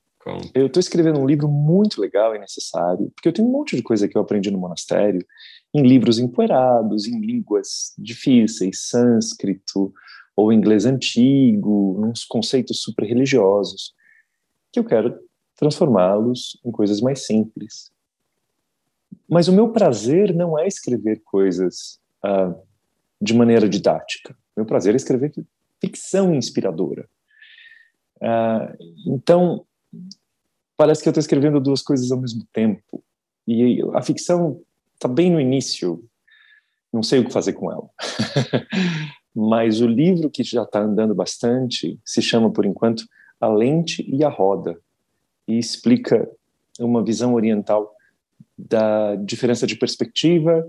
eu 0.55 0.67
estou 0.67 0.81
escrevendo 0.81 1.21
um 1.21 1.27
livro 1.27 1.49
muito 1.49 2.01
legal 2.01 2.35
e 2.35 2.39
necessário, 2.39 3.11
porque 3.15 3.29
eu 3.29 3.33
tenho 3.33 3.47
um 3.47 3.53
monte 3.53 3.77
de 3.77 3.83
coisa 3.83 4.09
que 4.09 4.17
eu 4.17 4.23
aprendi 4.23 4.51
no 4.51 4.59
monastério, 4.59 5.25
em 5.75 5.83
livros 5.83 6.19
empoeirados, 6.19 7.07
em 7.07 7.21
línguas 7.21 7.95
difíceis, 7.99 8.89
sânscrito 8.89 9.93
ou 10.37 10.53
inglês 10.53 10.87
antigo, 10.87 12.03
uns 12.05 12.25
conceitos 12.25 12.83
super 12.83 13.05
religiosos, 13.05 13.95
que 14.73 14.81
eu 14.81 14.85
quero 14.85 15.19
transformá-los 15.57 16.59
em 16.65 16.73
coisas 16.73 17.01
mais 17.01 17.27
simples. 17.27 17.93
Mas 19.29 19.47
o 19.47 19.53
meu 19.53 19.71
prazer 19.71 20.35
não 20.35 20.59
é 20.59 20.67
escrever 20.67 21.23
coisas 21.25 22.01
uh, 22.25 22.55
de 23.21 23.35
maneira 23.35 23.69
didática. 23.69 24.37
Meu 24.57 24.67
prazer 24.67 24.95
é 24.95 24.97
escrever 24.97 25.33
ficção 25.81 26.35
inspiradora. 26.35 27.09
Uh, 28.17 29.13
então, 29.15 29.67
parece 30.77 31.03
que 31.03 31.09
eu 31.09 31.11
estou 31.11 31.21
escrevendo 31.21 31.61
duas 31.61 31.83
coisas 31.83 32.11
ao 32.11 32.21
mesmo 32.21 32.47
tempo. 32.53 33.03
E 33.47 33.83
a 33.95 34.03
ficção 34.03 34.61
está 34.95 35.09
bem 35.09 35.31
no 35.31 35.41
início, 35.41 36.03
não 36.93 37.03
sei 37.03 37.21
o 37.21 37.25
que 37.25 37.33
fazer 37.33 37.53
com 37.53 37.71
ela. 37.71 37.89
Mas 39.35 39.81
o 39.81 39.87
livro 39.87 40.31
que 40.31 40.45
já 40.45 40.63
está 40.63 40.81
andando 40.81 41.15
bastante 41.15 41.99
se 42.05 42.23
chama, 42.23 42.53
por 42.53 42.65
enquanto, 42.65 43.05
A 43.41 43.49
Lente 43.49 44.05
e 44.09 44.23
a 44.23 44.29
Roda, 44.29 44.79
e 45.47 45.59
explica 45.59 46.29
uma 46.79 47.05
visão 47.05 47.35
oriental 47.35 47.93
da 48.57 49.17
diferença 49.17 49.67
de 49.67 49.77
perspectiva, 49.77 50.67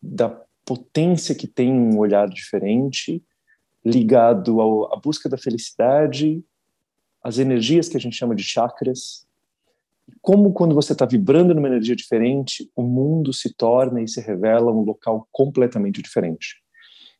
da 0.00 0.28
potência 0.64 1.34
que 1.34 1.48
tem 1.48 1.72
um 1.72 1.98
olhar 1.98 2.28
diferente, 2.28 3.22
ligado 3.84 4.60
ao, 4.60 4.94
à 4.94 5.00
busca 5.00 5.28
da 5.28 5.36
felicidade 5.36 6.42
as 7.22 7.38
energias 7.38 7.88
que 7.88 7.96
a 7.96 8.00
gente 8.00 8.16
chama 8.16 8.34
de 8.34 8.42
chakras, 8.42 9.26
como 10.20 10.52
quando 10.52 10.74
você 10.74 10.92
está 10.92 11.04
vibrando 11.04 11.54
numa 11.54 11.68
energia 11.68 11.94
diferente, 11.94 12.70
o 12.74 12.82
mundo 12.82 13.32
se 13.32 13.54
torna 13.54 14.02
e 14.02 14.08
se 14.08 14.20
revela 14.20 14.72
um 14.72 14.82
local 14.82 15.28
completamente 15.30 16.02
diferente. 16.02 16.56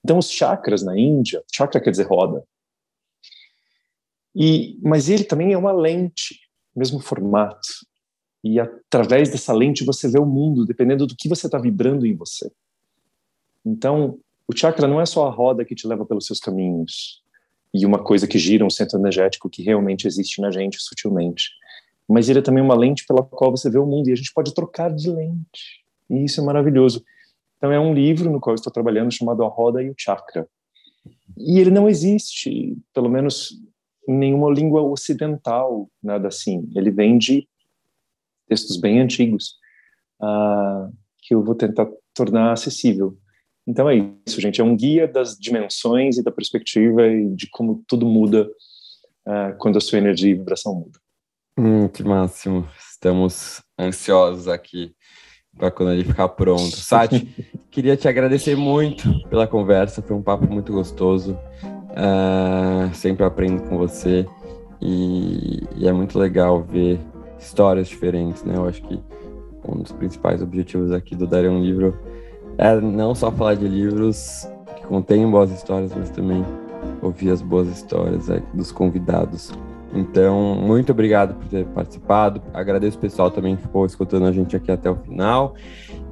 Então, 0.03 0.18
os 0.18 0.30
chakras 0.30 0.82
na 0.82 0.98
Índia, 0.98 1.42
chakra 1.53 1.80
quer 1.80 1.90
dizer 1.90 2.07
roda, 2.07 2.44
e, 4.34 4.78
mas 4.82 5.09
ele 5.09 5.24
também 5.24 5.53
é 5.53 5.59
uma 5.59 5.72
lente, 5.72 6.40
mesmo 6.74 7.01
formato. 7.01 7.68
E 8.42 8.59
através 8.59 9.28
dessa 9.28 9.53
lente 9.53 9.84
você 9.84 10.09
vê 10.09 10.18
o 10.18 10.24
mundo, 10.24 10.64
dependendo 10.64 11.07
do 11.07 11.16
que 11.16 11.28
você 11.28 11.46
está 11.46 11.59
vibrando 11.59 12.07
em 12.07 12.14
você. 12.14 12.51
Então, 13.66 14.18
o 14.48 14.57
chakra 14.57 14.86
não 14.86 15.01
é 15.01 15.05
só 15.05 15.26
a 15.26 15.30
roda 15.30 15.64
que 15.64 15.74
te 15.74 15.86
leva 15.86 16.07
pelos 16.07 16.26
seus 16.26 16.40
caminhos 16.40 17.22
e 17.73 17.87
uma 17.87 18.03
coisa 18.03 18.27
que 18.27 18.39
gira 18.39 18.64
um 18.64 18.71
centro 18.71 18.99
energético 18.99 19.49
que 19.49 19.62
realmente 19.62 20.07
existe 20.07 20.41
na 20.41 20.51
gente 20.51 20.81
sutilmente. 20.81 21.51
Mas 22.09 22.29
ele 22.29 22.41
é 22.41 22.43
também 22.43 22.62
uma 22.62 22.75
lente 22.75 23.07
pela 23.07 23.23
qual 23.23 23.51
você 23.51 23.71
vê 23.71 23.79
o 23.79 23.87
mundo 23.87 24.09
e 24.09 24.12
a 24.12 24.16
gente 24.16 24.33
pode 24.33 24.53
trocar 24.53 24.93
de 24.93 25.11
lente. 25.11 25.85
E 26.09 26.25
isso 26.25 26.41
é 26.41 26.45
maravilhoso. 26.45 27.05
Então 27.57 27.71
é 27.71 27.79
um 27.79 27.95
livro 27.95 28.31
no 28.31 28.41
qual 28.41 28.53
eu 28.53 28.57
estou 28.57 28.73
trabalhando 28.73 29.12
chamado 29.12 29.45
A 29.45 29.49
Roda 29.49 29.83
e 29.83 29.91
o 29.91 29.95
Chakra. 29.97 30.49
E 31.37 31.61
ele 31.61 31.71
não 31.71 31.89
existe, 31.89 32.77
pelo 32.93 33.09
menos 33.09 33.53
em 34.09 34.16
nenhuma 34.16 34.51
língua 34.51 34.83
ocidental, 34.83 35.89
nada 36.03 36.29
assim. 36.29 36.68
Ele 36.75 36.91
vem 36.91 37.16
de 37.16 37.47
textos 38.49 38.77
bem 38.77 39.01
antigos 39.01 39.55
uh, 40.21 40.93
que 41.18 41.35
eu 41.35 41.45
vou 41.45 41.55
tentar 41.55 41.87
tornar 42.12 42.53
acessível. 42.53 43.16
Então 43.71 43.89
é 43.89 44.05
isso, 44.27 44.41
gente. 44.41 44.61
É 44.61 44.64
um 44.64 44.77
guia 44.77 45.07
das 45.07 45.39
dimensões 45.39 46.18
e 46.18 46.25
da 46.25 46.33
perspectiva 46.33 47.07
e 47.07 47.33
de 47.37 47.49
como 47.49 47.85
tudo 47.87 48.05
muda 48.05 48.51
uh, 49.25 49.57
quando 49.59 49.79
a 49.79 49.81
sua 49.81 49.99
energia 49.99 50.33
e 50.33 50.35
vibração 50.35 50.75
muda. 50.75 50.99
Hum, 51.57 51.87
que 51.87 52.03
máximo. 52.03 52.68
Estamos 52.91 53.62
ansiosos 53.79 54.49
aqui 54.49 54.93
para 55.57 55.71
quando 55.71 55.93
ele 55.93 56.03
ficar 56.03 56.29
pronto. 56.31 56.75
Sati, 56.77 57.29
queria 57.71 57.97
te 57.97 58.09
agradecer 58.09 58.57
muito 58.57 59.09
pela 59.29 59.47
conversa. 59.47 60.03
Foi 60.03 60.16
um 60.16 60.23
papo 60.23 60.53
muito 60.53 60.73
gostoso. 60.73 61.39
Uh, 61.91 62.93
sempre 62.93 63.25
aprendo 63.25 63.62
com 63.68 63.79
você 63.79 64.27
e, 64.83 65.62
e 65.77 65.87
é 65.87 65.93
muito 65.93 66.18
legal 66.18 66.61
ver 66.61 66.99
histórias 67.39 67.89
diferentes, 67.89 68.43
né? 68.43 68.57
Eu 68.57 68.66
acho 68.66 68.83
que 68.83 69.01
um 69.64 69.81
dos 69.81 69.93
principais 69.93 70.43
objetivos 70.43 70.91
aqui 70.91 71.14
do 71.14 71.27
Dar 71.27 71.45
um 71.45 71.62
Livro 71.62 71.97
é 72.61 72.78
não 72.78 73.14
só 73.14 73.32
falar 73.32 73.54
de 73.54 73.66
livros 73.66 74.46
que 74.76 74.86
contêm 74.86 75.28
boas 75.28 75.50
histórias, 75.50 75.94
mas 75.94 76.11
também 76.11 76.44
ouvir 77.00 77.30
as 77.30 77.40
boas 77.40 77.68
histórias 77.68 78.28
é, 78.28 78.42
dos 78.52 78.70
convidados. 78.70 79.50
Então, 79.94 80.54
muito 80.54 80.92
obrigado 80.92 81.34
por 81.34 81.48
ter 81.48 81.64
participado. 81.68 82.42
Agradeço 82.52 82.98
o 82.98 83.00
pessoal 83.00 83.30
também 83.30 83.56
que 83.56 83.62
ficou 83.62 83.86
escutando 83.86 84.26
a 84.26 84.32
gente 84.32 84.54
aqui 84.54 84.70
até 84.70 84.90
o 84.90 84.96
final. 84.96 85.54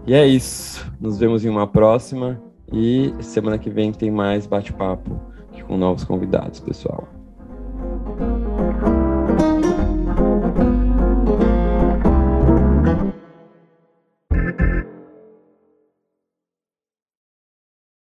E 0.07 0.15
é 0.15 0.27
isso. 0.27 0.91
Nos 0.99 1.19
vemos 1.19 1.45
em 1.45 1.51
uma 1.51 1.67
próxima. 1.67 2.41
E 2.73 3.15
semana 3.21 3.59
que 3.59 3.69
vem 3.69 3.93
tem 3.93 4.11
mais 4.11 4.47
bate-papo 4.47 5.21
com 5.67 5.77
novos 5.77 6.03
convidados, 6.03 6.61
pessoal. 6.61 7.07